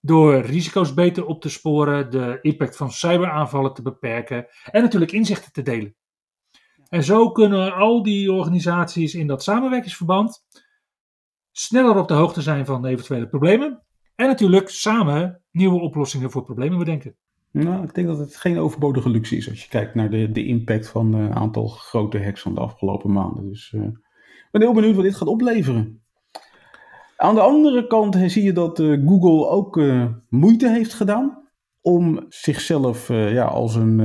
Door 0.00 0.40
risico's 0.40 0.94
beter 0.94 1.26
op 1.26 1.40
te 1.40 1.50
sporen, 1.50 2.10
de 2.10 2.38
impact 2.42 2.76
van 2.76 2.92
cyberaanvallen 2.92 3.74
te 3.74 3.82
beperken 3.82 4.46
en 4.64 4.82
natuurlijk 4.82 5.12
inzichten 5.12 5.52
te 5.52 5.62
delen. 5.62 5.94
En 6.90 7.04
zo 7.04 7.30
kunnen 7.30 7.74
al 7.74 8.02
die 8.02 8.32
organisaties 8.32 9.14
in 9.14 9.26
dat 9.26 9.42
samenwerkingsverband 9.42 10.44
sneller 11.52 11.96
op 11.96 12.08
de 12.08 12.14
hoogte 12.14 12.42
zijn 12.42 12.66
van 12.66 12.86
eventuele 12.86 13.28
problemen. 13.28 13.82
En 14.14 14.26
natuurlijk 14.26 14.68
samen 14.68 15.42
nieuwe 15.50 15.80
oplossingen 15.80 16.30
voor 16.30 16.44
problemen 16.44 16.78
bedenken. 16.78 17.16
Nou, 17.50 17.84
ik 17.84 17.94
denk 17.94 18.06
dat 18.06 18.18
het 18.18 18.36
geen 18.36 18.58
overbodige 18.58 19.08
luxe 19.08 19.36
is 19.36 19.48
als 19.50 19.62
je 19.62 19.68
kijkt 19.68 19.94
naar 19.94 20.10
de, 20.10 20.30
de 20.30 20.46
impact 20.46 20.88
van 20.88 21.14
een 21.14 21.34
aantal 21.34 21.68
grote 21.68 22.22
hacks 22.22 22.40
van 22.40 22.54
de 22.54 22.60
afgelopen 22.60 23.12
maanden. 23.12 23.48
Dus 23.48 23.72
uh, 23.72 23.82
ik 23.82 24.48
ben 24.50 24.60
heel 24.60 24.72
benieuwd 24.72 24.94
wat 24.94 25.04
dit 25.04 25.16
gaat 25.16 25.28
opleveren. 25.28 26.02
Aan 27.16 27.34
de 27.34 27.40
andere 27.40 27.86
kant 27.86 28.16
zie 28.26 28.42
je 28.42 28.52
dat 28.52 28.78
Google 28.78 29.48
ook 29.48 29.80
moeite 30.28 30.68
heeft 30.68 30.94
gedaan 30.94 31.48
om 31.80 32.24
zichzelf 32.28 33.08
ja, 33.08 33.44
als 33.44 33.74
een 33.74 33.98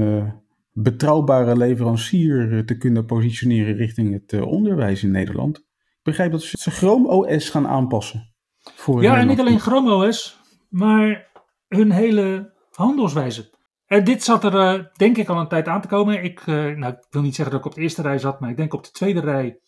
betrouwbare 0.77 1.57
leverancier 1.57 2.57
eh, 2.57 2.59
te 2.59 2.77
kunnen 2.77 3.05
positioneren 3.05 3.75
richting 3.75 4.13
het 4.13 4.33
eh, 4.33 4.47
onderwijs 4.47 5.03
in 5.03 5.11
Nederland. 5.11 5.57
Ik 5.57 6.01
begrijp 6.03 6.31
dat 6.31 6.41
ze 6.41 6.71
Chrome 6.71 7.07
OS 7.07 7.49
gaan 7.49 7.67
aanpassen. 7.67 8.33
Voor 8.59 9.01
ja, 9.01 9.17
en 9.17 9.27
niet 9.27 9.39
alleen 9.39 9.59
Chrome 9.59 9.93
OS, 9.93 10.39
maar 10.69 11.31
hun 11.67 11.91
hele 11.91 12.53
handelswijze. 12.71 13.53
En 13.85 14.03
dit 14.03 14.23
zat 14.23 14.43
er 14.43 14.53
uh, 14.53 14.85
denk 14.93 15.17
ik 15.17 15.29
al 15.29 15.39
een 15.39 15.47
tijd 15.47 15.67
aan 15.67 15.81
te 15.81 15.87
komen. 15.87 16.23
Ik, 16.23 16.45
uh, 16.45 16.55
nou, 16.55 16.93
ik 16.93 17.05
wil 17.09 17.21
niet 17.21 17.35
zeggen 17.35 17.53
dat 17.55 17.65
ik 17.65 17.71
op 17.71 17.75
de 17.75 17.81
eerste 17.81 18.01
rij 18.01 18.17
zat, 18.17 18.39
maar 18.39 18.49
ik 18.49 18.57
denk 18.57 18.73
op 18.73 18.83
de 18.83 18.91
tweede 18.91 19.19
rij. 19.19 19.59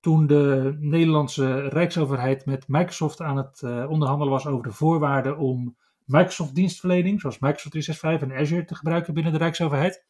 Toen 0.00 0.26
de 0.26 0.76
Nederlandse 0.80 1.68
Rijksoverheid 1.68 2.46
met 2.46 2.68
Microsoft 2.68 3.20
aan 3.20 3.36
het 3.36 3.60
uh, 3.64 3.90
onderhandelen 3.90 4.32
was 4.32 4.46
over 4.46 4.64
de 4.64 4.72
voorwaarden 4.72 5.38
om 5.38 5.76
Microsoft 6.04 6.54
dienstverlening, 6.54 7.20
zoals 7.20 7.38
Microsoft 7.38 7.70
365 7.70 8.28
en 8.28 8.42
Azure, 8.42 8.64
te 8.64 8.74
gebruiken 8.74 9.14
binnen 9.14 9.32
de 9.32 9.38
Rijksoverheid. 9.38 10.04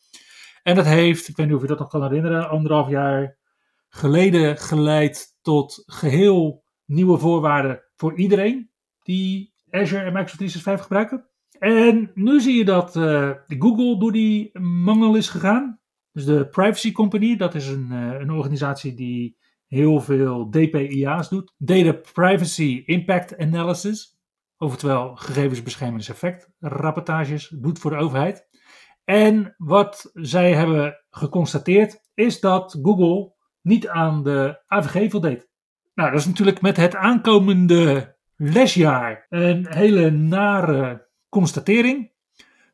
En 0.67 0.75
dat 0.75 0.85
heeft, 0.85 1.29
ik 1.29 1.37
weet 1.37 1.47
niet 1.47 1.55
of 1.55 1.61
je 1.61 1.67
dat 1.67 1.79
nog 1.79 1.89
kan 1.89 2.03
herinneren, 2.03 2.49
anderhalf 2.49 2.89
jaar 2.89 3.39
geleden 3.89 4.57
geleid 4.57 5.39
tot 5.43 5.83
geheel 5.87 6.65
nieuwe 6.85 7.19
voorwaarden 7.19 7.83
voor 7.97 8.19
iedereen 8.19 8.71
die 9.03 9.55
Azure 9.71 10.03
en 10.03 10.13
Microsoft 10.13 10.39
365 10.39 10.87
gebruiken. 10.87 11.29
En 11.59 12.11
nu 12.15 12.41
zie 12.41 12.57
je 12.57 12.65
dat 12.65 12.97
uh, 12.97 13.31
Google 13.47 13.99
door 13.99 14.13
die 14.13 14.59
mangel 14.59 15.17
is 15.17 15.29
gegaan. 15.29 15.81
Dus 16.13 16.25
de 16.25 16.49
Privacy 16.49 16.93
Company, 16.93 17.37
dat 17.37 17.55
is 17.55 17.69
een, 17.69 17.89
uh, 17.93 18.21
een 18.21 18.31
organisatie 18.31 18.95
die 18.95 19.37
heel 19.67 20.01
veel 20.01 20.51
DPIA's 20.51 21.29
doet. 21.29 21.55
Data 21.57 21.93
Privacy 22.13 22.83
Impact 22.87 23.39
Analysis. 23.39 24.19
Oftewel 24.57 25.17
gegevensbeschermingseffect 25.17 26.51
rapportages 26.59 27.49
doet 27.49 27.79
voor 27.79 27.91
de 27.91 27.97
overheid. 27.97 28.47
En 29.07 29.55
wat 29.57 30.11
zij 30.13 30.55
hebben 30.55 31.05
geconstateerd 31.11 32.01
is 32.15 32.41
dat 32.41 32.79
Google 32.83 33.35
niet 33.63 33.89
aan 33.89 34.23
de 34.23 34.63
AVG 34.67 35.11
voldeed. 35.11 35.49
Nou, 35.95 36.11
dat 36.11 36.21
is 36.21 36.27
natuurlijk 36.27 36.61
met 36.61 36.77
het 36.77 36.95
aankomende 36.95 38.17
lesjaar 38.37 39.27
een 39.29 39.67
hele 39.69 40.11
nare 40.11 41.09
constatering. 41.29 42.13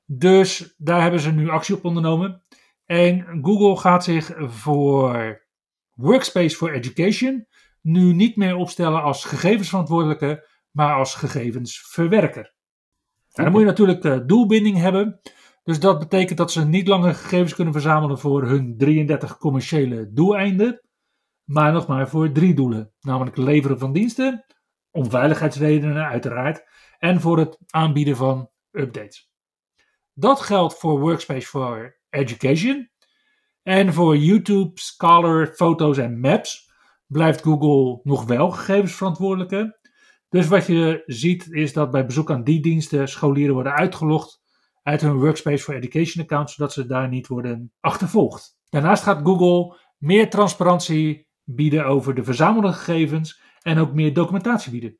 Dus 0.04 0.74
daar 0.76 1.02
hebben 1.02 1.20
ze 1.20 1.32
nu 1.32 1.48
actie 1.48 1.74
op 1.74 1.84
ondernomen. 1.84 2.42
En 2.84 3.38
Google 3.42 3.76
gaat 3.76 4.04
zich 4.04 4.32
voor 4.38 5.42
Workspace 5.94 6.56
for 6.56 6.72
Education 6.72 7.46
nu 7.80 8.12
niet 8.12 8.36
meer 8.36 8.56
opstellen 8.56 9.02
als 9.02 9.24
gegevensverantwoordelijke, 9.24 10.48
maar 10.70 10.94
als 10.94 11.14
gegevensverwerker. 11.14 12.54
Nou, 13.32 13.44
dan 13.44 13.50
moet 13.50 13.60
je 13.60 13.66
natuurlijk 13.66 14.04
uh, 14.04 14.18
doelbinding 14.26 14.76
hebben. 14.76 15.20
Dus 15.62 15.80
dat 15.80 15.98
betekent 15.98 16.38
dat 16.38 16.52
ze 16.52 16.64
niet 16.64 16.88
langer 16.88 17.14
gegevens 17.14 17.54
kunnen 17.54 17.72
verzamelen 17.72 18.18
voor 18.18 18.44
hun 18.44 18.76
33 18.78 19.38
commerciële 19.38 20.12
doeleinden, 20.12 20.80
maar 21.44 21.72
nog 21.72 21.86
maar 21.86 22.08
voor 22.08 22.32
drie 22.32 22.54
doelen. 22.54 22.92
Namelijk 23.00 23.36
leveren 23.36 23.78
van 23.78 23.92
diensten, 23.92 24.44
om 24.90 25.10
veiligheidsredenen 25.10 26.04
uiteraard, 26.04 26.64
en 26.98 27.20
voor 27.20 27.38
het 27.38 27.58
aanbieden 27.66 28.16
van 28.16 28.50
updates. 28.70 29.30
Dat 30.14 30.40
geldt 30.40 30.78
voor 30.78 31.00
Workspace 31.00 31.46
for 31.46 32.00
Education. 32.08 32.90
En 33.62 33.92
voor 33.92 34.16
YouTube, 34.16 34.70
Scholar, 34.74 35.46
foto's 35.46 35.98
en 35.98 36.20
maps 36.20 36.72
blijft 37.06 37.42
Google 37.42 38.00
nog 38.02 38.24
wel 38.24 38.50
gegevensverantwoordelijke. 38.50 39.78
Dus 40.28 40.48
wat 40.48 40.66
je 40.66 41.02
ziet 41.06 41.46
is 41.50 41.72
dat 41.72 41.90
bij 41.90 42.06
bezoek 42.06 42.30
aan 42.30 42.44
die 42.44 42.60
diensten 42.60 43.08
scholieren 43.08 43.54
worden 43.54 43.72
uitgelogd 43.72 44.41
uit 44.82 45.00
hun 45.00 45.18
Workspace 45.18 45.62
for 45.62 45.74
Education 45.74 46.24
account, 46.24 46.50
zodat 46.50 46.72
ze 46.72 46.86
daar 46.86 47.08
niet 47.08 47.26
worden 47.26 47.72
achtervolgd. 47.80 48.56
Daarnaast 48.68 49.02
gaat 49.02 49.26
Google 49.26 49.78
meer 49.98 50.30
transparantie 50.30 51.26
bieden 51.44 51.86
over 51.86 52.14
de 52.14 52.24
verzamelde 52.24 52.72
gegevens 52.72 53.40
en 53.62 53.78
ook 53.78 53.92
meer 53.92 54.14
documentatie 54.14 54.70
bieden. 54.70 54.98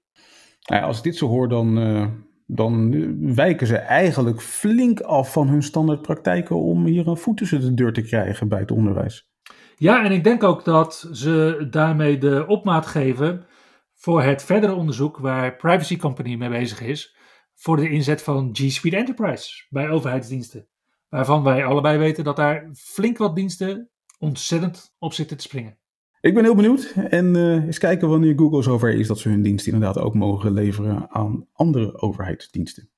Nou 0.63 0.81
ja, 0.81 0.87
als 0.87 0.97
ik 0.97 1.03
dit 1.03 1.17
zo 1.17 1.29
hoor, 1.29 1.49
dan, 1.49 1.79
uh, 1.79 2.07
dan 2.47 3.35
wijken 3.35 3.67
ze 3.67 3.77
eigenlijk 3.77 4.41
flink 4.41 5.01
af 5.01 5.33
van 5.33 5.49
hun 5.49 5.63
standaardpraktijken 5.63 6.57
om 6.57 6.87
hier 6.87 7.09
een 7.09 7.17
voet 7.17 7.37
tussen 7.37 7.61
de 7.61 7.75
deur 7.75 7.93
te 7.93 8.03
krijgen 8.03 8.49
bij 8.49 8.61
het 8.61 8.71
onderwijs. 8.71 9.31
Ja, 9.77 10.05
en 10.05 10.13
ik 10.13 10.25
denk 10.25 10.43
ook 10.43 10.65
dat 10.65 11.09
ze 11.13 11.67
daarmee 11.71 12.19
de 12.19 12.45
opmaat 12.47 12.87
geven 12.87 13.47
voor 13.95 14.23
het 14.23 14.43
verdere 14.43 14.75
onderzoek 14.75 15.19
waar 15.19 15.57
Privacy 15.57 15.97
Company 15.97 16.35
mee 16.35 16.49
bezig 16.49 16.81
is 16.81 17.17
voor 17.63 17.77
de 17.77 17.89
inzet 17.89 18.23
van 18.23 18.51
G 18.53 18.59
Suite 18.59 18.97
Enterprise 18.97 19.67
bij 19.69 19.91
overheidsdiensten. 19.91 20.67
Waarvan 21.09 21.43
wij 21.43 21.65
allebei 21.65 21.99
weten 21.99 22.25
dat 22.25 22.37
daar 22.37 22.71
flink 22.75 23.19
wat 23.19 23.37
diensten 23.37 23.91
ontzettend 24.19 24.95
op 24.99 25.13
zitten 25.13 25.37
te 25.37 25.43
springen. 25.43 25.79
Ik 26.21 26.35
ben 26.35 26.45
heel 26.45 26.55
benieuwd 26.55 26.93
en 26.97 27.35
uh, 27.35 27.65
eens 27.65 27.79
kijken 27.79 28.09
wanneer 28.09 28.39
Google 28.39 28.63
zover 28.63 28.95
is 28.95 29.07
dat 29.07 29.19
ze 29.19 29.29
hun 29.29 29.43
dienst 29.43 29.67
inderdaad 29.67 29.99
ook 29.99 30.15
mogen 30.15 30.53
leveren 30.53 31.11
aan 31.11 31.49
andere 31.53 32.01
overheidsdiensten. 32.01 32.92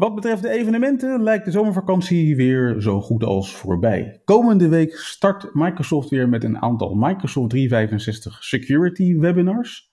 Wat 0.00 0.14
betreft 0.14 0.42
de 0.42 0.50
evenementen 0.50 1.22
lijkt 1.22 1.44
de 1.44 1.50
zomervakantie 1.50 2.36
weer 2.36 2.80
zo 2.80 3.00
goed 3.00 3.24
als 3.24 3.56
voorbij. 3.56 4.20
Komende 4.24 4.68
week 4.68 4.96
start 4.96 5.54
Microsoft 5.54 6.08
weer 6.08 6.28
met 6.28 6.44
een 6.44 6.62
aantal 6.62 6.94
Microsoft 6.94 7.50
365 7.50 8.44
Security 8.44 9.18
webinars. 9.18 9.90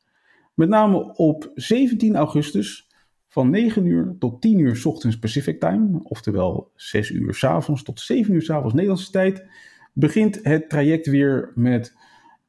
Met 0.54 0.70
name 0.70 1.16
op 1.16 1.52
17 1.56 2.16
augustus 2.16 2.90
van 3.28 3.50
9 3.50 3.86
uur 3.86 4.16
tot 4.20 4.42
10 4.42 4.60
uur 4.60 4.82
ochtends 4.84 5.20
Pacific 5.20 5.60
Time, 5.60 6.00
oftewel 6.04 6.72
6 6.76 7.10
uur 7.10 7.34
s 7.34 7.44
avonds 7.44 7.84
tot 7.84 8.00
7 8.00 8.34
uur 8.34 8.42
s 8.42 8.50
avonds 8.50 8.74
Nederlandse 8.74 9.12
tijd, 9.12 9.46
begint 9.94 10.40
het 10.44 10.70
traject 10.70 11.08
weer 11.08 11.52
met 11.56 11.98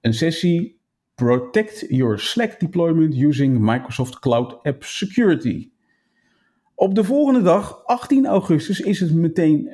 een 0.00 0.14
sessie 0.14 0.80
Protect 1.14 1.84
Your 1.88 2.18
Slack 2.18 2.60
Deployment 2.60 3.14
Using 3.14 3.58
Microsoft 3.58 4.18
Cloud 4.18 4.62
App 4.62 4.84
Security. 4.84 5.70
Op 6.78 6.94
de 6.94 7.04
volgende 7.04 7.42
dag, 7.42 7.82
18 7.84 8.26
augustus, 8.26 8.80
is 8.80 9.00
het 9.00 9.14
meteen 9.14 9.70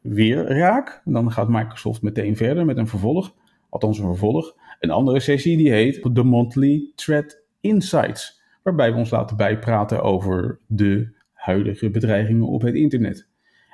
weer 0.00 0.46
raak. 0.46 1.02
Dan 1.04 1.32
gaat 1.32 1.48
Microsoft 1.48 2.02
meteen 2.02 2.36
verder 2.36 2.64
met 2.64 2.76
een 2.76 2.88
vervolg. 2.88 3.34
Althans, 3.68 3.98
een 3.98 4.06
vervolg. 4.06 4.56
Een 4.80 4.90
andere 4.90 5.20
sessie 5.20 5.56
die 5.56 5.70
heet 5.70 6.14
de 6.14 6.22
Monthly 6.22 6.90
Threat 6.94 7.42
Insights. 7.60 8.42
Waarbij 8.62 8.92
we 8.92 8.98
ons 8.98 9.10
laten 9.10 9.36
bijpraten 9.36 10.02
over 10.02 10.58
de 10.66 11.08
huidige 11.32 11.90
bedreigingen 11.90 12.46
op 12.46 12.62
het 12.62 12.74
internet. 12.74 13.28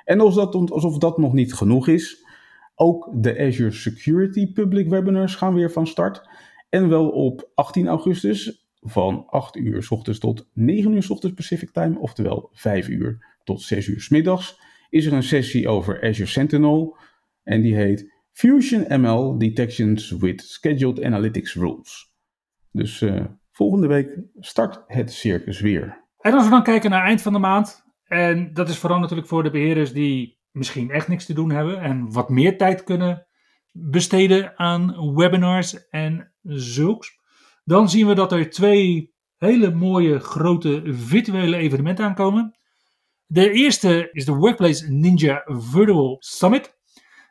En 0.05 0.19
alsof 0.19 0.51
dat, 0.51 0.71
alsof 0.71 0.97
dat 0.97 1.17
nog 1.17 1.33
niet 1.33 1.53
genoeg 1.53 1.87
is, 1.87 2.25
ook 2.75 3.09
de 3.13 3.39
Azure 3.39 3.71
Security 3.71 4.53
Public 4.53 4.89
Webinars 4.89 5.35
gaan 5.35 5.53
weer 5.53 5.71
van 5.71 5.87
start. 5.87 6.29
En 6.69 6.89
wel 6.89 7.09
op 7.09 7.49
18 7.55 7.87
augustus 7.87 8.62
van 8.83 9.25
8 9.27 9.55
uur 9.55 9.83
s 9.83 9.91
ochtends 9.91 10.19
tot 10.19 10.49
9 10.53 10.93
uur 10.93 11.03
s 11.03 11.09
ochtends 11.09 11.35
Pacific 11.35 11.71
Time, 11.71 11.99
oftewel 11.99 12.49
5 12.53 12.87
uur 12.87 13.25
tot 13.43 13.61
6 13.61 13.87
uur 13.87 14.01
s 14.01 14.09
middags, 14.09 14.59
is 14.89 15.05
er 15.05 15.13
een 15.13 15.23
sessie 15.23 15.67
over 15.67 16.03
Azure 16.03 16.29
Sentinel 16.29 16.97
en 17.43 17.61
die 17.61 17.75
heet 17.75 18.11
Fusion 18.31 19.01
ML 19.01 19.37
Detections 19.37 20.11
with 20.11 20.41
Scheduled 20.41 21.03
Analytics 21.03 21.53
Rules. 21.53 22.11
Dus 22.71 23.01
uh, 23.01 23.25
volgende 23.51 23.87
week 23.87 24.19
start 24.39 24.83
het 24.87 25.11
circus 25.11 25.59
weer. 25.59 26.01
En 26.19 26.33
als 26.33 26.43
we 26.43 26.49
dan 26.49 26.63
kijken 26.63 26.89
naar 26.89 27.05
eind 27.05 27.21
van 27.21 27.33
de 27.33 27.39
maand, 27.39 27.83
en 28.03 28.53
dat 28.53 28.69
is 28.69 28.77
vooral 28.77 28.99
natuurlijk 28.99 29.27
voor 29.27 29.43
de 29.43 29.51
beheerders 29.51 29.93
die 29.93 30.41
misschien 30.51 30.91
echt 30.91 31.07
niks 31.07 31.25
te 31.25 31.33
doen 31.33 31.51
hebben 31.51 31.81
en 31.81 32.11
wat 32.11 32.29
meer 32.29 32.57
tijd 32.57 32.83
kunnen 32.83 33.27
besteden 33.71 34.57
aan 34.59 35.13
webinars 35.15 35.87
en 35.89 36.33
zulks 36.43 37.19
dan 37.63 37.89
zien 37.89 38.07
we 38.07 38.15
dat 38.15 38.31
er 38.31 38.49
twee 38.49 39.13
hele 39.37 39.71
mooie 39.71 40.19
grote 40.19 40.81
virtuele 40.85 41.57
evenementen 41.57 42.05
aankomen. 42.05 42.57
De 43.25 43.51
eerste 43.51 44.09
is 44.11 44.25
de 44.25 44.33
Workplace 44.33 44.91
Ninja 44.91 45.43
Virtual 45.45 46.15
Summit. 46.19 46.77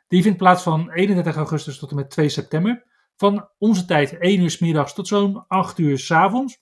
Die 0.07 0.21
vindt 0.21 0.37
plaats 0.37 0.63
van 0.63 0.91
31 0.91 1.35
augustus 1.35 1.77
tot 1.77 1.89
en 1.89 1.95
met 1.95 2.09
2 2.09 2.29
september. 2.29 2.83
Van 3.15 3.49
onze 3.57 3.85
tijd 3.85 4.17
1 4.17 4.41
uur 4.41 4.49
s 4.49 4.59
middags 4.59 4.93
tot 4.93 5.07
zo'n 5.07 5.47
8 5.47 5.77
uur 5.77 5.99
s 5.99 6.11
avonds. 6.11 6.61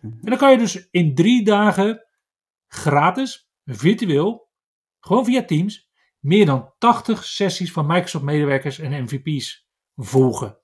En 0.00 0.18
dan 0.20 0.38
kan 0.38 0.50
je 0.50 0.58
dus 0.58 0.88
in 0.90 1.14
drie 1.14 1.44
dagen 1.44 2.06
gratis, 2.68 3.50
virtueel, 3.64 4.48
gewoon 5.00 5.24
via 5.24 5.44
Teams, 5.44 5.90
meer 6.18 6.46
dan 6.46 6.72
80 6.78 7.24
sessies 7.24 7.72
van 7.72 7.86
Microsoft 7.86 8.24
medewerkers 8.24 8.78
en 8.78 9.02
MVP's 9.02 9.68
volgen. 9.96 10.58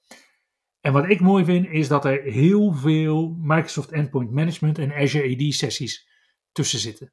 En 0.83 0.93
wat 0.93 1.09
ik 1.09 1.21
mooi 1.21 1.45
vind 1.45 1.67
is 1.67 1.89
dat 1.89 2.05
er 2.05 2.23
heel 2.23 2.73
veel 2.73 3.37
Microsoft 3.41 3.93
Endpoint 3.93 4.31
Management 4.31 4.79
en 4.79 4.95
Azure 4.95 5.35
AD 5.35 5.55
sessies 5.55 6.09
tussen 6.53 6.79
zitten. 6.79 7.13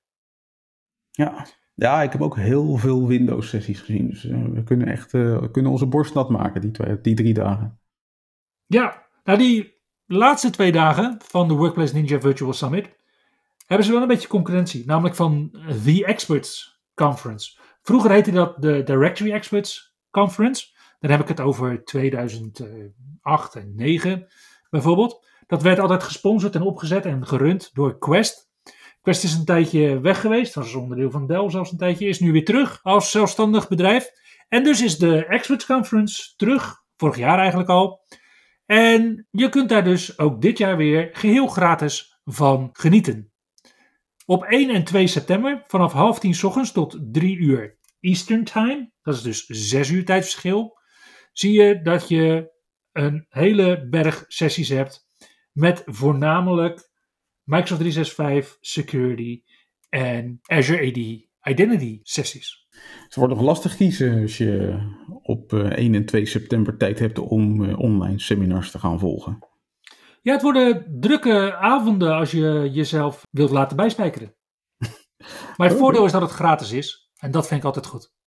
Ja, 1.11 1.45
ja 1.75 2.01
ik 2.01 2.11
heb 2.11 2.21
ook 2.21 2.35
heel 2.35 2.77
veel 2.77 3.07
Windows 3.07 3.49
sessies 3.49 3.79
gezien. 3.79 4.07
Dus 4.07 4.25
eh, 4.25 4.45
we 4.45 4.63
kunnen 4.63 4.87
echt 4.87 5.13
uh, 5.13 5.39
we 5.39 5.51
kunnen 5.51 5.71
onze 5.71 5.85
borst 5.85 6.13
nat 6.13 6.29
maken 6.29 6.61
die, 6.61 6.71
twee, 6.71 7.01
die 7.01 7.15
drie 7.15 7.33
dagen. 7.33 7.79
Ja, 8.65 9.07
nou 9.23 9.37
die 9.37 9.73
laatste 10.05 10.49
twee 10.49 10.71
dagen 10.71 11.17
van 11.23 11.47
de 11.47 11.53
Workplace 11.53 11.93
Ninja 11.93 12.19
Virtual 12.19 12.53
Summit 12.53 12.97
hebben 13.65 13.85
ze 13.85 13.91
wel 13.91 14.01
een 14.01 14.07
beetje 14.07 14.27
concurrentie. 14.27 14.85
Namelijk 14.85 15.15
van 15.15 15.51
The 15.83 16.05
Experts 16.05 16.81
Conference. 16.93 17.59
Vroeger 17.81 18.11
heette 18.11 18.31
dat 18.31 18.61
de 18.61 18.83
Directory 18.83 19.31
Experts 19.31 19.97
Conference. 20.09 20.77
Dan 20.99 21.11
heb 21.11 21.19
ik 21.19 21.27
het 21.27 21.39
over 21.39 21.83
2008 21.83 23.55
en 23.55 23.73
2009 23.75 24.27
bijvoorbeeld. 24.69 25.27
Dat 25.47 25.61
werd 25.61 25.79
altijd 25.79 26.03
gesponsord 26.03 26.55
en 26.55 26.61
opgezet 26.61 27.05
en 27.05 27.27
gerund 27.27 27.69
door 27.73 27.97
Quest. 27.97 28.49
Quest 29.01 29.23
is 29.23 29.33
een 29.33 29.45
tijdje 29.45 29.99
weg 29.99 30.21
geweest, 30.21 30.55
was 30.55 30.73
onderdeel 30.73 31.11
van 31.11 31.27
Dell 31.27 31.49
zelfs 31.49 31.71
een 31.71 31.77
tijdje, 31.77 32.07
is 32.07 32.19
nu 32.19 32.31
weer 32.31 32.45
terug 32.45 32.79
als 32.83 33.11
zelfstandig 33.11 33.67
bedrijf. 33.67 34.11
En 34.47 34.63
dus 34.63 34.81
is 34.81 34.97
de 34.97 35.25
Experts 35.25 35.65
Conference 35.65 36.35
terug, 36.35 36.83
vorig 36.97 37.17
jaar 37.17 37.37
eigenlijk 37.37 37.69
al. 37.69 38.05
En 38.65 39.27
je 39.31 39.49
kunt 39.49 39.69
daar 39.69 39.83
dus 39.83 40.19
ook 40.19 40.41
dit 40.41 40.57
jaar 40.57 40.77
weer 40.77 41.09
geheel 41.11 41.47
gratis 41.47 42.19
van 42.23 42.69
genieten. 42.73 43.31
Op 44.25 44.43
1 44.43 44.69
en 44.69 44.83
2 44.83 45.07
september 45.07 45.63
vanaf 45.67 45.93
half 45.93 46.19
tien 46.19 46.43
ochtends 46.43 46.71
tot 46.71 46.99
3 47.11 47.37
uur 47.37 47.77
Eastern 47.99 48.43
Time, 48.43 48.91
dat 49.01 49.15
is 49.15 49.21
dus 49.21 49.45
6 49.45 49.89
uur 49.89 50.05
tijdverschil, 50.05 50.78
zie 51.39 51.61
je 51.61 51.81
dat 51.81 52.07
je 52.07 52.51
een 52.91 53.25
hele 53.29 53.87
berg 53.89 54.25
sessies 54.27 54.69
hebt 54.69 55.07
met 55.51 55.83
voornamelijk 55.85 56.89
Microsoft 57.43 57.79
365 57.79 58.57
Security 58.61 59.43
en 59.89 60.39
Azure 60.41 60.87
AD 60.87 60.97
Identity 61.51 61.99
sessies. 62.03 62.67
Het 63.03 63.15
wordt 63.15 63.33
nog 63.33 63.43
lastig 63.43 63.75
kiezen 63.75 64.21
als 64.21 64.37
je 64.37 64.79
op 65.21 65.53
1 65.53 65.71
eh, 65.71 65.99
en 65.99 66.05
2 66.05 66.25
september 66.25 66.77
tijd 66.77 66.99
hebt 66.99 67.19
om 67.19 67.63
eh, 67.65 67.79
online 67.79 68.19
seminars 68.19 68.71
te 68.71 68.79
gaan 68.79 68.99
volgen. 68.99 69.47
Ja, 70.21 70.33
het 70.33 70.41
worden 70.41 70.97
drukke 70.99 71.55
avonden 71.55 72.15
als 72.15 72.31
je 72.31 72.69
jezelf 72.71 73.25
wilt 73.31 73.49
laten 73.49 73.77
bijspijkeren. 73.77 74.35
Maar 75.57 75.69
het 75.69 75.77
voordeel 75.77 76.05
is 76.05 76.11
dat 76.11 76.21
het 76.21 76.31
gratis 76.31 76.71
is. 76.71 77.11
En 77.17 77.31
dat 77.31 77.47
vind 77.47 77.59
ik 77.59 77.65
altijd 77.65 77.85
goed. 77.85 78.17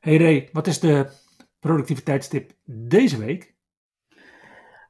Hey 0.00 0.16
Ray, 0.16 0.48
wat 0.52 0.66
is 0.66 0.80
de 0.80 1.06
productiviteitstip 1.58 2.52
deze 2.64 3.18
week? 3.18 3.54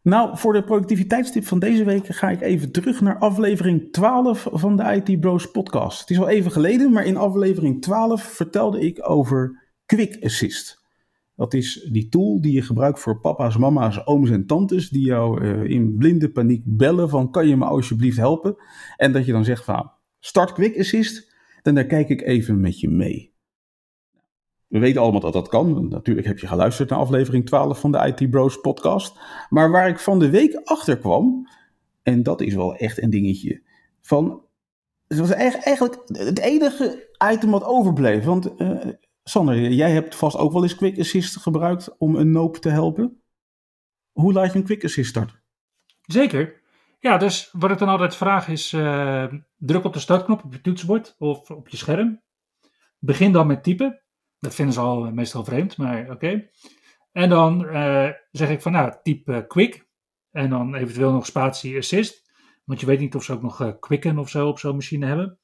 Nou, 0.02 0.38
voor 0.38 0.52
de 0.52 0.64
productiviteitstip 0.64 1.44
van 1.44 1.58
deze 1.58 1.84
week 1.84 2.06
ga 2.06 2.30
ik 2.30 2.40
even 2.40 2.72
terug 2.72 3.00
naar 3.00 3.18
aflevering 3.18 3.92
12 3.92 4.46
van 4.50 4.76
de 4.76 4.82
IT 4.82 5.20
Bros 5.20 5.50
podcast. 5.50 6.00
Het 6.00 6.10
is 6.10 6.18
al 6.18 6.28
even 6.28 6.52
geleden, 6.52 6.92
maar 6.92 7.04
in 7.04 7.16
aflevering 7.16 7.82
12 7.82 8.22
vertelde 8.22 8.80
ik 8.80 9.10
over 9.10 9.68
Quick 9.86 10.24
Assist. 10.24 10.82
Dat 11.36 11.54
is 11.54 11.88
die 11.92 12.08
tool 12.08 12.40
die 12.40 12.52
je 12.52 12.62
gebruikt 12.62 13.00
voor 13.00 13.20
papa's, 13.20 13.56
mama's, 13.56 14.06
ooms 14.06 14.30
en 14.30 14.46
tantes 14.46 14.88
die 14.88 15.04
jou 15.04 15.44
uh, 15.44 15.64
in 15.64 15.96
blinde 15.96 16.30
paniek 16.30 16.62
bellen 16.64 17.08
van 17.08 17.30
kan 17.30 17.48
je 17.48 17.56
me 17.56 17.64
alsjeblieft 17.64 18.16
helpen? 18.16 18.56
En 18.96 19.12
dat 19.12 19.26
je 19.26 19.32
dan 19.32 19.44
zegt 19.44 19.64
van 19.64 19.92
start 20.18 20.52
Quick 20.52 20.78
Assist, 20.78 21.34
dan 21.62 21.74
daar 21.74 21.86
kijk 21.86 22.08
ik 22.08 22.22
even 22.22 22.60
met 22.60 22.80
je 22.80 22.88
mee. 22.88 23.29
We 24.70 24.78
weten 24.78 25.02
allemaal 25.02 25.20
dat 25.20 25.32
dat 25.32 25.48
kan. 25.48 25.88
Natuurlijk 25.88 26.26
heb 26.26 26.38
je 26.38 26.46
geluisterd 26.46 26.90
naar 26.90 26.98
aflevering 26.98 27.46
12 27.46 27.80
van 27.80 27.92
de 27.92 28.14
IT 28.16 28.30
Bros 28.30 28.60
podcast. 28.60 29.18
Maar 29.48 29.70
waar 29.70 29.88
ik 29.88 29.98
van 29.98 30.18
de 30.18 30.30
week 30.30 30.60
achter 30.64 30.98
kwam, 30.98 31.48
en 32.02 32.22
dat 32.22 32.40
is 32.40 32.54
wel 32.54 32.76
echt 32.76 33.02
een 33.02 33.10
dingetje, 33.10 33.62
van, 34.00 34.42
het 35.06 35.18
was 35.18 35.30
eigenlijk 35.30 35.98
het 36.06 36.38
enige 36.38 37.08
item 37.32 37.50
wat 37.50 37.64
overbleef. 37.64 38.24
Want 38.24 38.60
uh, 38.60 38.80
Sander, 39.24 39.70
jij 39.70 39.90
hebt 39.90 40.14
vast 40.14 40.36
ook 40.36 40.52
wel 40.52 40.62
eens 40.62 40.74
Quick 40.76 40.98
Assist 40.98 41.36
gebruikt 41.36 41.98
om 41.98 42.16
een 42.16 42.30
noop 42.30 42.56
te 42.56 42.68
helpen. 42.68 43.22
Hoe 44.12 44.32
laat 44.32 44.52
je 44.52 44.58
een 44.58 44.64
Quick 44.64 44.84
Assist 44.84 45.10
starten? 45.10 45.42
Zeker. 46.00 46.60
Ja, 47.00 47.16
dus 47.16 47.48
wat 47.52 47.70
ik 47.70 47.78
dan 47.78 47.88
altijd 47.88 48.16
vraag 48.16 48.48
is, 48.48 48.72
uh, 48.72 49.32
druk 49.56 49.84
op 49.84 49.92
de 49.92 49.98
startknop 49.98 50.44
op 50.44 50.52
je 50.52 50.60
toetsenbord 50.60 51.14
of 51.18 51.50
op 51.50 51.68
je 51.68 51.76
scherm. 51.76 52.22
Begin 52.98 53.32
dan 53.32 53.46
met 53.46 53.62
typen. 53.62 53.99
Dat 54.40 54.54
vinden 54.54 54.74
ze 54.74 54.80
al 54.80 55.10
meestal 55.12 55.44
vreemd, 55.44 55.76
maar 55.76 56.10
oké. 56.10 56.48
En 57.12 57.28
dan 57.28 57.64
uh, 57.64 58.08
zeg 58.30 58.50
ik 58.50 58.62
van, 58.62 58.72
nou, 58.72 58.94
type 59.02 59.44
quick. 59.48 59.88
En 60.30 60.50
dan 60.50 60.74
eventueel 60.74 61.12
nog 61.12 61.26
spatie 61.26 61.78
assist. 61.78 62.30
Want 62.64 62.80
je 62.80 62.86
weet 62.86 63.00
niet 63.00 63.14
of 63.14 63.24
ze 63.24 63.32
ook 63.32 63.42
nog 63.42 63.60
uh, 63.60 63.72
quicken 63.80 64.18
of 64.18 64.28
zo 64.28 64.48
op 64.48 64.58
zo'n 64.58 64.74
machine 64.74 65.06
hebben. 65.06 65.38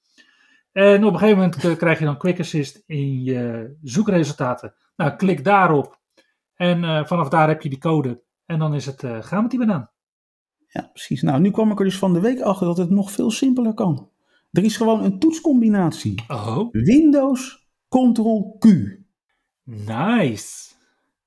En 0.73 1.05
op 1.05 1.13
een 1.13 1.19
gegeven 1.19 1.39
moment 1.39 1.77
krijg 1.77 1.99
je 1.99 2.05
dan 2.05 2.19
quick 2.19 2.41
assist 2.41 2.83
in 2.87 3.23
je 3.23 3.71
zoekresultaten. 3.83 4.75
Nou, 4.97 5.17
klik 5.17 5.45
daarop. 5.45 6.01
En 6.55 7.07
vanaf 7.07 7.29
daar 7.29 7.49
heb 7.49 7.63
je 7.63 7.69
die 7.69 7.79
code. 7.79 8.23
En 8.47 8.59
dan 8.59 8.75
is 8.75 8.87
het 8.87 9.03
gaan 9.21 9.43
met 9.43 9.51
die 9.51 9.61
banaan. 9.61 9.91
Ja, 10.67 10.91
precies. 10.93 11.23
Nou, 11.23 11.41
nu 11.41 11.51
kwam 11.51 11.71
ik 11.71 11.79
er 11.79 11.85
dus 11.85 11.99
van 11.99 12.13
de 12.13 12.21
week 12.21 12.41
achter 12.41 12.67
dat 12.67 12.77
het 12.77 12.91
nog 12.91 13.11
veel 13.11 13.31
simpeler 13.31 13.75
kan. 13.75 14.11
Er 14.51 14.65
is 14.65 14.77
gewoon 14.77 15.05
een 15.05 15.19
toetscombinatie. 15.19 16.25
Oh. 16.29 16.69
Windows, 16.73 17.66
Ctrl, 17.89 18.57
Q. 18.59 18.67
Nice. 19.63 20.75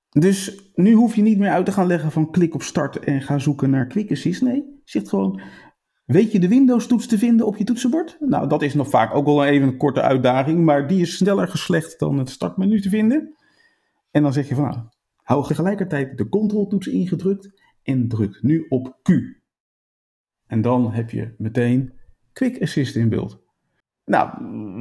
Dus 0.10 0.72
nu 0.76 0.94
hoef 0.94 1.16
je 1.16 1.22
niet 1.22 1.38
meer 1.38 1.50
uit 1.50 1.66
te 1.66 1.72
gaan 1.72 1.88
leggen 1.88 2.12
van 2.12 2.32
klik 2.32 2.54
op 2.54 2.62
start 2.62 3.00
en 3.00 3.22
ga 3.22 3.38
zoeken 3.38 3.70
naar 3.70 3.88
quick 3.88 4.12
assist. 4.12 4.42
Nee, 4.42 4.82
zegt 4.84 5.10
gewoon, 5.10 5.42
weet 6.06 6.32
je 6.32 6.40
de 6.40 6.48
Windows 6.48 6.88
toets 6.88 7.08
te 7.08 7.18
vinden 7.18 7.46
op 7.46 7.58
je 7.58 7.64
toetsenbord? 7.64 8.18
Nou, 8.20 8.48
dat 8.48 8.62
is 8.62 8.74
nog 8.74 8.90
vaak 8.90 9.14
ook 9.16 9.26
wel 9.26 9.46
even 9.46 9.68
een 9.68 9.78
korte 9.78 10.02
uitdaging, 10.02 10.66
maar 10.66 10.88
die 10.88 11.02
is 11.02 11.16
sneller 11.16 11.48
geslecht 11.48 12.00
dan 12.00 12.18
het 12.18 12.30
startmenu 12.30 12.82
te 12.82 12.90
vinden. 12.90 13.36
En 14.12 14.22
dan 14.22 14.34
zeg 14.34 14.48
je 14.48 14.56
van, 14.56 14.64
nou, 14.64 14.80
hou 15.16 15.48
tegelijkertijd 15.48 16.18
de 16.18 16.30
Ctrl 16.30 16.68
toets 16.68 16.88
ingedrukt 16.88 17.62
en 17.84 18.08
druk 18.08 18.40
nu 18.42 18.66
op 18.70 19.00
Q. 19.02 19.10
En 20.48 20.62
dan 20.62 20.92
heb 20.92 21.10
je 21.10 21.36
meteen 21.38 21.94
Quick 22.34 22.62
Assist 22.62 22.96
in 22.96 23.10
beeld. 23.10 23.48
Nou, 24.10 24.30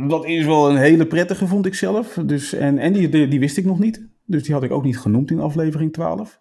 dat 0.08 0.24
is 0.24 0.44
wel 0.44 0.70
een 0.70 0.76
hele 0.76 1.06
prettige, 1.06 1.46
vond 1.46 1.66
ik 1.66 1.74
zelf. 1.74 2.18
Dus, 2.24 2.52
en 2.52 2.78
en 2.78 2.92
die, 2.92 3.28
die, 3.28 3.40
wist 3.40 3.56
ik 3.56 3.64
nog 3.64 3.78
niet. 3.78 4.06
Dus 4.24 4.42
die 4.42 4.54
had 4.54 4.62
ik 4.62 4.70
ook 4.70 4.84
niet 4.84 4.98
genoemd 4.98 5.30
in 5.30 5.40
aflevering 5.40 5.92
12. 5.92 6.40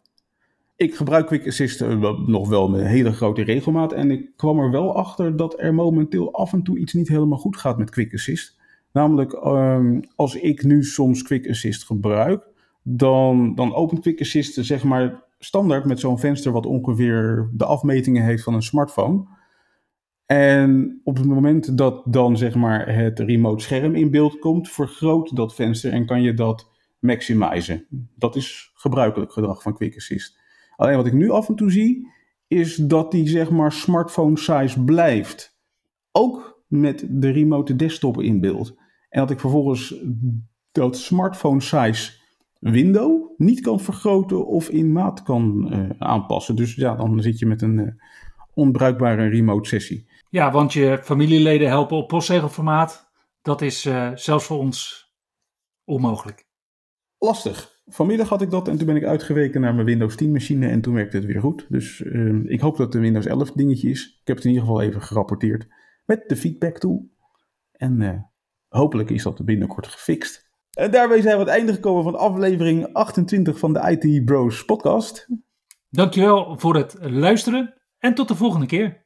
Ik 0.76 0.96
gebruik 0.96 1.26
Quick 1.26 1.48
Assist 1.48 1.82
eh, 1.82 2.20
nog 2.26 2.50
wel 2.50 2.70
met 2.70 2.86
hele 2.86 3.12
grote 3.12 3.44
regelmaat. 3.44 3.94
En 3.94 4.12
ik 4.12 4.32
kwam 4.36 4.60
er 4.60 4.72
wel 4.72 4.96
achter 4.96 5.38
dat 5.38 5.60
er 5.60 5.74
momenteel 5.74 6.34
af 6.34 6.54
en 6.54 6.64
toe 6.64 6.78
iets 6.78 6.94
niet 6.94 7.08
helemaal 7.08 7.38
goed 7.38 7.58
gaat 7.58 7.78
met 7.78 7.90
Quick 7.90 8.14
Assist. 8.14 8.60
Namelijk, 8.92 9.34
ehm, 9.34 10.02
als 10.16 10.36
ik 10.36 10.64
nu 10.64 10.84
soms 10.84 11.22
Quick 11.22 11.50
Assist 11.50 11.86
gebruik, 11.86 12.48
dan, 12.84 13.56
dan 13.56 13.74
opent 13.74 14.02
Quick 14.02 14.22
Assist 14.22 14.66
zeg 14.66 14.84
maar 14.84 15.24
standaard 15.40 15.86
met 15.86 16.00
zo'n 16.00 16.20
venster 16.20 16.52
wat 16.52 16.66
ongeveer 16.66 17.50
de 17.54 17.66
afmetingen 17.66 18.24
heeft 18.24 18.44
van 18.44 18.54
een 18.54 18.62
smartphone. 18.62 19.26
En 20.28 21.02
op 21.04 21.18
het 21.18 21.26
moment 21.26 21.78
dat 21.78 22.04
dan 22.06 22.38
zeg 22.38 22.56
maar 22.56 22.96
het 22.96 23.20
remote 23.20 23.64
scherm 23.64 23.96
in 23.96 24.12
beeld 24.12 24.40
komt, 24.40 24.70
vergroot 24.70 25.36
dat 25.36 25.56
venster 25.56 25.92
en 25.92 26.06
kan 26.06 26.22
je 26.22 26.34
dat 26.34 26.70
maximizen. 27.00 27.86
Dat 28.16 28.36
is 28.36 28.72
gebruikelijk 28.74 29.32
gedrag 29.32 29.62
van 29.62 29.74
Quick 29.74 29.96
Assist. 29.96 30.40
Alleen 30.76 30.96
wat 30.96 31.06
ik 31.06 31.14
nu 31.14 31.30
af 31.30 31.50
en 31.50 31.56
toe 31.56 31.72
zie, 31.72 32.08
is 32.48 32.76
dat 32.76 33.12
die 33.12 33.28
zeg 33.28 33.50
maar 33.50 33.72
smartphone 33.72 34.38
size 34.38 34.84
blijft. 34.84 35.58
Ook 36.12 36.64
met 36.68 37.06
de 37.10 37.30
remote 37.30 37.76
desktop 37.76 38.22
in 38.22 38.40
beeld. 38.40 38.76
En 39.10 39.20
dat 39.20 39.32
ik 39.32 39.40
vervolgens 39.40 39.96
dat 40.72 40.98
smartphone 40.98 41.62
size 41.62 42.12
window 42.60 43.32
niet 43.38 43.60
kan 43.60 43.80
vergroten 43.80 44.48
of 44.48 44.70
in 44.70 44.92
maat 44.92 45.24
kan 45.24 45.74
uh, 45.74 45.90
aanpassen. 45.98 46.56
Dus 46.56 46.76
ja, 46.76 46.96
dan 46.96 47.22
zit 47.22 47.40
je 47.40 47.46
met 47.46 47.62
een 47.62 47.78
uh, 47.78 47.88
onbruikbare 48.54 49.28
remote 49.28 49.70
sessie. 49.70 50.08
Ja, 50.30 50.52
want 50.52 50.74
je 50.74 51.00
familieleden 51.04 51.68
helpen 51.68 51.98
op 51.98 52.08
postzegelformaat. 52.08 53.12
Dat 53.42 53.62
is 53.62 53.86
uh, 53.86 54.12
zelfs 54.14 54.46
voor 54.46 54.58
ons 54.58 55.12
onmogelijk. 55.84 56.46
Lastig. 57.18 57.76
Vanmiddag 57.86 58.30
had 58.30 58.42
ik 58.42 58.50
dat 58.50 58.68
en 58.68 58.78
toen 58.78 58.86
ben 58.86 58.96
ik 58.96 59.04
uitgeweken 59.04 59.62
naar 59.62 59.74
mijn 59.74 59.86
Windows 59.86 60.16
10 60.16 60.32
machine 60.32 60.68
en 60.68 60.82
toen 60.82 60.94
werkte 60.94 61.18
het 61.18 61.26
weer 61.26 61.40
goed. 61.40 61.66
Dus 61.70 62.02
ik 62.44 62.62
hoop 62.62 62.78
dat 62.78 62.86
het 62.86 62.96
een 62.96 63.02
Windows 63.02 63.26
11 63.26 63.52
dingetje 63.52 63.90
is. 63.90 64.20
Ik 64.22 64.28
heb 64.28 64.36
het 64.36 64.46
in 64.46 64.52
ieder 64.52 64.68
geval 64.68 64.82
even 64.82 65.02
gerapporteerd 65.02 65.68
met 66.06 66.24
de 66.30 66.36
feedback 66.36 66.78
tool. 66.78 67.10
En 67.72 68.30
hopelijk 68.68 69.10
is 69.10 69.24
dat 69.24 69.46
binnenkort 69.46 69.88
gefixt. 69.88 70.50
En 70.72 70.92
daarbij 70.92 71.22
zijn 71.22 71.36
we 71.36 71.42
aan 71.42 71.48
het 71.48 71.58
einde 71.58 71.74
gekomen 71.74 72.04
van 72.04 72.16
aflevering 72.16 72.94
28 72.94 73.60
van 73.60 73.74
de 73.74 73.98
IT 73.98 74.26
Bros 74.26 74.66
podcast. 74.66 75.28
Dankjewel 75.90 76.60
voor 76.60 76.76
het 76.76 76.98
luisteren 77.00 77.74
en 77.98 78.14
tot 78.14 78.28
de 78.28 78.36
volgende 78.36 78.66
keer. 78.66 79.06